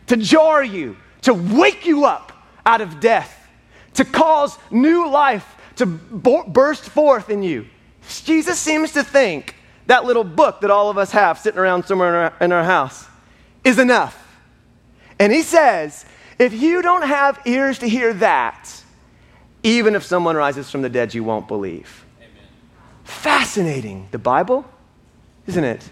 to 0.08 0.18
jar 0.18 0.64
you, 0.64 0.98
to 1.22 1.34
wake 1.34 1.86
you 1.86 2.06
up 2.06 2.32
out 2.66 2.82
of 2.82 3.00
death, 3.00 3.48
to 3.94 4.06
cause 4.06 4.58
new 4.72 5.10
life 5.10 5.56
to 5.80 5.86
burst 5.86 6.90
forth 6.90 7.30
in 7.30 7.42
you. 7.42 7.66
Jesus 8.26 8.60
seems 8.60 8.92
to 8.94 9.04
think 9.04 9.56
that 9.88 10.04
little 10.04 10.26
book 10.26 10.62
that 10.62 10.70
all 10.70 10.90
of 10.90 10.98
us 10.98 11.12
have 11.12 11.40
sitting 11.40 11.60
around 11.60 11.86
somewhere 11.86 12.10
in 12.10 12.16
our, 12.16 12.44
in 12.46 12.52
our 12.52 12.64
house 12.64 13.08
is 13.64 13.80
enough. 13.80 14.38
And 15.20 15.32
he 15.32 15.42
says, 15.42 16.06
if 16.38 16.54
you 16.54 16.82
don't 16.82 17.08
have 17.08 17.40
ears 17.46 17.80
to 17.80 17.88
hear 17.88 18.14
that, 18.16 18.84
even 19.64 19.96
if 19.96 20.04
someone 20.04 20.36
rises 20.36 20.70
from 20.70 20.82
the 20.82 20.90
dead, 20.90 21.14
you 21.14 21.24
won't 21.24 21.48
believe. 21.48 22.06
Amen. 22.20 22.30
Fascinating. 23.04 24.08
The 24.12 24.20
Bible, 24.20 24.66
isn't 25.48 25.64
it? 25.64 25.90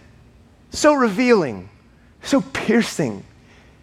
So 0.72 0.94
revealing, 0.94 1.70
so 2.22 2.42
piercing 2.42 3.24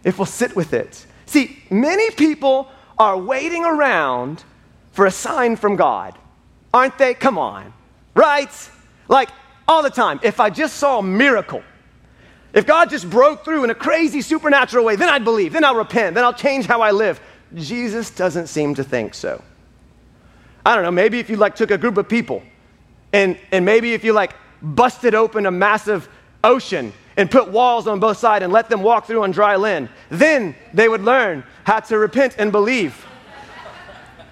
if 0.05 0.19
we'll 0.19 0.27
sit 0.27 0.55
with 0.55 0.73
it. 0.73 1.07
See, 1.27 1.63
many 1.71 2.11
people 2.13 2.71
are 2.99 3.19
waiting 3.19 3.65
around 3.65 4.45
for 4.93 5.07
a 5.07 5.11
sign 5.11 5.57
from 5.57 5.77
God, 5.77 6.17
aren't 6.73 6.99
they? 6.99 7.15
Come 7.15 7.39
on, 7.39 7.73
right? 8.15 8.71
Like 9.09 9.31
all 9.67 9.83
the 9.83 9.91
time. 9.91 10.21
If 10.23 10.39
I 10.39 10.51
just 10.51 10.77
saw 10.77 10.99
a 10.99 11.03
miracle, 11.03 11.63
if 12.53 12.67
God 12.67 12.91
just 12.91 13.11
broke 13.11 13.45
through 13.45 13.65
in 13.65 13.71
a 13.71 13.75
crazy 13.75 14.21
supernatural 14.21 14.85
way, 14.85 14.95
then 14.95 15.09
I'd 15.09 15.25
believe, 15.25 15.53
then 15.53 15.65
I'll 15.65 15.75
repent, 15.75 16.15
then 16.15 16.25
I'll 16.25 16.35
change 16.35 16.67
how 16.67 16.83
I 16.83 16.93
live. 16.93 17.21
Jesus 17.55 18.11
doesn't 18.11 18.47
seem 18.47 18.75
to 18.77 18.85
think 18.85 19.15
so. 19.15 19.43
I 20.67 20.75
don't 20.75 20.85
know, 20.85 20.91
maybe 20.91 21.19
if 21.19 21.29
you 21.29 21.37
like 21.37 21.57
took 21.57 21.71
a 21.71 21.79
group 21.79 21.99
of 21.99 22.09
people 22.09 22.43
and, 23.13 23.39
and 23.53 23.65
maybe 23.65 23.93
if 23.93 24.03
you 24.03 24.13
like 24.13 24.35
busted 24.63 25.15
open 25.15 25.47
a 25.47 25.51
massive 25.51 26.09
ocean 26.43 26.93
and 27.17 27.31
put 27.31 27.49
walls 27.49 27.87
on 27.87 28.01
both 28.01 28.19
sides 28.19 28.43
and 28.43 28.53
let 28.53 28.69
them 28.69 28.83
walk 28.83 29.07
through 29.07 29.23
on 29.23 29.31
dry 29.31 29.57
land, 29.57 29.89
then 30.11 30.55
they 30.73 30.89
would 30.89 31.03
learn 31.03 31.45
how 31.65 31.81
to 31.81 31.99
repent 31.99 32.37
and 32.39 32.51
believe. 32.51 33.07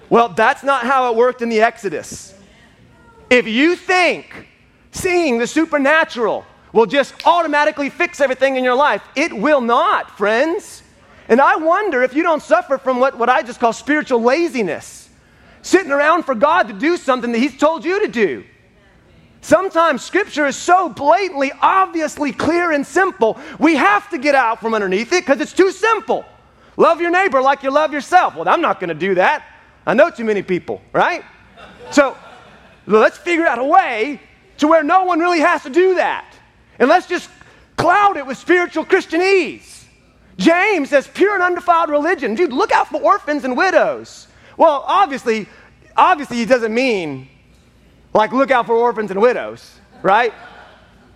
Well, 0.09 0.29
that's 0.29 0.63
not 0.63 0.83
how 0.83 1.11
it 1.11 1.15
worked 1.15 1.41
in 1.41 1.49
the 1.49 1.61
Exodus. 1.61 2.33
If 3.29 3.47
you 3.47 3.75
think 3.75 4.47
seeing 4.91 5.37
the 5.37 5.47
supernatural 5.47 6.45
will 6.71 6.85
just 6.85 7.13
automatically 7.25 7.89
fix 7.89 8.19
everything 8.19 8.55
in 8.55 8.63
your 8.63 8.75
life, 8.75 9.01
it 9.15 9.31
will 9.31 9.61
not, 9.61 10.17
friends. 10.17 10.83
And 11.29 11.39
I 11.39 11.55
wonder 11.55 12.03
if 12.03 12.13
you 12.13 12.23
don't 12.23 12.43
suffer 12.43 12.77
from 12.77 12.99
what, 12.99 13.17
what 13.17 13.29
I 13.29 13.43
just 13.43 13.59
call 13.59 13.73
spiritual 13.73 14.21
laziness, 14.21 15.02
sitting 15.63 15.91
around 15.91 16.23
for 16.23 16.35
God 16.35 16.67
to 16.67 16.73
do 16.73 16.95
something 16.97 17.31
that 17.31 17.39
He's 17.39 17.57
told 17.57 17.83
you 17.83 18.01
to 18.01 18.07
do. 18.07 18.43
Sometimes 19.41 20.03
scripture 20.03 20.45
is 20.45 20.55
so 20.55 20.87
blatantly, 20.87 21.51
obviously 21.61 22.31
clear 22.31 22.71
and 22.71 22.85
simple, 22.85 23.37
we 23.59 23.75
have 23.75 24.09
to 24.11 24.17
get 24.17 24.35
out 24.35 24.61
from 24.61 24.73
underneath 24.73 25.11
it 25.11 25.25
because 25.25 25.41
it's 25.41 25.51
too 25.51 25.71
simple. 25.71 26.23
Love 26.77 27.01
your 27.01 27.11
neighbor 27.11 27.41
like 27.41 27.61
you 27.63 27.69
love 27.69 27.91
yourself. 27.91 28.35
Well, 28.35 28.47
I'm 28.47 28.61
not 28.61 28.79
going 28.79 28.87
to 28.87 28.95
do 28.95 29.15
that. 29.15 29.45
I 29.85 29.93
know 29.93 30.09
too 30.09 30.23
many 30.23 30.41
people, 30.41 30.81
right? 30.93 31.23
So 31.91 32.17
let's 32.87 33.17
figure 33.17 33.45
out 33.45 33.59
a 33.59 33.63
way 33.63 34.21
to 34.59 34.67
where 34.67 34.83
no 34.83 35.03
one 35.03 35.19
really 35.19 35.41
has 35.41 35.63
to 35.63 35.69
do 35.69 35.95
that. 35.95 36.25
And 36.79 36.87
let's 36.87 37.07
just 37.07 37.29
cloud 37.75 38.15
it 38.17 38.25
with 38.25 38.37
spiritual 38.37 38.85
Christianese. 38.85 39.83
James 40.37 40.89
says 40.89 41.07
pure 41.07 41.33
and 41.33 41.43
undefiled 41.43 41.89
religion. 41.89 42.33
Dude, 42.33 42.53
look 42.53 42.71
out 42.71 42.87
for 42.87 43.01
orphans 43.01 43.43
and 43.43 43.57
widows. 43.57 44.27
Well, 44.57 44.83
obviously, 44.87 45.47
obviously 45.95 46.37
he 46.37 46.45
doesn't 46.45 46.73
mean 46.73 47.27
like 48.13 48.31
look 48.31 48.51
out 48.51 48.65
for 48.65 48.75
orphans 48.75 49.11
and 49.11 49.21
widows, 49.21 49.79
right? 50.01 50.33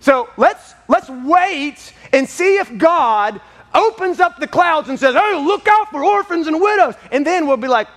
So 0.00 0.28
let's 0.36 0.74
let's 0.88 1.08
wait 1.08 1.92
and 2.12 2.28
see 2.28 2.56
if 2.56 2.76
God 2.76 3.40
opens 3.74 4.20
up 4.20 4.38
the 4.38 4.46
clouds 4.46 4.88
and 4.88 4.98
says, 4.98 5.14
"Hey, 5.14 5.34
look 5.34 5.66
out 5.68 5.90
for 5.90 6.04
orphans 6.04 6.46
and 6.46 6.60
widows," 6.60 6.94
and 7.12 7.26
then 7.26 7.46
we'll 7.46 7.56
be 7.56 7.68
like, 7.68 7.88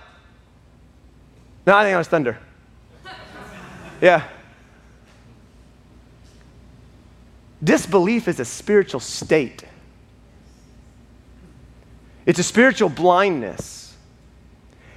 "No, 1.66 1.76
I 1.76 1.84
think 1.84 1.96
on 1.96 2.04
thunder." 2.04 2.38
yeah. 4.00 4.24
Disbelief 7.62 8.26
is 8.26 8.40
a 8.40 8.44
spiritual 8.44 9.00
state. 9.00 9.64
It's 12.26 12.38
a 12.38 12.44
spiritual 12.44 12.88
blindness 12.88 13.81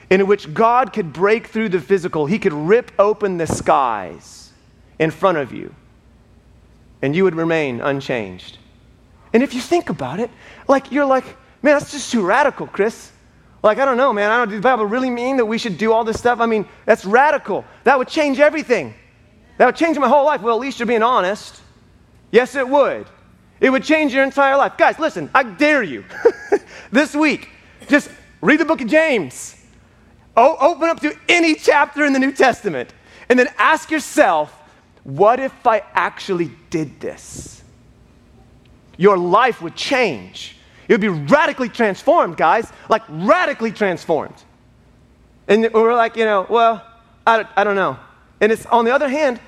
in 0.09 0.27
which 0.27 0.53
God 0.53 0.93
could 0.93 1.11
break 1.11 1.47
through 1.47 1.69
the 1.69 1.79
physical. 1.79 2.25
He 2.25 2.39
could 2.39 2.53
rip 2.53 2.91
open 2.99 3.37
the 3.37 3.47
skies 3.47 4.51
in 4.99 5.11
front 5.11 5.37
of 5.37 5.51
you, 5.51 5.73
and 7.01 7.15
you 7.15 7.23
would 7.23 7.35
remain 7.35 7.81
unchanged. 7.81 8.57
And 9.33 9.43
if 9.43 9.53
you 9.53 9.61
think 9.61 9.89
about 9.89 10.19
it, 10.19 10.29
like 10.67 10.91
you're 10.91 11.05
like, 11.05 11.25
man, 11.61 11.77
that's 11.77 11.91
just 11.91 12.11
too 12.11 12.25
radical, 12.25 12.67
Chris. 12.67 13.11
Like, 13.63 13.79
I 13.79 13.85
don't 13.85 13.97
know, 13.97 14.13
man. 14.13 14.29
I 14.29 14.37
don't, 14.37 14.49
does 14.49 14.59
the 14.59 14.61
Bible 14.61 14.85
really 14.85 15.09
mean 15.09 15.37
that 15.37 15.45
we 15.45 15.57
should 15.57 15.77
do 15.77 15.91
all 15.91 16.03
this 16.03 16.19
stuff? 16.19 16.39
I 16.39 16.45
mean, 16.45 16.67
that's 16.85 17.03
radical. 17.03 17.65
That 17.83 17.97
would 17.97 18.07
change 18.07 18.39
everything. 18.39 18.93
That 19.57 19.65
would 19.65 19.75
change 19.75 19.97
my 19.97 20.07
whole 20.07 20.25
life. 20.25 20.41
Well, 20.41 20.55
at 20.55 20.61
least 20.61 20.79
you're 20.79 20.85
being 20.85 21.03
honest. 21.03 21.61
Yes, 22.31 22.55
it 22.55 22.67
would. 22.67 23.07
It 23.59 23.69
would 23.69 23.83
change 23.83 24.13
your 24.13 24.23
entire 24.23 24.55
life. 24.55 24.77
Guys, 24.77 24.99
listen, 24.99 25.29
I 25.33 25.43
dare 25.43 25.81
you 25.81 26.05
this 26.91 27.15
week, 27.15 27.49
just 27.87 28.11
read 28.41 28.59
the 28.59 28.65
book 28.65 28.81
of 28.81 28.87
James. 28.87 29.54
Open 30.37 30.89
up 30.89 30.99
to 31.01 31.17
any 31.29 31.55
chapter 31.55 32.05
in 32.05 32.13
the 32.13 32.19
New 32.19 32.31
Testament 32.31 32.93
and 33.29 33.39
then 33.39 33.47
ask 33.57 33.89
yourself, 33.89 34.51
what 35.03 35.39
if 35.39 35.65
I 35.65 35.83
actually 35.93 36.51
did 36.69 36.99
this? 36.99 37.63
Your 38.97 39.17
life 39.17 39.61
would 39.61 39.75
change. 39.75 40.57
It 40.87 40.93
would 40.93 41.01
be 41.01 41.09
radically 41.09 41.69
transformed, 41.69 42.37
guys, 42.37 42.71
like 42.89 43.03
radically 43.09 43.71
transformed. 43.71 44.35
And 45.47 45.69
we're 45.73 45.95
like, 45.95 46.15
you 46.15 46.25
know, 46.25 46.45
well, 46.49 46.85
I, 47.25 47.45
I 47.55 47.63
don't 47.63 47.75
know. 47.75 47.97
And 48.41 48.51
it's 48.51 48.65
on 48.65 48.85
the 48.85 48.93
other 48.93 49.09
hand, 49.09 49.39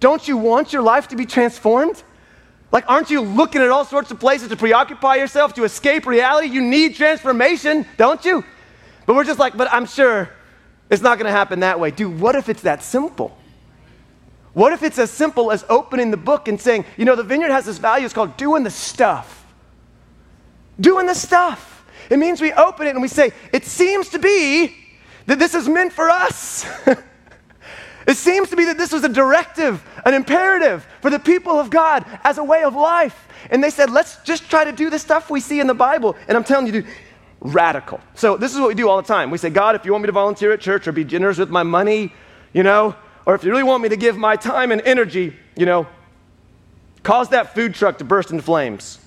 don't 0.00 0.26
you 0.26 0.36
want 0.36 0.72
your 0.72 0.82
life 0.82 1.08
to 1.08 1.16
be 1.16 1.26
transformed? 1.26 2.02
Like, 2.72 2.84
aren't 2.88 3.08
you 3.08 3.20
looking 3.20 3.62
at 3.62 3.70
all 3.70 3.84
sorts 3.84 4.10
of 4.10 4.18
places 4.18 4.48
to 4.48 4.56
preoccupy 4.56 5.16
yourself, 5.16 5.54
to 5.54 5.64
escape 5.64 6.06
reality? 6.06 6.48
You 6.48 6.60
need 6.60 6.96
transformation, 6.96 7.86
don't 7.96 8.24
you? 8.24 8.44
But 9.06 9.16
we're 9.16 9.24
just 9.24 9.38
like, 9.38 9.56
but 9.56 9.72
I'm 9.72 9.86
sure 9.86 10.30
it's 10.90 11.02
not 11.02 11.18
going 11.18 11.26
to 11.26 11.32
happen 11.32 11.60
that 11.60 11.78
way. 11.78 11.90
Dude, 11.90 12.20
what 12.20 12.34
if 12.34 12.48
it's 12.48 12.62
that 12.62 12.82
simple? 12.82 13.36
What 14.52 14.72
if 14.72 14.82
it's 14.82 14.98
as 14.98 15.10
simple 15.10 15.50
as 15.50 15.64
opening 15.68 16.10
the 16.10 16.16
book 16.16 16.48
and 16.48 16.60
saying, 16.60 16.84
you 16.96 17.04
know, 17.04 17.16
the 17.16 17.24
vineyard 17.24 17.50
has 17.50 17.64
this 17.64 17.78
value, 17.78 18.04
it's 18.04 18.14
called 18.14 18.36
doing 18.36 18.62
the 18.62 18.70
stuff. 18.70 19.44
Doing 20.80 21.06
the 21.06 21.14
stuff. 21.14 21.84
It 22.10 22.18
means 22.18 22.40
we 22.40 22.52
open 22.52 22.86
it 22.86 22.90
and 22.90 23.02
we 23.02 23.08
say, 23.08 23.32
it 23.52 23.64
seems 23.64 24.10
to 24.10 24.18
be 24.18 24.76
that 25.26 25.38
this 25.38 25.54
is 25.54 25.68
meant 25.68 25.92
for 25.92 26.10
us. 26.10 26.66
It 28.06 28.16
seems 28.16 28.50
to 28.50 28.56
be 28.56 28.66
that 28.66 28.76
this 28.76 28.92
was 28.92 29.04
a 29.04 29.08
directive, 29.08 29.82
an 30.04 30.14
imperative 30.14 30.86
for 31.00 31.10
the 31.10 31.18
people 31.18 31.58
of 31.58 31.70
God 31.70 32.04
as 32.22 32.38
a 32.38 32.44
way 32.44 32.62
of 32.62 32.74
life. 32.74 33.28
And 33.50 33.62
they 33.62 33.70
said, 33.70 33.90
let's 33.90 34.18
just 34.24 34.50
try 34.50 34.64
to 34.64 34.72
do 34.72 34.90
the 34.90 34.98
stuff 34.98 35.30
we 35.30 35.40
see 35.40 35.60
in 35.60 35.66
the 35.66 35.74
Bible. 35.74 36.16
And 36.28 36.36
I'm 36.36 36.44
telling 36.44 36.66
you, 36.66 36.72
dude, 36.72 36.86
radical. 37.44 38.00
So 38.14 38.36
this 38.36 38.52
is 38.52 38.58
what 38.58 38.68
we 38.68 38.74
do 38.74 38.88
all 38.88 38.96
the 38.96 39.06
time. 39.06 39.30
We 39.30 39.38
say, 39.38 39.50
God, 39.50 39.76
if 39.76 39.84
you 39.84 39.92
want 39.92 40.02
me 40.02 40.06
to 40.06 40.12
volunteer 40.12 40.52
at 40.52 40.60
church 40.60 40.88
or 40.88 40.92
be 40.92 41.04
generous 41.04 41.38
with 41.38 41.50
my 41.50 41.62
money, 41.62 42.12
you 42.52 42.64
know, 42.64 42.96
or 43.26 43.34
if 43.34 43.44
you 43.44 43.50
really 43.50 43.62
want 43.62 43.82
me 43.82 43.90
to 43.90 43.96
give 43.96 44.16
my 44.16 44.34
time 44.34 44.72
and 44.72 44.80
energy, 44.82 45.36
you 45.56 45.66
know, 45.66 45.86
cause 47.02 47.28
that 47.28 47.54
food 47.54 47.74
truck 47.74 47.98
to 47.98 48.04
burst 48.04 48.30
into 48.30 48.42
flames. 48.42 48.98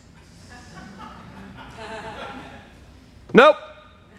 nope. 3.33 3.57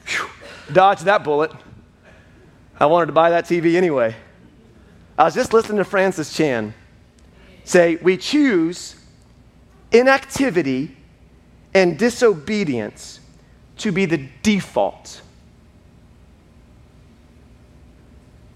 Whew. 0.07 0.28
Dodge 0.72 1.00
that 1.02 1.24
bullet. 1.24 1.52
I 2.78 2.87
wanted 2.87 3.07
to 3.07 3.12
buy 3.12 3.31
that 3.31 3.44
TV 3.44 3.76
anyway. 3.76 4.14
I 5.16 5.24
was 5.24 5.35
just 5.35 5.52
listening 5.52 5.78
to 5.78 5.85
Francis 5.85 6.33
Chan 6.33 6.74
say, 7.64 7.96
We 7.96 8.16
choose 8.16 8.96
inactivity 9.92 10.96
and 11.74 11.98
disobedience 11.98 13.20
to 13.79 13.93
be 13.93 14.05
the 14.05 14.29
default. 14.43 15.23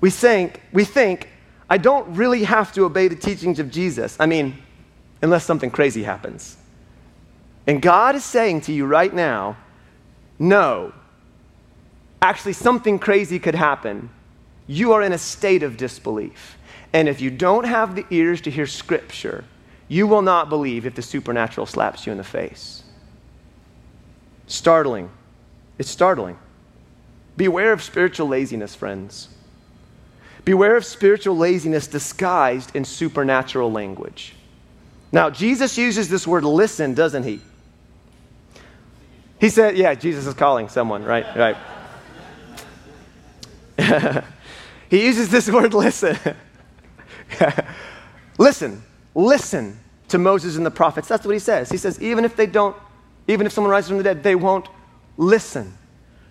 We 0.00 0.10
think, 0.10 0.60
we 0.72 0.84
think, 0.84 1.28
I 1.70 1.78
don't 1.78 2.14
really 2.14 2.44
have 2.44 2.72
to 2.72 2.84
obey 2.84 3.08
the 3.08 3.16
teachings 3.16 3.58
of 3.58 3.70
Jesus. 3.70 4.16
I 4.18 4.26
mean, 4.26 4.58
unless 5.22 5.44
something 5.44 5.70
crazy 5.70 6.02
happens. 6.02 6.56
And 7.66 7.80
God 7.80 8.16
is 8.16 8.24
saying 8.24 8.62
to 8.62 8.72
you 8.72 8.84
right 8.84 9.14
now, 9.14 9.56
no. 10.38 10.92
Actually, 12.20 12.54
something 12.54 12.98
crazy 12.98 13.38
could 13.38 13.54
happen 13.54 14.10
you 14.66 14.92
are 14.92 15.02
in 15.02 15.12
a 15.12 15.18
state 15.18 15.62
of 15.62 15.76
disbelief. 15.76 16.56
And 16.92 17.08
if 17.08 17.20
you 17.20 17.30
don't 17.30 17.64
have 17.64 17.94
the 17.94 18.06
ears 18.10 18.40
to 18.42 18.50
hear 18.50 18.66
Scripture, 18.66 19.44
you 19.88 20.06
will 20.06 20.22
not 20.22 20.48
believe 20.48 20.86
if 20.86 20.94
the 20.94 21.02
supernatural 21.02 21.66
slaps 21.66 22.06
you 22.06 22.12
in 22.12 22.18
the 22.18 22.24
face. 22.24 22.81
Startling. 24.52 25.08
It's 25.78 25.88
startling. 25.88 26.38
Beware 27.38 27.72
of 27.72 27.82
spiritual 27.82 28.28
laziness, 28.28 28.74
friends. 28.74 29.30
Beware 30.44 30.76
of 30.76 30.84
spiritual 30.84 31.38
laziness 31.38 31.86
disguised 31.86 32.76
in 32.76 32.84
supernatural 32.84 33.72
language. 33.72 34.34
Now, 35.10 35.30
Jesus 35.30 35.78
uses 35.78 36.10
this 36.10 36.26
word 36.26 36.44
listen, 36.44 36.92
doesn't 36.92 37.22
he? 37.22 37.40
He 39.40 39.48
said, 39.48 39.78
yeah, 39.78 39.94
Jesus 39.94 40.26
is 40.26 40.34
calling 40.34 40.68
someone, 40.68 41.02
right? 41.02 41.56
Right. 43.78 44.24
He 44.90 45.06
uses 45.06 45.30
this 45.30 45.48
word 45.48 45.72
listen. 45.72 46.18
listen, 48.38 48.82
listen 49.14 49.80
to 50.08 50.18
Moses 50.18 50.56
and 50.56 50.66
the 50.66 50.70
prophets. 50.70 51.08
That's 51.08 51.24
what 51.24 51.32
he 51.32 51.38
says. 51.38 51.70
He 51.70 51.78
says, 51.78 51.98
even 52.02 52.26
if 52.26 52.36
they 52.36 52.44
don't, 52.44 52.76
even 53.32 53.46
if 53.46 53.52
someone 53.52 53.70
rises 53.70 53.88
from 53.88 53.98
the 53.98 54.04
dead, 54.04 54.22
they 54.22 54.34
won't 54.34 54.68
listen, 55.16 55.76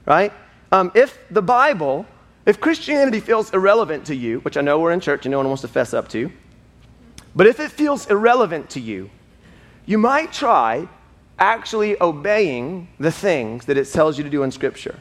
right? 0.06 0.32
Um, 0.72 0.92
if 0.96 1.18
the 1.30 1.42
Bible, 1.42 2.06
if 2.46 2.60
Christianity 2.60 3.20
feels 3.20 3.54
irrelevant 3.54 4.06
to 4.06 4.16
you, 4.16 4.40
which 4.40 4.56
I 4.56 4.62
know 4.62 4.80
we're 4.80 4.92
in 4.92 5.00
church 5.00 5.26
and 5.26 5.32
no 5.32 5.38
one 5.38 5.48
wants 5.48 5.62
to 5.62 5.68
fess 5.68 5.94
up 5.94 6.08
to, 6.10 6.32
but 7.36 7.48
if 7.48 7.60
it 7.60 7.72
feels 7.72 8.10
irrelevant 8.10 8.70
to 8.72 8.80
you, 8.80 9.10
you 9.86 9.98
might 9.98 10.32
try 10.32 10.88
actually 11.40 12.02
obeying 12.02 12.88
the 13.00 13.12
things 13.12 13.66
that 13.66 13.78
it 13.78 13.86
tells 13.86 14.18
you 14.18 14.24
to 14.24 14.30
do 14.30 14.44
in 14.44 14.52
Scripture? 14.52 14.98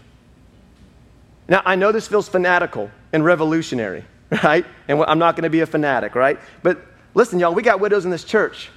Now, 1.48 1.62
I 1.64 1.74
know 1.74 1.92
this 1.92 2.08
feels 2.08 2.28
fanatical 2.28 2.90
and 3.12 3.24
revolutionary, 3.24 4.04
right? 4.42 4.64
And 4.88 5.02
I'm 5.02 5.18
not 5.18 5.36
going 5.36 5.44
to 5.44 5.50
be 5.50 5.60
a 5.60 5.66
fanatic, 5.66 6.14
right? 6.14 6.38
But 6.62 6.80
listen, 7.14 7.38
y'all, 7.38 7.54
we 7.54 7.62
got 7.62 7.78
widows 7.78 8.04
in 8.04 8.10
this 8.10 8.24
church. 8.24 8.70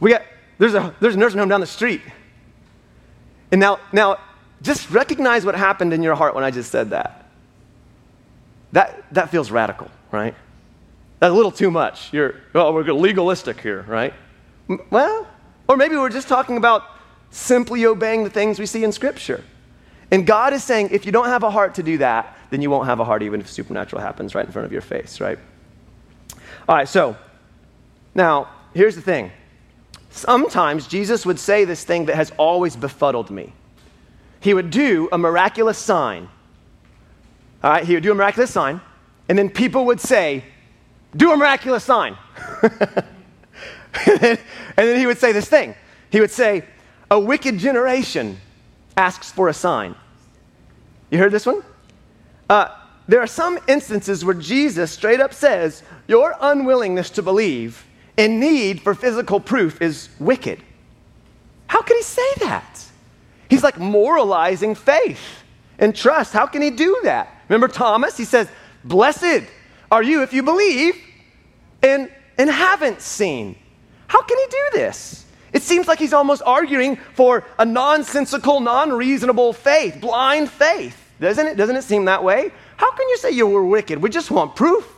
We 0.00 0.10
got, 0.10 0.22
there's 0.58 0.74
a, 0.74 0.94
there's 1.00 1.14
a 1.14 1.18
nursing 1.18 1.38
home 1.38 1.48
down 1.48 1.60
the 1.60 1.66
street. 1.66 2.02
And 3.50 3.60
now, 3.60 3.80
now, 3.92 4.18
just 4.62 4.90
recognize 4.90 5.44
what 5.44 5.54
happened 5.54 5.92
in 5.92 6.02
your 6.02 6.14
heart 6.14 6.34
when 6.34 6.44
I 6.44 6.50
just 6.50 6.70
said 6.70 6.90
that. 6.90 7.26
That, 8.72 9.04
that 9.12 9.30
feels 9.30 9.50
radical, 9.50 9.90
right? 10.10 10.34
That's 11.20 11.32
a 11.32 11.34
little 11.34 11.52
too 11.52 11.70
much. 11.70 12.12
You're, 12.12 12.36
well, 12.52 12.72
we're 12.74 12.84
legalistic 12.92 13.60
here, 13.60 13.82
right? 13.88 14.12
Well, 14.90 15.26
or 15.68 15.76
maybe 15.76 15.96
we're 15.96 16.10
just 16.10 16.28
talking 16.28 16.56
about 16.56 16.84
simply 17.30 17.86
obeying 17.86 18.24
the 18.24 18.30
things 18.30 18.58
we 18.58 18.66
see 18.66 18.84
in 18.84 18.92
Scripture. 18.92 19.42
And 20.10 20.26
God 20.26 20.52
is 20.52 20.64
saying, 20.64 20.88
if 20.90 21.04
you 21.04 21.12
don't 21.12 21.26
have 21.26 21.42
a 21.42 21.50
heart 21.50 21.74
to 21.76 21.82
do 21.82 21.98
that, 21.98 22.36
then 22.50 22.62
you 22.62 22.70
won't 22.70 22.86
have 22.86 23.00
a 23.00 23.04
heart 23.04 23.22
even 23.22 23.40
if 23.40 23.50
supernatural 23.50 24.00
happens 24.00 24.34
right 24.34 24.46
in 24.46 24.52
front 24.52 24.66
of 24.66 24.72
your 24.72 24.80
face, 24.80 25.20
right? 25.20 25.38
All 26.68 26.76
right, 26.76 26.88
so 26.88 27.16
now 28.14 28.48
here's 28.74 28.94
the 28.94 29.02
thing. 29.02 29.30
Sometimes 30.18 30.88
Jesus 30.88 31.24
would 31.24 31.38
say 31.38 31.64
this 31.64 31.84
thing 31.84 32.06
that 32.06 32.16
has 32.16 32.32
always 32.38 32.74
befuddled 32.74 33.30
me. 33.30 33.52
He 34.40 34.52
would 34.52 34.70
do 34.70 35.08
a 35.12 35.18
miraculous 35.18 35.78
sign. 35.78 36.28
All 37.62 37.70
right, 37.70 37.84
he 37.84 37.94
would 37.94 38.02
do 38.02 38.10
a 38.10 38.16
miraculous 38.16 38.50
sign, 38.50 38.80
and 39.28 39.38
then 39.38 39.48
people 39.48 39.86
would 39.86 40.00
say, 40.00 40.42
Do 41.16 41.30
a 41.30 41.36
miraculous 41.36 41.84
sign. 41.84 42.16
and 42.62 44.38
then 44.74 44.98
he 44.98 45.06
would 45.06 45.18
say 45.18 45.30
this 45.30 45.48
thing. 45.48 45.76
He 46.10 46.20
would 46.20 46.32
say, 46.32 46.64
A 47.12 47.20
wicked 47.20 47.58
generation 47.58 48.38
asks 48.96 49.30
for 49.30 49.48
a 49.48 49.54
sign. 49.54 49.94
You 51.10 51.18
heard 51.18 51.30
this 51.30 51.46
one? 51.46 51.62
Uh, 52.50 52.74
there 53.06 53.20
are 53.20 53.28
some 53.28 53.60
instances 53.68 54.24
where 54.24 54.34
Jesus 54.34 54.90
straight 54.90 55.20
up 55.20 55.32
says, 55.32 55.84
Your 56.08 56.34
unwillingness 56.40 57.10
to 57.10 57.22
believe 57.22 57.84
and 58.18 58.40
need 58.40 58.82
for 58.82 58.94
physical 58.94 59.38
proof 59.40 59.80
is 59.80 60.08
wicked. 60.18 60.60
How 61.68 61.80
can 61.80 61.96
he 61.96 62.02
say 62.02 62.34
that? 62.40 62.84
He's 63.48 63.62
like 63.62 63.78
moralizing 63.78 64.74
faith 64.74 65.20
and 65.78 65.94
trust. 65.94 66.32
How 66.32 66.46
can 66.46 66.60
he 66.60 66.70
do 66.70 67.00
that? 67.04 67.42
Remember 67.48 67.68
Thomas? 67.68 68.16
He 68.16 68.24
says, 68.24 68.48
Blessed 68.84 69.44
are 69.90 70.02
you 70.02 70.22
if 70.22 70.32
you 70.32 70.42
believe 70.42 70.96
and, 71.82 72.10
and 72.36 72.50
haven't 72.50 73.00
seen. 73.00 73.56
How 74.08 74.22
can 74.22 74.36
he 74.36 74.46
do 74.50 74.64
this? 74.72 75.24
It 75.52 75.62
seems 75.62 75.86
like 75.86 75.98
he's 75.98 76.12
almost 76.12 76.42
arguing 76.44 76.96
for 77.14 77.44
a 77.58 77.64
nonsensical, 77.64 78.60
non 78.60 78.92
reasonable 78.92 79.52
faith, 79.52 80.00
blind 80.00 80.50
faith. 80.50 80.96
Doesn't 81.20 81.46
it? 81.46 81.56
Doesn't 81.56 81.76
it 81.76 81.82
seem 81.82 82.04
that 82.04 82.22
way? 82.22 82.50
How 82.76 82.90
can 82.92 83.08
you 83.08 83.16
say 83.16 83.30
you 83.30 83.46
were 83.46 83.64
wicked? 83.64 84.00
We 84.00 84.10
just 84.10 84.30
want 84.30 84.56
proof. 84.56 84.94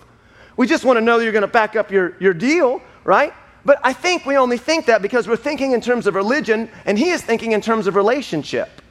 We 0.56 0.66
just 0.66 0.84
want 0.84 0.98
to 0.98 1.00
know 1.00 1.18
that 1.18 1.24
you're 1.24 1.32
going 1.32 1.42
to 1.42 1.48
back 1.48 1.76
up 1.76 1.90
your, 1.90 2.16
your 2.20 2.34
deal, 2.34 2.82
right? 3.04 3.32
But 3.64 3.78
I 3.82 3.92
think 3.92 4.24
we 4.24 4.36
only 4.36 4.58
think 4.58 4.86
that 4.86 5.02
because 5.02 5.28
we're 5.28 5.36
thinking 5.36 5.72
in 5.72 5.80
terms 5.80 6.06
of 6.06 6.14
religion, 6.14 6.70
and 6.86 6.98
he 6.98 7.10
is 7.10 7.22
thinking 7.22 7.52
in 7.52 7.60
terms 7.60 7.86
of 7.86 7.94
relationship. 7.96 8.82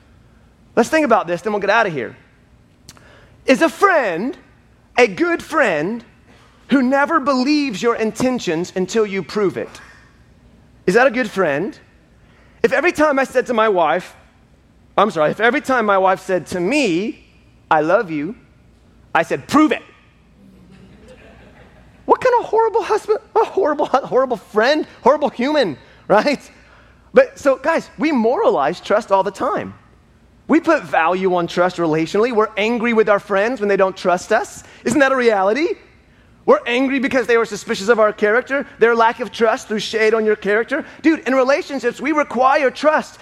Let's 0.76 0.90
think 0.90 1.06
about 1.06 1.28
this, 1.28 1.42
then 1.42 1.54
we'll 1.54 1.62
get 1.62 1.70
out 1.70 1.88
of 1.88 1.94
here. 1.94 2.16
Is 3.46 3.62
a 3.62 3.70
friend 3.70 4.38
a 5.00 5.08
good 5.08 5.42
friend 5.42 6.04
who 6.70 6.82
never 6.82 7.22
believes 7.22 7.82
your 7.82 7.96
intentions 7.96 8.74
until 8.76 9.06
you 9.06 9.24
prove 9.24 9.58
it? 9.58 9.70
Is 10.86 10.96
that 10.96 11.08
a 11.08 11.12
good 11.12 11.32
friend? 11.32 11.80
If 12.62 12.74
every 12.74 12.92
time 12.92 13.18
I 13.18 13.24
said 13.24 13.46
to 13.48 13.54
my 13.54 13.70
wife, 13.70 14.14
I'm 14.98 15.10
sorry, 15.10 15.32
if 15.32 15.40
every 15.40 15.62
time 15.62 15.86
my 15.86 15.98
wife 15.98 16.20
said 16.20 16.48
to 16.48 16.60
me, 16.60 17.26
I 17.72 17.80
love 17.80 18.12
you, 18.12 18.36
I 19.16 19.24
said, 19.24 19.48
prove 19.48 19.72
it. 19.72 19.84
What 22.10 22.22
kind 22.22 22.34
of 22.40 22.46
horrible 22.46 22.82
husband, 22.82 23.20
a 23.36 23.46
horrible, 23.46 23.86
horrible 24.14 24.38
friend, 24.38 24.88
horrible 25.04 25.30
human, 25.30 25.78
right? 26.08 26.42
But 27.14 27.38
so, 27.38 27.58
guys, 27.58 27.88
we 28.00 28.12
moralize 28.12 28.82
trust 28.82 29.12
all 29.12 29.22
the 29.22 29.30
time. 29.30 29.76
We 30.48 30.60
put 30.60 30.82
value 30.82 31.36
on 31.36 31.46
trust 31.46 31.78
relationally. 31.78 32.36
We're 32.36 32.50
angry 32.58 32.94
with 32.94 33.10
our 33.10 33.20
friends 33.20 33.60
when 33.60 33.70
they 33.70 33.78
don't 33.78 33.96
trust 33.96 34.32
us. 34.32 34.64
Isn't 34.86 35.00
that 35.02 35.12
a 35.12 35.16
reality? 35.16 35.68
We're 36.48 36.66
angry 36.66 36.98
because 36.98 37.28
they 37.28 37.38
were 37.38 37.46
suspicious 37.46 37.90
of 37.90 38.00
our 38.00 38.12
character, 38.12 38.66
their 38.80 38.96
lack 38.96 39.20
of 39.20 39.32
trust 39.32 39.68
threw 39.68 39.78
shade 39.78 40.16
on 40.16 40.26
your 40.26 40.36
character. 40.36 40.88
Dude, 41.04 41.20
in 41.28 41.36
relationships, 41.36 42.02
we 42.02 42.12
require 42.12 42.72
trust 42.72 43.20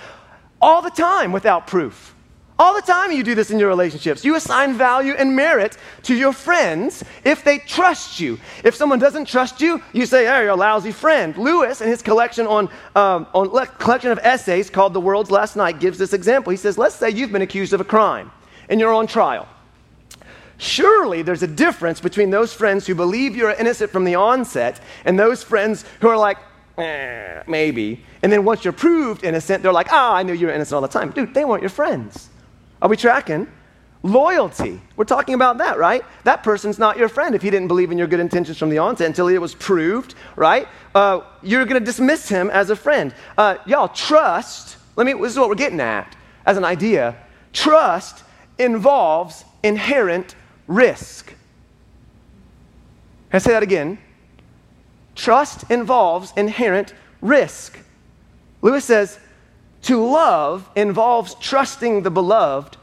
all 0.61 0.81
the 0.81 0.91
time 0.91 1.33
without 1.33 1.67
proof. 1.67 2.15
All 2.59 2.73
the 2.73 2.81
time 2.81 3.11
you 3.11 3.21
do 3.21 3.35
this 3.35 3.51
in 3.51 3.59
your 3.59 3.69
relationships. 3.69 4.25
You 4.25 4.35
assign 4.35 4.73
value 4.73 5.13
and 5.13 5.35
merit 5.35 5.77
to 6.03 6.15
your 6.15 6.33
friends 6.33 7.03
if 7.23 7.43
they 7.43 7.59
trust 7.59 8.19
you. 8.19 8.39
If 8.63 8.73
someone 8.73 8.97
doesn't 8.97 9.25
trust 9.25 9.61
you, 9.61 9.79
you 9.93 10.07
say, 10.07 10.25
hey, 10.25 10.41
you're 10.41 10.49
a 10.49 10.55
lousy 10.55 10.91
friend. 10.91 11.37
Lewis, 11.37 11.81
in 11.81 11.87
his 11.87 12.01
collection 12.01 12.47
on, 12.47 12.67
um, 12.95 13.27
on 13.35 13.49
le- 13.49 13.67
collection 13.67 14.09
of 14.09 14.17
essays 14.23 14.71
called 14.71 14.95
The 14.95 15.01
World's 15.01 15.29
Last 15.29 15.55
Night, 15.55 15.79
gives 15.79 15.99
this 15.99 16.13
example. 16.13 16.49
He 16.49 16.57
says, 16.57 16.79
let's 16.79 16.95
say 16.95 17.11
you've 17.11 17.31
been 17.31 17.43
accused 17.43 17.73
of 17.73 17.81
a 17.81 17.83
crime 17.83 18.31
and 18.69 18.79
you're 18.79 18.93
on 18.93 19.05
trial. 19.05 19.47
Surely 20.57 21.21
there's 21.21 21.43
a 21.43 21.47
difference 21.47 22.01
between 22.01 22.31
those 22.31 22.53
friends 22.53 22.87
who 22.87 22.95
believe 22.95 23.35
you're 23.35 23.51
innocent 23.51 23.91
from 23.91 24.03
the 24.03 24.15
onset 24.15 24.79
and 25.05 25.19
those 25.19 25.43
friends 25.43 25.85
who 26.01 26.07
are 26.07 26.17
like, 26.17 26.39
eh, 26.79 27.43
maybe. 27.45 28.03
And 28.23 28.31
then 28.31 28.43
once 28.43 28.63
you're 28.63 28.73
proved 28.73 29.23
innocent, 29.23 29.61
they're 29.61 29.71
like, 29.71 29.89
ah, 29.91 30.13
oh, 30.13 30.15
I 30.15 30.23
knew 30.23 30.33
you 30.33 30.47
were 30.47 30.53
innocent 30.53 30.73
all 30.73 30.81
the 30.81 30.87
time. 30.87 31.11
Dude, 31.11 31.35
they 31.35 31.45
weren't 31.45 31.61
your 31.61 31.69
friends. 31.69 32.29
Are 32.81 32.89
we 32.89 32.97
tracking? 32.97 33.47
Loyalty. 34.03 34.79
We're 34.95 35.05
talking 35.05 35.33
about 35.33 35.57
that, 35.57 35.77
right? 35.77 36.03
That 36.23 36.43
person's 36.43 36.77
not 36.77 36.97
your 36.97 37.09
friend 37.09 37.35
if 37.35 37.41
he 37.41 37.49
didn't 37.49 37.67
believe 37.67 37.91
in 37.91 37.97
your 37.97 38.07
good 38.07 38.19
intentions 38.19 38.57
from 38.57 38.69
the 38.69 38.77
onset 38.77 39.07
until 39.07 39.27
it 39.27 39.39
was 39.39 39.55
proved, 39.55 40.15
right? 40.35 40.67
Uh, 40.93 41.21
you're 41.41 41.65
going 41.65 41.79
to 41.79 41.85
dismiss 41.85 42.29
him 42.29 42.49
as 42.49 42.69
a 42.69 42.75
friend. 42.75 43.13
Uh, 43.37 43.57
y'all, 43.65 43.87
trust, 43.87 44.77
let 44.95 45.05
me, 45.05 45.13
this 45.13 45.31
is 45.31 45.39
what 45.39 45.49
we're 45.49 45.55
getting 45.55 45.79
at 45.79 46.15
as 46.45 46.57
an 46.57 46.63
idea. 46.63 47.15
Trust 47.53 48.23
involves 48.59 49.43
inherent 49.63 50.35
risk. 50.67 51.27
Can 51.27 51.35
I 53.33 53.37
say 53.39 53.51
that 53.51 53.63
again? 53.63 53.97
Trust 55.15 55.69
involves 55.71 56.31
inherent 56.37 56.93
risk. 57.21 57.79
Lewis 58.61 58.85
says, 58.85 59.19
to 59.87 60.05
love 60.05 60.69
involves 60.75 61.33
trusting 61.35 62.03
the 62.03 62.11
beloved 62.11 62.75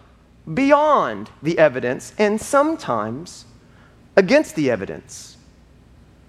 beyond 0.54 1.28
the 1.42 1.58
evidence 1.58 2.14
and 2.16 2.40
sometimes 2.40 3.44
against 4.16 4.56
the 4.56 4.70
evidence. 4.70 5.36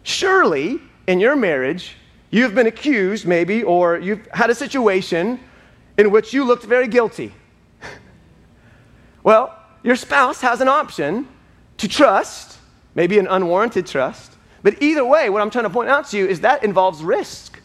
Surely, 0.04 0.82
in 1.08 1.22
your 1.22 1.34
marriage, 1.38 1.96
you've 2.30 2.54
been 2.54 2.68
accused, 2.68 3.26
maybe, 3.26 3.64
or 3.64 3.98
you've 4.00 4.28
had 4.34 4.50
a 4.50 4.56
situation 4.56 5.40
in 5.98 6.12
which 6.12 6.34
you 6.34 6.44
looked 6.44 6.66
very 6.66 6.90
guilty. 6.90 7.34
well, 9.24 9.58
your 9.82 9.96
spouse 9.96 10.42
has 10.42 10.60
an 10.60 10.68
option 10.68 11.26
to 11.78 11.88
trust, 11.88 12.58
maybe 12.96 13.18
an 13.18 13.28
unwarranted 13.28 13.88
trust. 13.88 14.34
But 14.62 14.82
either 14.82 15.06
way, 15.06 15.30
what 15.30 15.42
I'm 15.42 15.52
trying 15.52 15.64
to 15.64 15.70
point 15.70 15.90
out 15.90 16.08
to 16.08 16.18
you 16.18 16.28
is 16.28 16.42
that 16.42 16.66
involves 16.66 17.02
risk. 17.02 17.62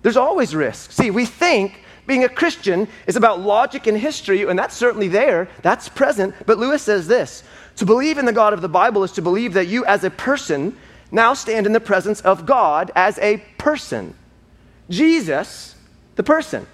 There's 0.00 0.16
always 0.16 0.54
risk. 0.54 0.92
See, 0.92 1.10
we 1.10 1.26
think 1.26 1.80
being 2.10 2.24
a 2.24 2.28
Christian 2.28 2.88
is 3.06 3.14
about 3.14 3.40
logic 3.40 3.86
and 3.86 3.96
history, 3.96 4.42
and 4.42 4.58
that's 4.58 4.74
certainly 4.74 5.06
there, 5.06 5.48
that's 5.62 5.88
present. 5.88 6.34
But 6.44 6.58
Lewis 6.58 6.82
says 6.82 7.06
this 7.06 7.44
to 7.76 7.86
believe 7.86 8.18
in 8.18 8.24
the 8.24 8.32
God 8.32 8.52
of 8.52 8.62
the 8.62 8.68
Bible 8.68 9.04
is 9.04 9.12
to 9.12 9.22
believe 9.22 9.52
that 9.52 9.68
you, 9.68 9.84
as 9.84 10.02
a 10.02 10.10
person, 10.10 10.76
now 11.12 11.34
stand 11.34 11.66
in 11.66 11.72
the 11.72 11.78
presence 11.78 12.20
of 12.22 12.46
God 12.46 12.90
as 12.96 13.16
a 13.20 13.36
person. 13.58 14.12
Jesus, 14.88 15.76
the 16.16 16.24
person. 16.24 16.66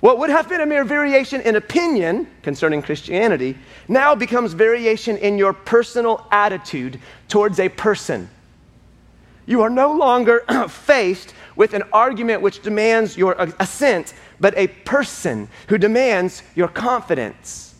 What 0.00 0.16
would 0.16 0.30
have 0.30 0.48
been 0.48 0.62
a 0.62 0.66
mere 0.66 0.84
variation 0.84 1.42
in 1.42 1.56
opinion 1.56 2.26
concerning 2.40 2.80
Christianity 2.80 3.58
now 3.86 4.14
becomes 4.14 4.54
variation 4.54 5.18
in 5.18 5.36
your 5.36 5.52
personal 5.52 6.26
attitude 6.30 6.98
towards 7.28 7.60
a 7.60 7.68
person. 7.68 8.30
You 9.44 9.60
are 9.60 9.68
no 9.68 9.92
longer 9.92 10.40
faced 10.70 11.34
with 11.56 11.74
an 11.74 11.82
argument 11.92 12.40
which 12.40 12.62
demands 12.62 13.16
your 13.16 13.38
uh, 13.38 13.50
assent, 13.58 14.14
but 14.40 14.56
a 14.56 14.68
person 14.68 15.48
who 15.68 15.78
demands 15.78 16.42
your 16.54 16.68
confidence. 16.68 17.74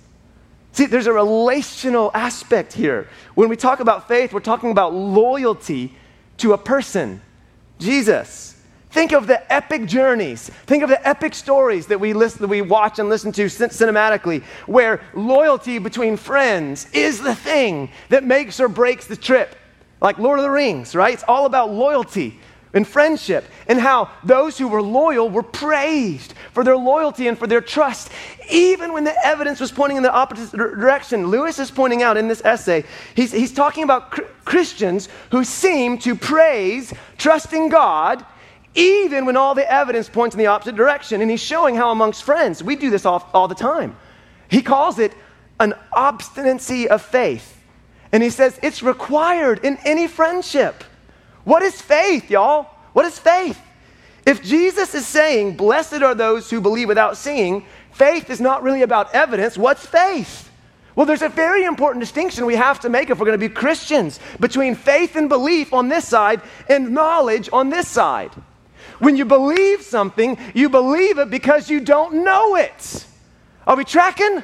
See, 0.73 0.87
there's 0.87 1.07
a 1.07 1.12
relational 1.12 2.11
aspect 2.14 2.73
here. 2.73 3.09
When 3.35 3.49
we 3.49 3.57
talk 3.57 3.81
about 3.81 4.07
faith, 4.07 4.33
we're 4.33 4.40
talking 4.40 4.70
about 4.70 4.94
loyalty 4.94 5.94
to 6.38 6.53
a 6.53 6.59
person, 6.59 7.20
Jesus. 7.79 8.57
Think 8.90 9.12
of 9.12 9.27
the 9.27 9.53
epic 9.53 9.87
journeys. 9.87 10.49
Think 10.66 10.83
of 10.83 10.88
the 10.88 11.07
epic 11.07 11.35
stories 11.35 11.87
that 11.87 12.01
we, 12.01 12.12
listen, 12.12 12.40
that 12.42 12.49
we 12.49 12.61
watch 12.61 12.99
and 12.99 13.09
listen 13.09 13.31
to 13.33 13.46
cinematically, 13.46 14.42
where 14.66 15.01
loyalty 15.14 15.79
between 15.79 16.16
friends 16.16 16.88
is 16.92 17.20
the 17.20 17.35
thing 17.35 17.90
that 18.09 18.25
makes 18.25 18.59
or 18.59 18.68
breaks 18.68 19.07
the 19.07 19.16
trip. 19.16 19.57
Like 20.01 20.18
Lord 20.18 20.38
of 20.38 20.44
the 20.44 20.51
Rings, 20.51 20.94
right? 20.94 21.14
It's 21.14 21.25
all 21.29 21.46
about 21.46 21.70
loyalty. 21.73 22.40
In 22.72 22.85
friendship, 22.85 23.44
and 23.66 23.80
how 23.80 24.11
those 24.22 24.56
who 24.56 24.68
were 24.68 24.83
loyal 24.83 25.28
were 25.28 25.42
praised 25.42 26.35
for 26.52 26.62
their 26.62 26.76
loyalty 26.76 27.26
and 27.26 27.38
for 27.38 27.46
their 27.46 27.61
trust, 27.61 28.11
even 28.50 28.92
when 28.92 29.04
the 29.04 29.26
evidence 29.26 29.59
was 29.59 29.72
pointing 29.72 29.96
in 29.96 30.02
the 30.02 30.12
opposite 30.12 30.56
direction. 30.56 31.26
Lewis 31.26 31.59
is 31.59 31.70
pointing 31.70 32.02
out 32.02 32.16
in 32.16 32.28
this 32.28 32.42
essay, 32.44 32.85
he's, 33.14 33.33
he's 33.33 33.52
talking 33.52 33.83
about 33.83 34.12
cr- 34.12 34.22
Christians 34.44 35.09
who 35.30 35.44
seem 35.44 35.98
to 35.98 36.14
praise 36.14 36.92
trusting 37.18 37.68
God 37.68 38.24
even 38.74 39.26
when 39.26 39.37
all 39.37 39.54
the 39.54 39.70
evidence 39.70 40.09
points 40.09 40.35
in 40.35 40.38
the 40.38 40.46
opposite 40.46 40.76
direction. 40.76 41.20
And 41.20 41.30
he's 41.30 41.42
showing 41.42 41.74
how 41.74 41.90
amongst 41.90 42.22
friends, 42.22 42.62
we 42.62 42.76
do 42.76 42.90
this 42.90 43.04
all, 43.04 43.28
all 43.35 43.48
the 43.48 43.54
time. 43.54 43.96
He 44.48 44.62
calls 44.62 44.98
it 44.98 45.12
an 45.59 45.74
obstinacy 45.92 46.88
of 46.88 47.02
faith. 47.02 47.56
And 48.12 48.22
he 48.22 48.30
says 48.30 48.59
it's 48.62 48.83
required 48.83 49.64
in 49.64 49.78
any 49.85 50.06
friendship. 50.06 50.85
What 51.44 51.62
is 51.62 51.81
faith, 51.81 52.31
y'all? 52.31 52.66
What 52.92 53.07
is 53.07 53.18
faith? 53.18 53.61
If 54.26 54.42
Jesus 54.42 54.94
is 54.94 55.07
saying, 55.07 55.57
Blessed 55.57 56.03
are 56.03 56.14
those 56.14 56.50
who 56.50 56.61
believe 56.61 56.88
without 56.88 57.16
seeing, 57.16 57.64
faith 57.92 58.31
is 58.31 58.40
not 58.40 58.62
really 58.62 58.83
about 58.83 59.14
evidence. 59.14 59.57
What's 59.57 59.87
faith? 59.87 60.50
Well, 60.94 61.07
there's 61.07 61.22
a 61.22 61.29
very 61.29 61.64
important 61.64 62.00
distinction 62.00 62.46
we 62.46 62.57
have 62.57 62.81
to 62.81 62.88
make 62.88 63.11
if 63.11 63.18
we're 63.18 63.26
going 63.26 63.38
to 63.40 63.48
be 63.48 63.53
Christians 63.53 64.20
between 64.38 64.74
faith 64.74 65.16
and 65.16 65.29
belief 65.29 65.72
on 65.72 65.88
this 65.88 66.07
side 66.07 66.42
and 66.68 66.90
knowledge 66.90 67.48
on 67.53 67.70
this 67.70 67.88
side. 67.88 68.33
When 68.98 69.16
you 69.16 69.24
believe 69.24 69.83
something, 69.83 70.37
you 70.55 70.68
believe 70.68 71.18
it 71.18 71.31
because 71.31 71.70
you 71.70 71.81
don't 71.81 72.24
know 72.24 72.57
it. 72.57 73.07
Are 73.66 73.76
we 73.76 73.85
tracking? 73.85 74.42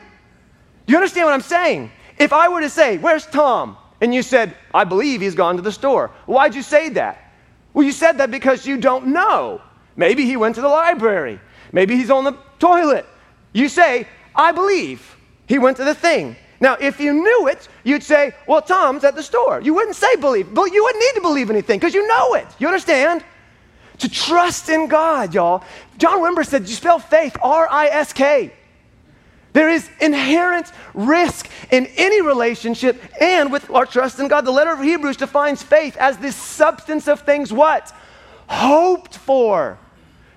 Do 0.86 0.92
you 0.92 0.96
understand 0.96 1.26
what 1.26 1.34
I'm 1.34 1.42
saying? 1.42 1.90
If 2.18 2.32
I 2.32 2.48
were 2.48 2.60
to 2.60 2.70
say, 2.70 2.96
Where's 2.96 3.26
Tom? 3.26 3.76
And 4.00 4.14
you 4.14 4.22
said, 4.22 4.56
I 4.74 4.84
believe 4.84 5.20
he's 5.20 5.34
gone 5.34 5.56
to 5.56 5.62
the 5.62 5.72
store. 5.72 6.10
Why'd 6.26 6.54
you 6.54 6.62
say 6.62 6.90
that? 6.90 7.32
Well, 7.72 7.84
you 7.84 7.92
said 7.92 8.18
that 8.18 8.30
because 8.30 8.66
you 8.66 8.76
don't 8.76 9.08
know. 9.08 9.60
Maybe 9.96 10.24
he 10.24 10.36
went 10.36 10.54
to 10.56 10.60
the 10.60 10.68
library. 10.68 11.40
Maybe 11.72 11.96
he's 11.96 12.10
on 12.10 12.24
the 12.24 12.36
toilet. 12.58 13.06
You 13.52 13.68
say, 13.68 14.06
I 14.34 14.52
believe 14.52 15.16
he 15.46 15.58
went 15.58 15.76
to 15.78 15.84
the 15.84 15.94
thing. 15.94 16.36
Now, 16.60 16.74
if 16.80 17.00
you 17.00 17.12
knew 17.12 17.48
it, 17.48 17.68
you'd 17.84 18.02
say, 18.02 18.34
Well, 18.46 18.62
Tom's 18.62 19.04
at 19.04 19.14
the 19.14 19.22
store. 19.22 19.60
You 19.60 19.74
wouldn't 19.74 19.96
say 19.96 20.16
believe, 20.16 20.54
but 20.54 20.72
you 20.72 20.82
wouldn't 20.82 21.02
need 21.02 21.14
to 21.16 21.20
believe 21.20 21.50
anything 21.50 21.78
because 21.78 21.94
you 21.94 22.06
know 22.06 22.34
it. 22.34 22.46
You 22.58 22.66
understand? 22.66 23.24
To 23.98 24.08
trust 24.08 24.68
in 24.68 24.88
God, 24.88 25.34
y'all. 25.34 25.64
John 25.98 26.20
Wimber 26.20 26.46
said, 26.46 26.68
You 26.68 26.74
spell 26.74 26.98
faith 26.98 27.36
R 27.42 27.68
I 27.70 27.88
S 27.88 28.12
K. 28.12 28.52
There 29.56 29.70
is 29.70 29.88
inherent 30.02 30.70
risk 30.92 31.48
in 31.70 31.86
any 31.96 32.20
relationship 32.20 33.00
and 33.18 33.50
with 33.50 33.70
our 33.70 33.86
trust 33.86 34.20
in 34.20 34.28
God. 34.28 34.44
The 34.44 34.50
letter 34.50 34.70
of 34.70 34.82
Hebrews 34.82 35.16
defines 35.16 35.62
faith 35.62 35.96
as 35.96 36.18
this 36.18 36.36
substance 36.36 37.08
of 37.08 37.22
things 37.22 37.54
what? 37.54 37.90
Hoped 38.48 39.16
for. 39.16 39.78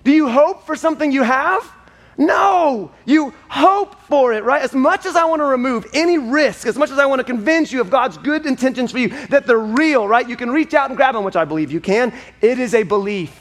Do 0.06 0.14
you 0.14 0.30
hope 0.30 0.66
for 0.66 0.78
something 0.78 1.12
you 1.12 1.24
have? 1.24 1.70
No, 2.18 2.92
you 3.04 3.34
hope 3.50 4.00
for 4.04 4.32
it, 4.32 4.46
right? 4.46 4.62
As 4.62 4.74
much 4.74 5.06
as 5.06 5.18
I 5.18 5.26
want 5.26 5.42
to 5.42 5.48
remove 5.48 5.86
any 5.94 6.18
risk, 6.18 6.66
as 6.66 6.78
much 6.78 6.90
as 6.90 6.98
I 6.98 7.06
want 7.06 7.20
to 7.20 7.26
convince 7.26 7.74
you 7.74 7.82
of 7.82 7.90
God's 7.90 8.18
good 8.18 8.46
intentions 8.46 8.94
for 8.94 9.00
you, 9.00 9.10
that 9.28 9.46
they're 9.46 9.60
real, 9.60 10.08
right? 10.08 10.30
You 10.30 10.38
can 10.38 10.50
reach 10.50 10.74
out 10.74 10.90
and 10.90 10.96
grab 10.96 11.16
them, 11.16 11.26
which 11.26 11.36
I 11.36 11.44
believe 11.44 11.74
you 11.74 11.82
can. 11.82 12.14
It 12.40 12.58
is 12.58 12.74
a 12.74 12.84
belief. 12.84 13.38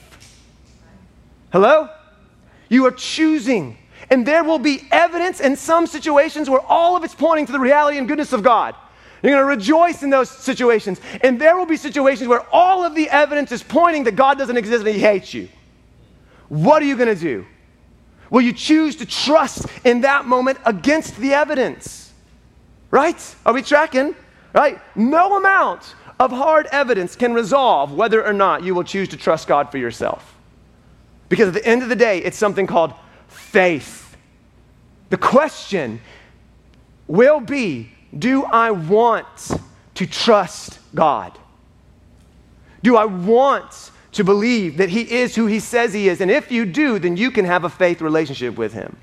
Hello? 1.53 1.89
You 2.69 2.85
are 2.87 2.91
choosing 2.91 3.79
and 4.11 4.27
there 4.27 4.43
will 4.43 4.59
be 4.59 4.87
evidence 4.91 5.41
in 5.41 5.57
some 5.57 5.87
situations 5.87 6.49
where 6.49 6.61
all 6.61 6.97
of 6.97 7.05
it's 7.05 7.15
pointing 7.15 7.47
to 7.47 7.53
the 7.53 7.61
reality 7.61 7.99
and 7.99 8.09
goodness 8.09 8.33
of 8.33 8.43
God. 8.43 8.75
You're 9.23 9.33
going 9.33 9.43
to 9.43 9.47
rejoice 9.47 10.03
in 10.03 10.11
those 10.11 10.31
situations. 10.31 11.01
And 11.23 11.41
there 11.41 11.57
will 11.57 11.67
be 11.67 11.77
situations 11.77 12.29
where 12.29 12.47
all 12.53 12.85
of 12.85 12.95
the 12.95 13.11
evidence 13.11 13.53
is 13.53 13.63
pointing 13.63 14.05
that 14.05 14.17
God 14.17 14.39
doesn't 14.39 14.57
exist 14.57 14.87
and 14.87 14.95
He 14.95 15.01
hates 15.01 15.35
you. 15.35 15.49
What 16.49 16.83
are 16.83 16.87
you 16.87 16.97
going 16.97 17.15
to 17.15 17.21
do? 17.21 17.45
Will 18.31 18.43
you 18.43 18.53
choose 18.53 18.97
to 18.97 19.07
trust 19.07 19.67
in 19.85 20.03
that 20.03 20.27
moment 20.27 20.59
against 20.65 21.17
the 21.17 21.35
evidence? 21.35 22.13
Right? 22.91 23.37
Are 23.45 23.53
we 23.53 23.63
tracking? 23.63 24.15
Right? 24.55 24.81
No 24.95 25.37
amount 25.37 25.95
of 26.21 26.31
hard 26.31 26.67
evidence 26.73 27.17
can 27.17 27.33
resolve 27.33 27.93
whether 27.93 28.25
or 28.25 28.33
not 28.33 28.63
you 28.63 28.75
will 28.75 28.85
choose 28.85 29.09
to 29.09 29.17
trust 29.17 29.49
God 29.49 29.71
for 29.71 29.79
yourself. 29.79 30.37
Because 31.29 31.49
at 31.49 31.55
the 31.55 31.67
end 31.67 31.83
of 31.83 31.89
the 31.89 31.97
day, 31.97 32.19
it's 32.19 32.39
something 32.39 32.67
called 32.67 32.93
faith. 33.29 33.98
The 35.11 35.17
question 35.17 36.01
will 37.07 37.41
be 37.41 37.93
do 38.17 38.45
I 38.45 38.71
want 38.71 39.27
to 39.95 40.07
trust 40.07 40.79
God? 40.95 41.39
Do 42.83 42.97
I 42.97 43.05
want 43.05 43.91
to 44.13 44.25
believe 44.25 44.79
that 44.79 44.89
He 44.89 45.03
is 45.03 45.35
who 45.35 45.47
He 45.47 45.61
says 45.61 45.93
He 45.93 46.09
is? 46.09 46.21
And 46.21 46.31
if 46.31 46.51
you 46.51 46.65
do, 46.65 46.99
then 46.99 47.17
you 47.17 47.31
can 47.31 47.45
have 47.45 47.65
a 47.65 47.71
faith 47.71 48.01
relationship 48.01 48.57
with 48.57 48.73
Him 48.73 48.97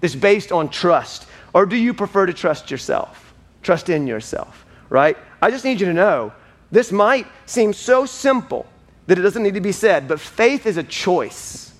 that's 0.00 0.14
based 0.14 0.52
on 0.52 0.68
trust. 0.68 1.26
Or 1.54 1.66
do 1.66 1.76
you 1.76 1.92
prefer 1.94 2.26
to 2.26 2.32
trust 2.32 2.70
yourself? 2.70 3.34
Trust 3.62 3.88
in 3.88 4.06
yourself, 4.06 4.64
right? 4.88 5.16
I 5.40 5.50
just 5.50 5.64
need 5.64 5.80
you 5.80 5.86
to 5.86 5.92
know 5.92 6.32
this 6.70 6.90
might 6.92 7.26
seem 7.46 7.72
so 7.72 8.06
simple 8.06 8.66
that 9.06 9.18
it 9.18 9.22
doesn't 9.22 9.42
need 9.42 9.54
to 9.54 9.60
be 9.60 9.72
said, 9.72 10.08
but 10.08 10.20
faith 10.20 10.66
is 10.66 10.76
a 10.76 10.82
choice. 10.82 11.72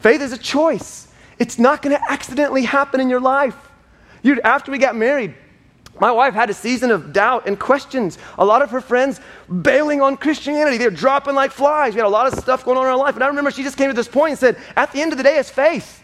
Faith 0.00 0.20
is 0.20 0.32
a 0.32 0.38
choice. 0.38 1.07
It's 1.38 1.58
not 1.58 1.82
going 1.82 1.96
to 1.96 2.10
accidentally 2.10 2.62
happen 2.62 3.00
in 3.00 3.08
your 3.08 3.20
life. 3.20 3.56
Dude, 4.22 4.40
after 4.40 4.72
we 4.72 4.78
got 4.78 4.96
married, 4.96 5.34
my 6.00 6.12
wife 6.12 6.34
had 6.34 6.50
a 6.50 6.54
season 6.54 6.90
of 6.90 7.12
doubt 7.12 7.46
and 7.46 7.58
questions. 7.58 8.18
A 8.38 8.44
lot 8.44 8.62
of 8.62 8.70
her 8.70 8.80
friends 8.80 9.20
bailing 9.62 10.00
on 10.00 10.16
Christianity. 10.16 10.78
They're 10.78 10.90
dropping 10.90 11.34
like 11.34 11.50
flies. 11.50 11.94
We 11.94 11.98
had 11.98 12.06
a 12.06 12.10
lot 12.10 12.32
of 12.32 12.38
stuff 12.38 12.64
going 12.64 12.76
on 12.78 12.84
in 12.84 12.90
our 12.90 12.96
life. 12.96 13.14
And 13.14 13.24
I 13.24 13.28
remember 13.28 13.50
she 13.50 13.62
just 13.62 13.76
came 13.76 13.90
to 13.90 13.96
this 13.96 14.08
point 14.08 14.30
and 14.30 14.38
said, 14.38 14.56
At 14.76 14.92
the 14.92 15.00
end 15.00 15.12
of 15.12 15.18
the 15.18 15.24
day, 15.24 15.38
it's 15.38 15.50
faith. 15.50 16.02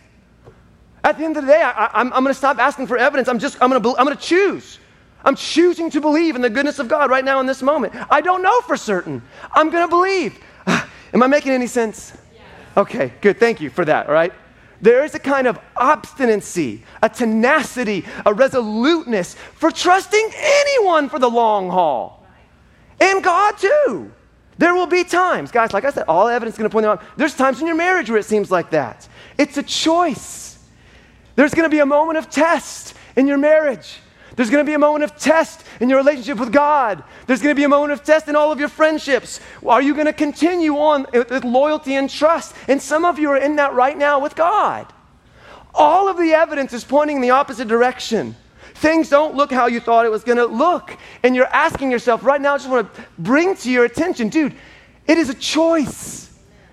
At 1.04 1.18
the 1.18 1.24
end 1.24 1.36
of 1.36 1.44
the 1.44 1.52
day, 1.52 1.62
I, 1.62 2.00
am 2.00 2.10
going 2.10 2.26
to 2.26 2.34
stop 2.34 2.58
asking 2.58 2.86
for 2.86 2.96
evidence. 2.96 3.28
I'm 3.28 3.38
just, 3.38 3.60
I'm 3.60 3.70
going 3.70 3.82
to 3.82 3.88
I'm 3.98 4.06
going 4.06 4.16
to 4.16 4.22
choose. 4.22 4.78
I'm 5.24 5.36
choosing 5.36 5.90
to 5.90 6.00
believe 6.00 6.34
in 6.34 6.42
the 6.42 6.50
goodness 6.50 6.78
of 6.78 6.88
God 6.88 7.10
right 7.10 7.24
now 7.24 7.40
in 7.40 7.46
this 7.46 7.62
moment. 7.62 7.94
I 8.10 8.20
don't 8.20 8.42
know 8.42 8.60
for 8.62 8.76
certain. 8.76 9.22
I'm 9.52 9.70
going 9.70 9.84
to 9.84 9.88
believe. 9.88 10.38
Am 10.66 11.22
I 11.22 11.26
making 11.26 11.52
any 11.52 11.66
sense? 11.66 12.12
Okay, 12.76 13.12
good. 13.20 13.38
Thank 13.38 13.60
you 13.60 13.70
for 13.70 13.84
that, 13.84 14.08
all 14.08 14.12
right? 14.12 14.32
There 14.84 15.02
is 15.02 15.14
a 15.14 15.18
kind 15.18 15.46
of 15.46 15.58
obstinacy, 15.78 16.82
a 17.02 17.08
tenacity, 17.08 18.04
a 18.26 18.34
resoluteness 18.34 19.32
for 19.54 19.70
trusting 19.70 20.30
anyone 20.34 21.08
for 21.08 21.18
the 21.18 21.30
long 21.30 21.70
haul. 21.70 22.26
And 23.00 23.24
God, 23.24 23.56
too. 23.56 24.12
There 24.58 24.74
will 24.74 24.86
be 24.86 25.02
times, 25.02 25.50
guys, 25.50 25.72
like 25.72 25.86
I 25.86 25.90
said, 25.90 26.04
all 26.06 26.28
evidence 26.28 26.56
is 26.56 26.58
going 26.58 26.68
to 26.68 26.74
point 26.74 26.84
out. 26.84 27.02
There's 27.16 27.34
times 27.34 27.62
in 27.62 27.66
your 27.66 27.76
marriage 27.76 28.10
where 28.10 28.18
it 28.18 28.26
seems 28.26 28.50
like 28.50 28.72
that. 28.72 29.08
It's 29.38 29.56
a 29.56 29.62
choice. 29.62 30.58
There's 31.34 31.54
going 31.54 31.64
to 31.64 31.74
be 31.74 31.80
a 31.80 31.86
moment 31.86 32.18
of 32.18 32.28
test 32.28 32.94
in 33.16 33.26
your 33.26 33.38
marriage. 33.38 34.00
There's 34.36 34.50
going 34.50 34.64
to 34.64 34.68
be 34.68 34.74
a 34.74 34.78
moment 34.78 35.04
of 35.04 35.16
test 35.16 35.64
in 35.80 35.88
your 35.88 35.98
relationship 35.98 36.38
with 36.38 36.52
God. 36.52 37.02
There's 37.26 37.40
going 37.40 37.54
to 37.54 37.58
be 37.58 37.64
a 37.64 37.68
moment 37.68 37.92
of 37.92 38.02
test 38.02 38.28
in 38.28 38.36
all 38.36 38.50
of 38.50 38.58
your 38.58 38.68
friendships. 38.68 39.40
Are 39.64 39.80
you 39.80 39.94
going 39.94 40.06
to 40.06 40.12
continue 40.12 40.76
on 40.76 41.06
with 41.12 41.44
loyalty 41.44 41.94
and 41.94 42.10
trust? 42.10 42.54
And 42.68 42.80
some 42.80 43.04
of 43.04 43.18
you 43.18 43.30
are 43.30 43.36
in 43.36 43.56
that 43.56 43.74
right 43.74 43.96
now 43.96 44.20
with 44.20 44.34
God. 44.34 44.92
All 45.74 46.08
of 46.08 46.16
the 46.16 46.32
evidence 46.32 46.72
is 46.72 46.84
pointing 46.84 47.16
in 47.16 47.22
the 47.22 47.30
opposite 47.30 47.68
direction. 47.68 48.36
Things 48.74 49.08
don't 49.08 49.34
look 49.34 49.52
how 49.52 49.66
you 49.66 49.80
thought 49.80 50.04
it 50.04 50.10
was 50.10 50.24
going 50.24 50.38
to 50.38 50.46
look. 50.46 50.96
And 51.22 51.34
you're 51.36 51.46
asking 51.46 51.90
yourself 51.90 52.24
right 52.24 52.40
now, 52.40 52.54
I 52.54 52.58
just 52.58 52.68
want 52.68 52.92
to 52.94 53.04
bring 53.18 53.56
to 53.56 53.70
your 53.70 53.84
attention, 53.84 54.28
dude, 54.28 54.54
it 55.06 55.18
is 55.18 55.30
a 55.30 55.34
choice. 55.34 56.23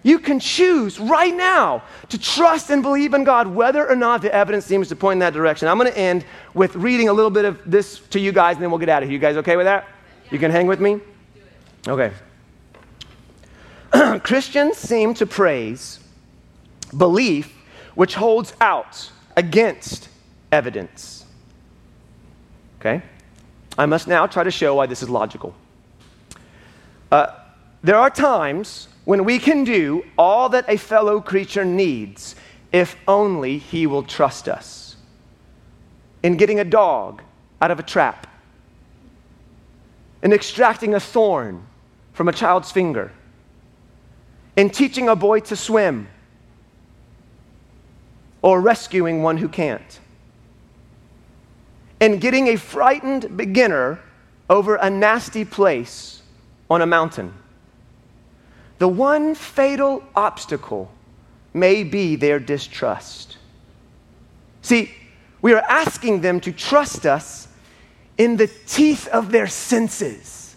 You 0.04 0.20
can 0.20 0.40
choose 0.40 1.00
right 1.00 1.34
now 1.34 1.84
to 2.10 2.18
trust 2.18 2.70
and 2.70 2.82
believe 2.82 3.14
in 3.14 3.24
God, 3.24 3.48
whether 3.48 3.88
or 3.88 3.96
not 3.96 4.22
the 4.22 4.34
evidence 4.34 4.66
seems 4.66 4.90
to 4.90 4.96
point 4.96 5.14
in 5.14 5.20
that 5.20 5.34
direction. 5.34 5.68
I'm 5.68 5.78
going 5.78 5.92
to 5.92 5.98
end 5.98 6.26
with 6.54 6.76
reading 6.76 7.10
a 7.10 7.14
little 7.14 7.30
bit 7.30 7.46
of 7.46 7.60
this 7.66 8.00
to 8.10 8.20
you 8.20 8.32
guys, 8.32 8.56
and 8.56 8.64
then 8.64 8.72
we'll 8.72 8.80
get 8.80 8.90
out 8.90 9.04
of 9.04 9.10
here. 9.10 9.14
You 9.14 9.20
guys 9.20 9.38
okay 9.38 9.56
with 9.56 9.66
that? 9.66 9.88
You 10.32 10.40
can 10.40 10.50
hang 10.50 10.66
with 10.66 10.80
me? 10.80 11.00
Okay. 11.88 12.12
Christians 14.24 14.78
seem 14.78 15.14
to 15.16 15.26
praise 15.26 16.00
belief 16.98 17.54
which 17.96 18.16
holds 18.16 18.54
out 18.62 19.12
against 19.36 20.10
evidence. 20.52 21.26
Okay? 22.80 23.04
I 23.78 23.86
must 23.86 24.08
now 24.08 24.28
try 24.28 24.44
to 24.44 24.52
show 24.52 24.76
why 24.76 24.86
this 24.86 25.02
is 25.02 25.10
logical. 25.10 25.56
Uh, 27.12 27.28
there 27.84 27.98
are 27.98 28.10
times 28.10 28.88
when 29.06 29.26
we 29.26 29.40
can 29.40 29.64
do 29.64 30.06
all 30.18 30.50
that 30.50 30.66
a 30.68 30.78
fellow 30.78 31.20
creature 31.20 31.66
needs 31.66 32.36
if 32.72 32.96
only 33.08 33.58
he 33.58 33.88
will 33.88 34.04
trust 34.04 34.48
us. 34.48 34.96
In 36.24 36.38
getting 36.38 36.60
a 36.60 36.64
dog 36.64 37.22
out 37.62 37.72
of 37.72 37.80
a 37.80 37.84
trap, 37.84 38.28
in 40.22 40.34
extracting 40.34 40.94
a 40.94 41.00
thorn 41.00 41.66
from 42.14 42.28
a 42.28 42.32
child's 42.32 42.72
finger, 42.72 43.12
in 44.56 44.70
teaching 44.70 45.10
a 45.10 45.16
boy 45.16 45.40
to 45.40 45.56
swim, 45.56 46.08
or 48.44 48.62
rescuing 48.62 49.24
one 49.24 49.38
who 49.38 49.50
can't, 49.50 50.00
in 52.00 52.20
getting 52.20 52.48
a 52.48 52.56
frightened 52.56 53.36
beginner 53.36 54.00
over 54.50 54.76
a 54.76 54.90
nasty 54.90 55.46
place 55.46 56.22
on 56.70 56.82
a 56.82 56.86
mountain 56.86 57.34
the 58.82 58.88
one 58.88 59.36
fatal 59.36 60.04
obstacle 60.16 60.92
may 61.54 61.84
be 61.84 62.16
their 62.16 62.40
distrust. 62.40 63.38
See, 64.64 64.92
we 65.40 65.54
are 65.54 65.64
asking 65.70 66.22
them 66.22 66.40
to 66.40 66.52
trust 66.52 67.06
us 67.06 67.48
in 68.18 68.38
the 68.38 68.48
teeth 68.48 69.08
of 69.10 69.32
their 69.32 69.46
senses, 69.46 70.56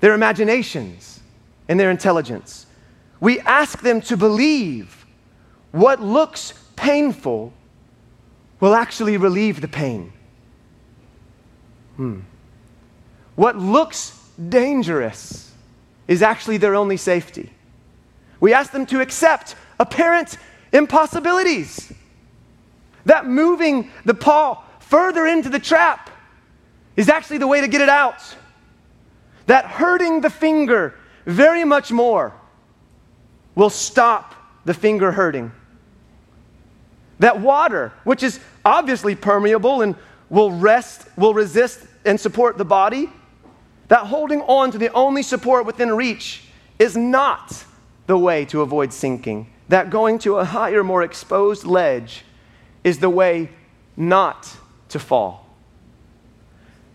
their 0.00 0.12
imaginations, 0.12 1.20
and 1.68 1.78
their 1.78 1.92
intelligence. 1.92 2.66
We 3.20 3.38
ask 3.42 3.82
them 3.82 4.00
to 4.00 4.16
believe 4.16 5.06
what 5.70 6.02
looks 6.02 6.52
painful 6.74 7.52
will 8.58 8.74
actually 8.74 9.18
relieve 9.18 9.60
the 9.60 9.68
pain. 9.68 10.12
Hmm. 11.94 12.22
What 13.36 13.56
looks 13.56 14.18
dangerous 14.48 15.47
is 16.08 16.22
actually 16.22 16.56
their 16.56 16.74
only 16.74 16.96
safety. 16.96 17.52
We 18.40 18.52
ask 18.52 18.72
them 18.72 18.86
to 18.86 19.00
accept 19.00 19.54
apparent 19.78 20.38
impossibilities. 20.72 21.92
That 23.04 23.26
moving 23.26 23.90
the 24.04 24.14
paw 24.14 24.64
further 24.80 25.26
into 25.26 25.48
the 25.48 25.58
trap 25.58 26.10
is 26.96 27.08
actually 27.08 27.38
the 27.38 27.46
way 27.46 27.60
to 27.60 27.68
get 27.68 27.80
it 27.80 27.88
out. 27.88 28.22
That 29.46 29.66
hurting 29.66 30.22
the 30.22 30.30
finger 30.30 30.94
very 31.24 31.64
much 31.64 31.92
more 31.92 32.34
will 33.54 33.70
stop 33.70 34.34
the 34.64 34.74
finger 34.74 35.12
hurting. 35.12 35.52
That 37.18 37.40
water, 37.40 37.92
which 38.04 38.22
is 38.22 38.40
obviously 38.64 39.14
permeable 39.14 39.82
and 39.82 39.96
will 40.30 40.52
rest, 40.52 41.06
will 41.16 41.34
resist 41.34 41.84
and 42.04 42.20
support 42.20 42.58
the 42.58 42.64
body, 42.64 43.10
that 43.88 44.06
holding 44.06 44.42
on 44.42 44.70
to 44.70 44.78
the 44.78 44.92
only 44.92 45.22
support 45.22 45.66
within 45.66 45.90
reach 45.92 46.42
is 46.78 46.96
not 46.96 47.64
the 48.06 48.18
way 48.18 48.44
to 48.46 48.60
avoid 48.60 48.92
sinking. 48.92 49.50
That 49.68 49.90
going 49.90 50.18
to 50.20 50.36
a 50.36 50.44
higher, 50.44 50.84
more 50.84 51.02
exposed 51.02 51.64
ledge 51.64 52.24
is 52.84 52.98
the 52.98 53.10
way 53.10 53.50
not 53.96 54.56
to 54.90 54.98
fall. 54.98 55.46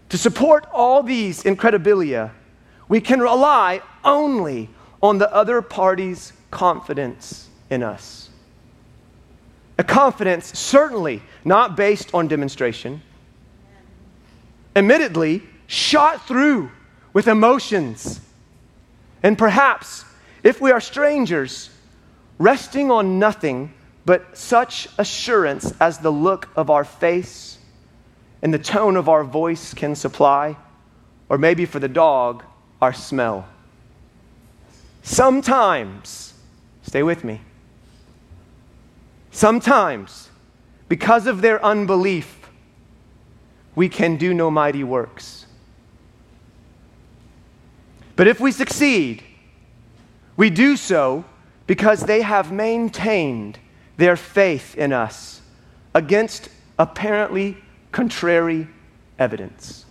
To 0.09 0.17
support 0.17 0.65
all 0.71 1.03
these 1.03 1.43
incredibilia, 1.43 2.31
we 2.87 3.01
can 3.01 3.19
rely 3.19 3.81
only 4.03 4.69
on 5.01 5.17
the 5.17 5.31
other 5.33 5.61
party's 5.61 6.33
confidence 6.51 7.49
in 7.69 7.83
us. 7.83 8.29
A 9.77 9.83
confidence 9.83 10.57
certainly 10.57 11.23
not 11.43 11.75
based 11.75 12.13
on 12.13 12.27
demonstration, 12.27 13.01
admittedly, 14.75 15.41
shot 15.67 16.27
through 16.27 16.69
with 17.13 17.27
emotions, 17.27 18.19
and 19.21 19.37
perhaps, 19.37 20.03
if 20.43 20.59
we 20.59 20.71
are 20.71 20.81
strangers, 20.81 21.69
resting 22.39 22.91
on 22.91 23.19
nothing 23.19 23.73
but 24.05 24.37
such 24.37 24.89
assurance 24.97 25.73
as 25.79 25.99
the 25.99 26.11
look 26.11 26.49
of 26.55 26.69
our 26.69 26.83
face 26.83 27.57
and 28.41 28.53
the 28.53 28.59
tone 28.59 28.97
of 28.97 29.07
our 29.07 29.23
voice 29.23 29.73
can 29.73 29.95
supply, 29.95 30.57
or 31.29 31.37
maybe 31.37 31.65
for 31.65 31.79
the 31.79 31.87
dog, 31.87 32.43
our 32.81 32.91
smell. 32.91 33.47
Sometimes, 35.03 36.33
stay 36.81 37.03
with 37.03 37.23
me, 37.23 37.39
sometimes, 39.31 40.29
because 40.89 41.27
of 41.27 41.41
their 41.41 41.63
unbelief, 41.63 42.49
we 43.75 43.87
can 43.87 44.17
do 44.17 44.33
no 44.33 44.51
mighty 44.51 44.83
works. 44.83 45.42
But 48.15 48.27
if 48.27 48.39
we 48.39 48.51
succeed, 48.51 49.23
we 50.37 50.49
do 50.49 50.77
so 50.77 51.25
because 51.67 52.01
they 52.01 52.21
have 52.21 52.51
maintained 52.51 53.59
their 53.97 54.15
faith 54.15 54.75
in 54.75 54.93
us 54.93 55.41
against 55.93 56.49
apparently 56.77 57.57
contrary 57.91 58.67
evidence. 59.19 59.85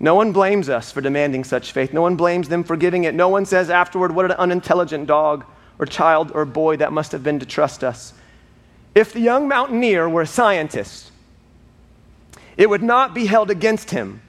No 0.00 0.14
one 0.14 0.32
blames 0.32 0.68
us 0.68 0.92
for 0.92 1.00
demanding 1.00 1.44
such 1.44 1.72
faith. 1.72 1.92
No 1.92 2.02
one 2.02 2.16
blames 2.16 2.48
them 2.48 2.62
for 2.62 2.76
giving 2.76 3.04
it. 3.04 3.14
No 3.14 3.28
one 3.28 3.44
says 3.44 3.68
afterward, 3.68 4.14
What 4.14 4.26
an 4.26 4.32
unintelligent 4.32 5.06
dog 5.06 5.44
or 5.78 5.86
child 5.86 6.30
or 6.34 6.44
boy 6.44 6.76
that 6.76 6.92
must 6.92 7.12
have 7.12 7.22
been 7.22 7.38
to 7.40 7.46
trust 7.46 7.82
us. 7.82 8.12
If 8.94 9.12
the 9.12 9.20
young 9.20 9.48
mountaineer 9.48 10.08
were 10.08 10.22
a 10.22 10.26
scientist, 10.26 11.10
it 12.56 12.68
would 12.70 12.82
not 12.82 13.14
be 13.14 13.26
held 13.26 13.50
against 13.50 13.90
him 13.90 14.22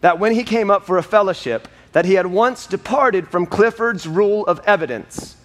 that 0.00 0.18
when 0.18 0.32
he 0.32 0.44
came 0.44 0.70
up 0.70 0.84
for 0.84 0.98
a 0.98 1.02
fellowship, 1.02 1.68
that 1.92 2.04
he 2.04 2.14
had 2.14 2.26
once 2.26 2.66
departed 2.66 3.28
from 3.28 3.46
Clifford's 3.46 4.06
rule 4.06 4.46
of 4.46 4.60
evidence 4.66 5.36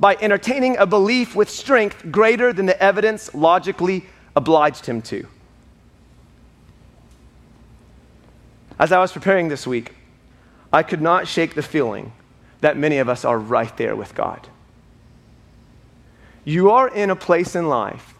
by 0.00 0.16
entertaining 0.20 0.76
a 0.76 0.86
belief 0.86 1.36
with 1.36 1.48
strength 1.48 2.10
greater 2.10 2.52
than 2.52 2.66
the 2.66 2.82
evidence 2.82 3.32
logically 3.34 4.04
obliged 4.34 4.86
him 4.86 5.00
to. 5.02 5.26
As 8.78 8.90
I 8.90 8.98
was 8.98 9.12
preparing 9.12 9.48
this 9.48 9.66
week, 9.66 9.92
I 10.72 10.82
could 10.82 11.00
not 11.00 11.28
shake 11.28 11.54
the 11.54 11.62
feeling 11.62 12.12
that 12.60 12.76
many 12.76 12.98
of 12.98 13.08
us 13.08 13.24
are 13.24 13.38
right 13.38 13.74
there 13.76 13.94
with 13.94 14.14
God. 14.14 14.48
You 16.44 16.70
are 16.70 16.88
in 16.88 17.10
a 17.10 17.16
place 17.16 17.54
in 17.54 17.68
life 17.68 18.14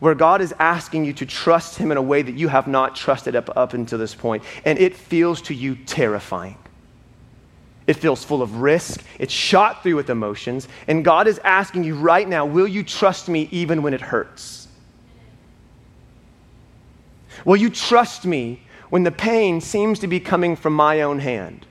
where 0.00 0.14
God 0.14 0.40
is 0.40 0.52
asking 0.58 1.04
you 1.04 1.12
to 1.14 1.26
trust 1.26 1.76
Him 1.76 1.92
in 1.92 1.96
a 1.96 2.02
way 2.02 2.22
that 2.22 2.34
you 2.34 2.48
have 2.48 2.66
not 2.66 2.96
trusted 2.96 3.36
up, 3.36 3.50
up 3.56 3.74
until 3.74 3.98
this 3.98 4.14
point, 4.14 4.42
and 4.64 4.78
it 4.78 4.96
feels 4.96 5.42
to 5.42 5.54
you 5.54 5.76
terrifying. 5.76 6.56
It 7.86 7.94
feels 7.94 8.22
full 8.22 8.42
of 8.42 8.56
risk. 8.56 9.02
It's 9.18 9.32
shot 9.32 9.82
through 9.82 9.96
with 9.96 10.10
emotions. 10.10 10.68
And 10.86 11.04
God 11.04 11.26
is 11.26 11.40
asking 11.44 11.84
you 11.84 11.96
right 11.96 12.28
now 12.28 12.44
will 12.44 12.68
you 12.68 12.82
trust 12.82 13.28
me 13.28 13.48
even 13.50 13.82
when 13.82 13.94
it 13.94 14.00
hurts? 14.00 14.68
Will 17.44 17.56
you 17.56 17.70
trust 17.70 18.26
me 18.26 18.62
when 18.90 19.02
the 19.02 19.12
pain 19.12 19.60
seems 19.60 19.98
to 20.00 20.06
be 20.06 20.20
coming 20.20 20.56
from 20.56 20.74
my 20.74 21.02
own 21.02 21.18
hand? 21.18 21.66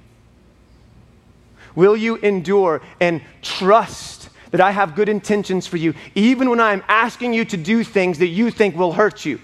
Will 1.75 1.95
you 1.95 2.15
endure 2.17 2.81
and 2.99 3.21
trust 3.41 4.29
that 4.51 4.61
I 4.61 4.71
have 4.71 4.95
good 4.95 5.09
intentions 5.09 5.67
for 5.67 5.77
you, 5.77 5.93
even 6.15 6.49
when 6.49 6.59
I'm 6.59 6.83
asking 6.87 7.33
you 7.33 7.45
to 7.45 7.57
do 7.57 7.83
things 7.83 8.17
that 8.19 8.27
you 8.27 8.49
think 8.49 8.75
will 8.75 8.93
hurt 8.93 9.25
you, 9.25 9.39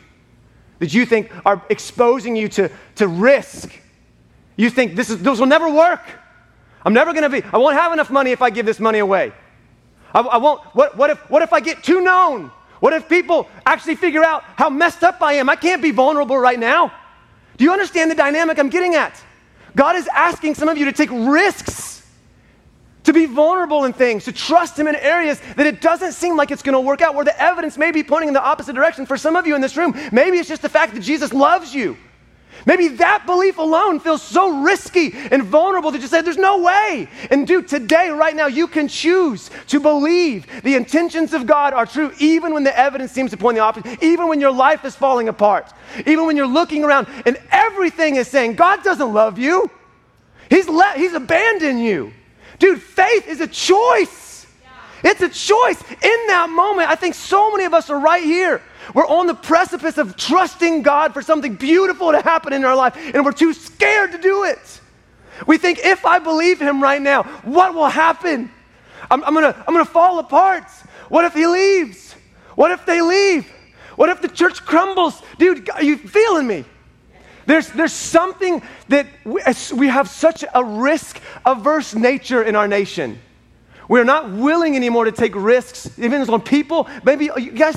that 0.80 0.94
you 0.94 1.06
think 1.06 1.32
are 1.46 1.62
exposing 1.70 2.36
you 2.36 2.48
to, 2.50 2.72
to 2.96 3.08
risk? 3.08 3.72
You 4.56 4.70
think 4.70 4.96
this, 4.96 5.10
is, 5.10 5.22
this 5.22 5.40
will 5.40 5.46
never 5.46 5.72
work. 5.72 6.02
I'm 6.86 6.94
never 6.94 7.12
going 7.14 7.24
to 7.24 7.30
be, 7.30 7.44
I 7.52 7.58
won't 7.58 7.76
have 7.76 7.92
enough 7.92 8.12
money 8.12 8.32
if 8.32 8.42
I 8.42 8.52
give 8.52 8.66
this 8.66 8.80
money 8.80 9.00
away. 9.00 9.34
I, 10.14 10.22
I 10.22 10.38
won't, 10.38 10.62
what, 10.76 10.96
what, 10.96 11.10
if, 11.10 11.30
what 11.30 11.42
if 11.42 11.52
I 11.52 11.60
get 11.60 11.84
too 11.84 12.02
known? 12.02 12.52
What 12.80 12.94
if 12.94 13.10
people 13.10 13.50
actually 13.66 13.96
figure 13.96 14.24
out 14.24 14.44
how 14.44 14.70
messed 14.70 15.04
up 15.04 15.22
I 15.22 15.34
am? 15.34 15.50
I 15.50 15.56
can't 15.56 15.82
be 15.82 15.92
vulnerable 15.92 16.38
right 16.38 16.60
now. 16.60 16.94
Do 17.58 17.64
you 17.64 17.72
understand 17.72 18.12
the 18.12 18.16
dynamic 18.16 18.60
I'm 18.60 18.70
getting 18.70 18.96
at? 18.96 19.20
God 19.76 19.96
is 19.96 20.08
asking 20.10 20.56
some 20.56 20.70
of 20.70 20.78
you 20.78 20.86
to 20.86 20.94
take 20.94 21.10
risks, 21.12 22.06
to 23.04 23.14
be 23.14 23.26
vulnerable 23.26 23.86
in 23.86 23.94
things, 23.94 24.26
to 24.26 24.32
trust 24.32 24.78
Him 24.78 24.88
in 24.88 24.96
areas 24.96 25.42
that 25.56 25.66
it 25.66 25.82
doesn't 25.82 26.14
seem 26.14 26.38
like 26.38 26.52
it's 26.52 26.62
going 26.62 26.74
to 26.74 26.80
work 26.80 27.02
out, 27.02 27.16
where 27.16 27.26
the 27.26 27.42
evidence 27.42 27.78
may 27.78 27.92
be 27.92 28.04
pointing 28.04 28.28
in 28.28 28.34
the 28.34 28.44
opposite 28.44 28.74
direction. 28.74 29.06
For 29.06 29.18
some 29.18 29.36
of 29.36 29.48
you 29.48 29.56
in 29.56 29.62
this 29.62 29.76
room, 29.76 29.96
maybe 30.12 30.38
it's 30.38 30.48
just 30.48 30.62
the 30.62 30.70
fact 30.70 30.94
that 30.94 31.02
Jesus 31.02 31.34
loves 31.34 31.74
you. 31.74 31.98
Maybe 32.66 32.88
that 32.88 33.26
belief 33.26 33.58
alone 33.58 34.00
feels 34.00 34.24
so 34.24 34.64
risky 34.64 35.14
and 35.14 35.44
vulnerable 35.44 35.92
that 35.92 36.02
you 36.02 36.08
say, 36.08 36.22
There's 36.22 36.38
no 36.38 36.62
way. 36.62 37.08
And 37.30 37.46
dude, 37.46 37.68
today, 37.68 38.10
right 38.10 38.36
now, 38.36 38.48
you 38.48 38.68
can 38.68 38.88
choose 38.88 39.52
to 39.68 39.80
believe 39.80 40.48
the 40.64 40.76
intentions 40.76 41.34
of 41.34 41.46
God 41.46 41.74
are 41.74 41.86
true, 41.86 42.12
even 42.20 42.54
when 42.54 42.64
the 42.64 42.78
evidence 42.78 43.12
seems 43.12 43.32
to 43.32 43.38
point 43.38 43.56
the 43.56 43.62
opposite, 43.62 44.02
even 44.02 44.28
when 44.28 44.40
your 44.40 44.52
life 44.52 44.84
is 44.84 44.96
falling 44.96 45.30
apart, 45.30 45.72
even 46.06 46.26
when 46.26 46.36
you're 46.36 46.48
looking 46.48 46.84
around 46.84 47.08
and 47.26 47.38
everything 47.52 48.16
is 48.16 48.28
saying, 48.28 48.56
God 48.56 48.84
doesn't 48.84 49.14
love 49.14 49.38
you. 49.38 49.70
He's, 50.50 50.68
let, 50.68 50.98
he's 50.98 51.14
abandoned 51.14 51.80
you. 51.80 52.14
Dude, 52.60 52.82
faith 52.82 53.28
is 53.28 53.42
a 53.42 53.48
choice. 53.48 54.48
It's 55.04 55.22
a 55.22 55.30
choice. 55.30 55.82
In 55.92 56.28
that 56.28 56.50
moment, 56.50 56.90
I 56.90 56.96
think 56.96 57.14
so 57.14 57.52
many 57.52 57.66
of 57.66 57.76
us 57.76 57.92
are 57.92 58.00
right 58.00 58.24
here. 58.24 58.62
We're 58.94 59.08
on 59.08 59.28
the 59.28 59.34
precipice 59.34 59.98
of 59.98 60.16
trusting 60.16 60.84
God 60.84 61.14
for 61.14 61.22
something 61.22 61.56
beautiful 61.56 62.12
to 62.12 62.22
happen 62.22 62.54
in 62.54 62.64
our 62.66 62.76
life, 62.76 62.96
and 63.14 63.26
we're 63.26 63.32
too 63.32 63.54
scared 63.54 64.12
to 64.12 64.18
do 64.18 64.44
it. 64.44 64.82
We 65.48 65.58
think 65.58 65.80
if 65.84 66.06
I 66.06 66.20
believe 66.20 66.62
Him 66.62 66.82
right 66.82 67.02
now, 67.02 67.24
what 67.44 67.74
will 67.74 67.90
happen? 67.90 68.52
I'm, 69.10 69.24
I'm, 69.24 69.34
gonna, 69.34 69.56
I'm 69.68 69.74
gonna 69.74 69.86
fall 69.86 70.20
apart. 70.20 70.64
What 71.10 71.26
if 71.26 71.34
He 71.34 71.46
leaves? 71.46 72.14
What 72.56 72.72
if 72.72 72.86
they 72.86 73.02
leave? 73.02 73.52
What 73.96 74.10
if 74.10 74.22
the 74.22 74.28
church 74.28 74.66
crumbles? 74.66 75.22
Dude, 75.38 75.70
are 75.70 75.84
you 75.84 75.98
feeling 75.98 76.48
me? 76.48 76.66
There's, 77.46 77.70
there's 77.70 77.94
something 77.94 78.62
that 78.90 79.08
we, 79.24 79.42
we 79.76 79.88
have 79.88 80.10
such 80.10 80.44
a 80.54 80.64
risk 80.64 81.20
averse 81.46 81.94
nature 81.94 82.42
in 82.44 82.56
our 82.56 82.68
nation. 82.68 83.20
We're 83.88 84.04
not 84.04 84.32
willing 84.32 84.76
anymore 84.76 85.06
to 85.06 85.12
take 85.12 85.36
risks, 85.36 85.90
even 86.00 86.28
on 86.28 86.42
people. 86.42 86.90
Maybe, 87.04 87.30
uh, 87.30 87.38
you 87.38 87.52
guys, 87.52 87.76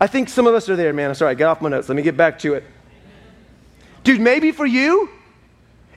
I 0.00 0.06
think 0.06 0.28
some 0.28 0.46
of 0.46 0.54
us 0.54 0.68
are 0.68 0.76
there, 0.76 0.92
man. 0.92 1.10
I'm 1.10 1.14
sorry, 1.14 1.34
get 1.34 1.44
off 1.46 1.60
my 1.60 1.68
notes. 1.68 1.88
Let 1.88 1.96
me 1.96 2.02
get 2.02 2.16
back 2.16 2.38
to 2.40 2.54
it. 2.54 2.64
Dude, 4.04 4.20
maybe 4.20 4.52
for 4.52 4.66
you, 4.66 5.08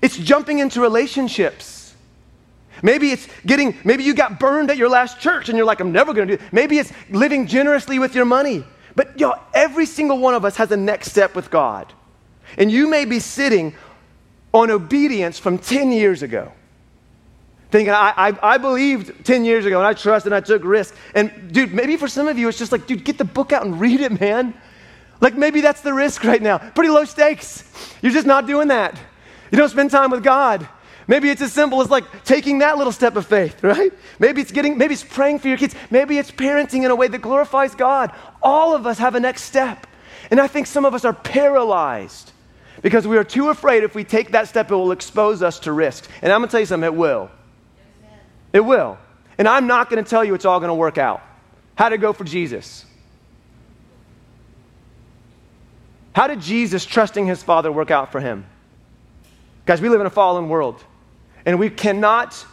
it's 0.01 0.17
jumping 0.17 0.59
into 0.59 0.81
relationships. 0.81 1.93
Maybe 2.81 3.11
it's 3.11 3.27
getting, 3.45 3.77
maybe 3.83 4.03
you 4.03 4.13
got 4.13 4.39
burned 4.39 4.71
at 4.71 4.77
your 4.77 4.89
last 4.89 5.19
church 5.19 5.49
and 5.49 5.57
you're 5.57 5.65
like, 5.65 5.81
I'm 5.81 5.91
never 5.91 6.13
gonna 6.13 6.27
do 6.27 6.33
it. 6.33 6.41
Maybe 6.51 6.77
it's 6.77 6.91
living 7.09 7.45
generously 7.45 7.99
with 7.99 8.15
your 8.15 8.25
money. 8.25 8.63
But 8.95 9.19
y'all, 9.19 9.41
every 9.53 9.85
single 9.85 10.19
one 10.19 10.33
of 10.33 10.45
us 10.45 10.55
has 10.55 10.71
a 10.71 10.77
next 10.77 11.11
step 11.11 11.35
with 11.35 11.51
God. 11.51 11.91
And 12.57 12.71
you 12.71 12.89
may 12.89 13.05
be 13.05 13.19
sitting 13.19 13.75
on 14.53 14.71
obedience 14.71 15.37
from 15.37 15.57
10 15.57 15.91
years 15.91 16.23
ago. 16.23 16.51
Thinking, 17.71 17.93
I, 17.93 18.13
I, 18.15 18.53
I 18.53 18.57
believed 18.57 19.25
10 19.25 19.45
years 19.45 19.65
ago 19.65 19.77
and 19.77 19.85
I 19.85 19.93
trusted 19.93 20.33
and 20.33 20.43
I 20.43 20.45
took 20.45 20.63
risks. 20.63 20.97
And 21.13 21.53
dude, 21.53 21.71
maybe 21.73 21.97
for 21.97 22.07
some 22.07 22.27
of 22.27 22.37
you, 22.37 22.47
it's 22.49 22.57
just 22.57 22.71
like, 22.71 22.87
dude, 22.87 23.05
get 23.05 23.17
the 23.17 23.25
book 23.25 23.53
out 23.53 23.63
and 23.63 23.79
read 23.81 24.01
it, 24.01 24.19
man. 24.19 24.55
Like 25.21 25.35
maybe 25.35 25.61
that's 25.61 25.81
the 25.81 25.93
risk 25.93 26.23
right 26.23 26.41
now. 26.41 26.57
Pretty 26.57 26.89
low 26.89 27.05
stakes. 27.05 27.63
You're 28.01 28.11
just 28.11 28.25
not 28.25 28.47
doing 28.47 28.69
that. 28.69 28.99
You 29.51 29.57
don't 29.57 29.69
spend 29.69 29.91
time 29.91 30.11
with 30.11 30.23
God. 30.23 30.67
Maybe 31.07 31.29
it's 31.29 31.41
as 31.41 31.51
simple 31.51 31.81
as 31.81 31.89
like 31.89 32.23
taking 32.23 32.59
that 32.59 32.77
little 32.77 32.93
step 32.93 33.15
of 33.15 33.25
faith, 33.25 33.63
right? 33.63 33.91
Maybe 34.19 34.41
it's 34.41 34.51
getting, 34.51 34.77
maybe 34.77 34.93
it's 34.93 35.03
praying 35.03 35.39
for 35.39 35.47
your 35.47 35.57
kids. 35.57 35.75
Maybe 35.91 36.17
it's 36.17 36.31
parenting 36.31 36.85
in 36.85 36.91
a 36.91 36.95
way 36.95 37.07
that 37.07 37.19
glorifies 37.19 37.75
God. 37.75 38.11
All 38.41 38.75
of 38.75 38.87
us 38.87 38.97
have 38.99 39.15
a 39.15 39.19
next 39.19 39.43
step. 39.43 39.85
And 40.31 40.39
I 40.39 40.47
think 40.47 40.67
some 40.67 40.85
of 40.85 40.93
us 40.93 41.05
are 41.05 41.13
paralyzed 41.13 42.31
because 42.81 43.07
we 43.07 43.17
are 43.17 43.23
too 43.23 43.49
afraid 43.49 43.83
if 43.83 43.95
we 43.95 44.03
take 44.03 44.31
that 44.31 44.47
step, 44.47 44.71
it 44.71 44.75
will 44.75 44.91
expose 44.91 45.41
us 45.43 45.59
to 45.61 45.71
risks. 45.71 46.07
And 46.21 46.31
I'm 46.31 46.39
going 46.39 46.49
to 46.49 46.51
tell 46.51 46.59
you 46.59 46.65
something, 46.65 46.85
it 46.85 46.95
will. 46.95 47.29
It 48.53 48.61
will. 48.61 48.97
And 49.37 49.47
I'm 49.47 49.67
not 49.67 49.89
going 49.89 50.03
to 50.03 50.09
tell 50.09 50.23
you 50.23 50.33
it's 50.33 50.45
all 50.45 50.59
going 50.59 50.69
to 50.69 50.75
work 50.75 50.97
out. 50.97 51.21
How 51.75 51.89
did 51.89 51.95
it 51.95 52.01
go 52.01 52.13
for 52.13 52.23
Jesus? 52.23 52.85
How 56.13 56.27
did 56.27 56.41
Jesus, 56.41 56.85
trusting 56.85 57.25
his 57.25 57.41
Father, 57.41 57.71
work 57.71 57.91
out 57.91 58.11
for 58.11 58.19
him? 58.19 58.45
Guys, 59.65 59.79
we 59.79 59.89
live 59.89 60.01
in 60.01 60.07
a 60.07 60.09
fallen 60.09 60.49
world, 60.49 60.83
and 61.45 61.59
we 61.59 61.69
cannot 61.69 62.45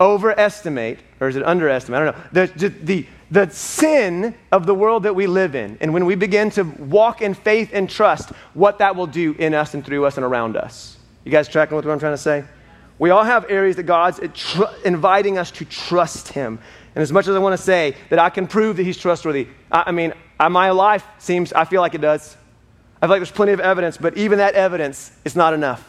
overestimate, 0.00 0.98
or 1.20 1.28
is 1.28 1.36
it 1.36 1.44
underestimate? 1.44 2.02
I 2.02 2.04
don't 2.04 2.34
know. 2.34 2.46
The, 2.46 2.68
the, 2.68 3.06
the 3.30 3.50
sin 3.50 4.34
of 4.50 4.66
the 4.66 4.74
world 4.74 5.04
that 5.04 5.14
we 5.14 5.26
live 5.26 5.54
in. 5.54 5.78
And 5.80 5.94
when 5.94 6.04
we 6.04 6.16
begin 6.16 6.50
to 6.50 6.64
walk 6.64 7.22
in 7.22 7.32
faith 7.32 7.70
and 7.72 7.88
trust, 7.88 8.30
what 8.52 8.78
that 8.78 8.96
will 8.96 9.06
do 9.06 9.32
in 9.38 9.54
us 9.54 9.72
and 9.72 9.84
through 9.84 10.04
us 10.04 10.16
and 10.16 10.26
around 10.26 10.56
us. 10.56 10.98
You 11.24 11.32
guys 11.32 11.48
tracking 11.48 11.76
with 11.76 11.86
what 11.86 11.92
I'm 11.92 12.00
trying 12.00 12.14
to 12.14 12.18
say? 12.18 12.44
We 13.02 13.10
all 13.10 13.24
have 13.24 13.46
areas 13.48 13.74
that 13.74 13.82
God's 13.82 14.20
tr- 14.32 14.62
inviting 14.84 15.36
us 15.36 15.50
to 15.50 15.64
trust 15.64 16.28
Him. 16.28 16.60
And 16.94 17.02
as 17.02 17.10
much 17.10 17.26
as 17.26 17.34
I 17.34 17.40
want 17.40 17.52
to 17.52 17.60
say 17.60 17.96
that 18.10 18.20
I 18.20 18.30
can 18.30 18.46
prove 18.46 18.76
that 18.76 18.84
He's 18.84 18.96
trustworthy, 18.96 19.48
I, 19.72 19.82
I 19.86 19.90
mean, 19.90 20.14
my 20.38 20.70
life 20.70 21.04
seems, 21.18 21.52
I 21.52 21.64
feel 21.64 21.80
like 21.80 21.96
it 21.96 22.00
does. 22.00 22.36
I 23.00 23.06
feel 23.06 23.10
like 23.10 23.18
there's 23.18 23.32
plenty 23.32 23.50
of 23.50 23.58
evidence, 23.58 23.96
but 23.96 24.16
even 24.16 24.38
that 24.38 24.54
evidence 24.54 25.10
is 25.24 25.34
not 25.34 25.52
enough. 25.52 25.84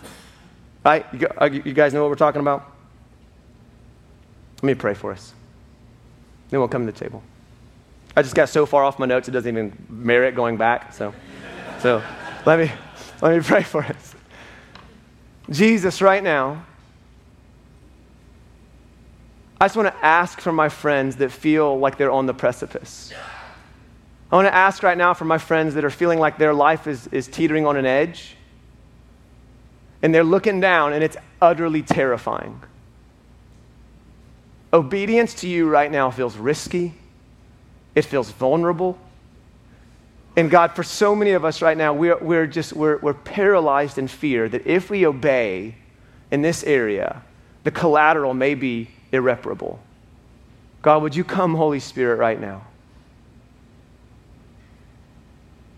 Right? 0.83 1.05
You, 1.13 1.27
uh, 1.37 1.45
you 1.51 1.73
guys 1.73 1.93
know 1.93 2.01
what 2.01 2.09
we're 2.09 2.15
talking 2.15 2.41
about? 2.41 2.65
Let 4.55 4.63
me 4.63 4.73
pray 4.73 4.95
for 4.95 5.11
us. 5.11 5.33
Then 6.49 6.61
we'll 6.61 6.67
come 6.67 6.87
to 6.87 6.91
the 6.91 6.97
table. 6.97 7.21
I 8.17 8.23
just 8.23 8.33
got 8.33 8.49
so 8.49 8.65
far 8.65 8.83
off 8.83 8.97
my 8.97 9.05
notes, 9.05 9.27
it 9.27 9.33
doesn't 9.33 9.55
even 9.55 9.77
merit 9.87 10.33
going 10.33 10.57
back. 10.57 10.93
So, 10.93 11.13
so 11.77 12.01
let, 12.47 12.57
me, 12.57 12.71
let 13.21 13.37
me 13.37 13.43
pray 13.43 13.61
for 13.61 13.83
us. 13.83 14.15
Jesus, 15.51 16.01
right 16.01 16.23
now, 16.23 16.65
I 19.63 19.67
just 19.67 19.77
want 19.77 19.95
to 19.95 20.05
ask 20.05 20.41
for 20.41 20.51
my 20.51 20.67
friends 20.67 21.15
that 21.15 21.31
feel 21.31 21.79
like 21.79 21.97
they're 21.97 22.11
on 22.11 22.25
the 22.25 22.33
precipice. 22.33 23.13
I 24.29 24.35
want 24.35 24.45
to 24.45 24.53
ask 24.53 24.83
right 24.83 24.97
now 24.97 25.13
for 25.13 25.23
my 25.23 25.37
friends 25.37 25.75
that 25.75 25.85
are 25.85 25.89
feeling 25.89 26.19
like 26.19 26.37
their 26.37 26.53
life 26.53 26.85
is, 26.85 27.07
is 27.13 27.29
teetering 27.29 27.65
on 27.65 27.77
an 27.77 27.85
edge 27.85 28.35
and 30.01 30.13
they're 30.13 30.25
looking 30.25 30.59
down 30.59 30.91
and 30.91 31.01
it's 31.01 31.15
utterly 31.41 31.81
terrifying. 31.81 32.61
Obedience 34.73 35.33
to 35.35 35.47
you 35.47 35.69
right 35.69 35.89
now 35.89 36.11
feels 36.11 36.35
risky, 36.35 36.93
it 37.95 38.03
feels 38.03 38.31
vulnerable. 38.31 38.97
And 40.35 40.51
God, 40.51 40.75
for 40.75 40.83
so 40.83 41.15
many 41.15 41.31
of 41.31 41.45
us 41.45 41.61
right 41.61 41.77
now, 41.77 41.93
we're, 41.93 42.17
we're 42.17 42.47
just 42.47 42.73
we're, 42.73 42.97
we're 42.97 43.13
paralyzed 43.13 43.97
in 43.97 44.09
fear 44.09 44.49
that 44.49 44.67
if 44.67 44.89
we 44.89 45.05
obey 45.05 45.75
in 46.31 46.41
this 46.41 46.65
area, 46.65 47.21
the 47.63 47.71
collateral 47.71 48.33
may 48.33 48.55
be 48.55 48.89
irreparable. 49.13 49.79
God, 50.81 51.01
would 51.03 51.15
you 51.15 51.23
come, 51.23 51.55
Holy 51.55 51.79
Spirit, 51.79 52.17
right 52.17 52.39
now? 52.39 52.65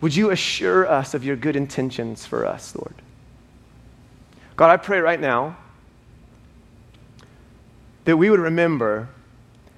Would 0.01 0.15
you 0.15 0.31
assure 0.31 0.87
us 0.87 1.13
of 1.13 1.23
your 1.23 1.35
good 1.35 1.55
intentions 1.55 2.25
for 2.25 2.45
us, 2.45 2.75
Lord? 2.75 2.95
God, 4.55 4.71
I 4.71 4.77
pray 4.77 4.99
right 4.99 5.19
now 5.19 5.57
that 8.05 8.17
we 8.17 8.29
would 8.29 8.39
remember 8.39 9.09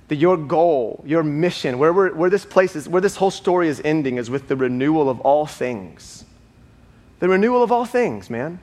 that 0.07 0.15
your 0.15 0.37
goal, 0.37 1.03
your 1.05 1.23
mission, 1.23 1.77
where, 1.77 1.91
where 1.93 2.29
this 2.29 2.45
place 2.45 2.75
is, 2.75 2.87
where 2.87 3.01
this 3.01 3.15
whole 3.17 3.31
story 3.31 3.67
is 3.67 3.81
ending, 3.83 4.17
is 4.17 4.29
with 4.29 4.47
the 4.47 4.55
renewal 4.55 5.09
of 5.09 5.19
all 5.21 5.45
things. 5.45 6.23
The 7.19 7.27
renewal 7.27 7.63
of 7.63 7.71
all 7.71 7.85
things, 7.85 8.29
man. 8.29 8.59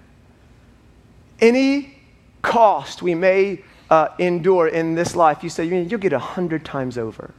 Any 1.40 1.98
cost 2.42 3.02
we 3.02 3.14
may 3.14 3.62
uh, 3.90 4.08
endure 4.18 4.68
in 4.68 4.94
this 4.94 5.14
life, 5.14 5.42
you 5.42 5.48
say 5.48 5.64
you'll 5.64 6.00
get 6.00 6.12
a 6.12 6.18
hundred 6.18 6.64
times 6.64 6.98
over. 6.98 7.32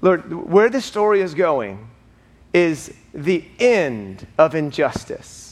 Lord, 0.00 0.32
where 0.32 0.70
this 0.70 0.84
story 0.84 1.20
is 1.20 1.34
going 1.34 1.88
is 2.52 2.92
the 3.12 3.44
end 3.58 4.26
of 4.38 4.54
injustice 4.54 5.50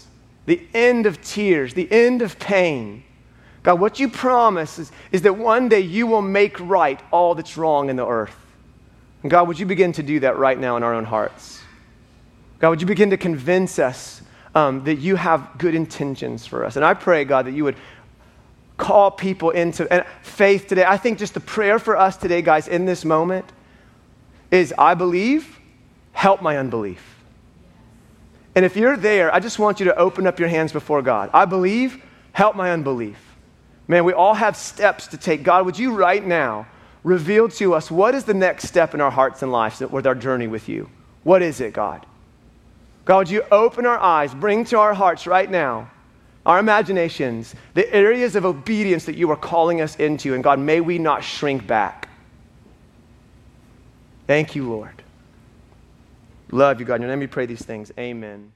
the 0.49 0.66
end 0.72 1.05
of 1.05 1.20
tears, 1.20 1.74
the 1.74 1.91
end 1.93 2.22
of 2.22 2.39
pain. 2.39 3.05
God, 3.62 3.79
what 3.81 4.01
you 4.01 4.09
promise 4.09 4.79
is, 4.79 4.91
is 5.12 5.22
that 5.22 5.35
one 5.35 5.68
day 5.68 5.81
you 5.81 6.07
will 6.07 6.22
make 6.22 6.59
right 6.59 6.99
all 7.11 7.35
that's 7.35 7.59
wrong 7.59 7.91
in 7.91 7.97
the 7.97 8.07
earth. 8.07 8.35
And 9.22 9.31
God, 9.31 9.47
would 9.47 9.59
you 9.59 9.66
begin 9.66 9.93
to 9.93 10.03
do 10.03 10.20
that 10.20 10.39
right 10.39 10.59
now 10.59 10.79
in 10.79 10.83
our 10.83 10.95
own 10.95 11.05
hearts? 11.05 11.61
God, 12.61 12.70
would 12.70 12.81
you 12.81 12.87
begin 12.87 13.11
to 13.11 13.18
convince 13.18 13.79
us 13.79 14.22
um, 14.55 14.83
that 14.85 14.97
you 14.97 15.16
have 15.16 15.51
good 15.59 15.74
intentions 15.74 16.47
for 16.47 16.64
us? 16.64 16.76
And 16.76 16.85
I 16.85 16.95
pray, 16.95 17.26
God, 17.26 17.45
that 17.45 17.53
you 17.53 17.64
would 17.64 17.76
call 18.79 19.11
people 19.11 19.51
into 19.51 19.93
and 19.93 20.05
faith 20.22 20.66
today. 20.68 20.85
I 20.87 20.97
think 20.97 21.18
just 21.18 21.35
the 21.35 21.41
prayer 21.41 21.79
for 21.79 21.97
us 21.97 22.16
today, 22.16 22.41
guys, 22.41 22.68
in 22.68 22.87
this 22.87 23.05
moment 23.05 23.45
is 24.51 24.72
I 24.79 24.95
believe, 24.95 25.59
help 26.12 26.41
my 26.41 26.57
unbelief. 26.57 27.16
And 28.55 28.64
if 28.64 28.76
you're 28.76 28.97
there, 28.97 29.33
I 29.35 29.41
just 29.41 29.59
want 29.59 29.79
you 29.79 29.85
to 29.85 29.97
open 29.97 30.26
up 30.26 30.39
your 30.39 30.49
hands 30.49 30.72
before 30.72 31.03
God. 31.03 31.29
I 31.35 31.45
believe, 31.45 32.03
help 32.33 32.57
my 32.57 32.70
unbelief. 32.70 33.18
Man, 33.87 34.05
we 34.05 34.12
all 34.12 34.35
have 34.35 34.57
steps 34.57 35.07
to 35.09 35.16
take. 35.16 35.43
God, 35.43 35.66
would 35.66 35.79
you 35.79 35.95
right 35.95 36.24
now 36.24 36.66
reveal 37.05 37.49
to 37.49 37.74
us 37.74 37.91
what 37.91 38.14
is 38.14 38.24
the 38.24 38.35
next 38.35 38.66
step 38.66 38.95
in 38.95 39.01
our 39.01 39.11
hearts 39.11 39.43
and 39.43 39.53
lives 39.53 39.81
with 39.81 40.07
our 40.07 40.14
journey 40.14 40.47
with 40.47 40.68
you? 40.68 40.89
What 41.24 41.43
is 41.43 41.61
it, 41.61 41.72
God? 41.72 42.07
God, 43.05 43.18
would 43.18 43.31
you 43.31 43.43
open 43.51 43.87
our 43.87 43.99
eyes, 43.99 44.35
bring 44.35 44.64
to 44.66 44.79
our 44.79 44.93
hearts 44.93 45.26
right 45.26 45.51
now, 45.51 45.91
our 46.49 46.59
imaginations, 46.59 47.55
the 47.74 47.94
areas 47.94 48.34
of 48.34 48.46
obedience 48.46 49.05
that 49.05 49.16
you 49.16 49.30
are 49.30 49.36
calling 49.36 49.82
us 49.82 49.96
into. 49.96 50.34
And 50.34 50.42
God, 50.42 50.59
may 50.59 50.80
we 50.80 50.99
not 50.99 51.22
shrink 51.22 51.66
back. 51.66 52.09
Thank 54.26 54.57
you, 54.57 54.68
Lord. 54.68 55.03
Love 56.51 56.80
you, 56.80 56.86
God. 56.86 56.96
In 56.96 57.03
your 57.03 57.11
name 57.11 57.20
we 57.20 57.26
pray 57.26 57.44
these 57.44 57.62
things. 57.62 57.92
Amen. 57.99 58.51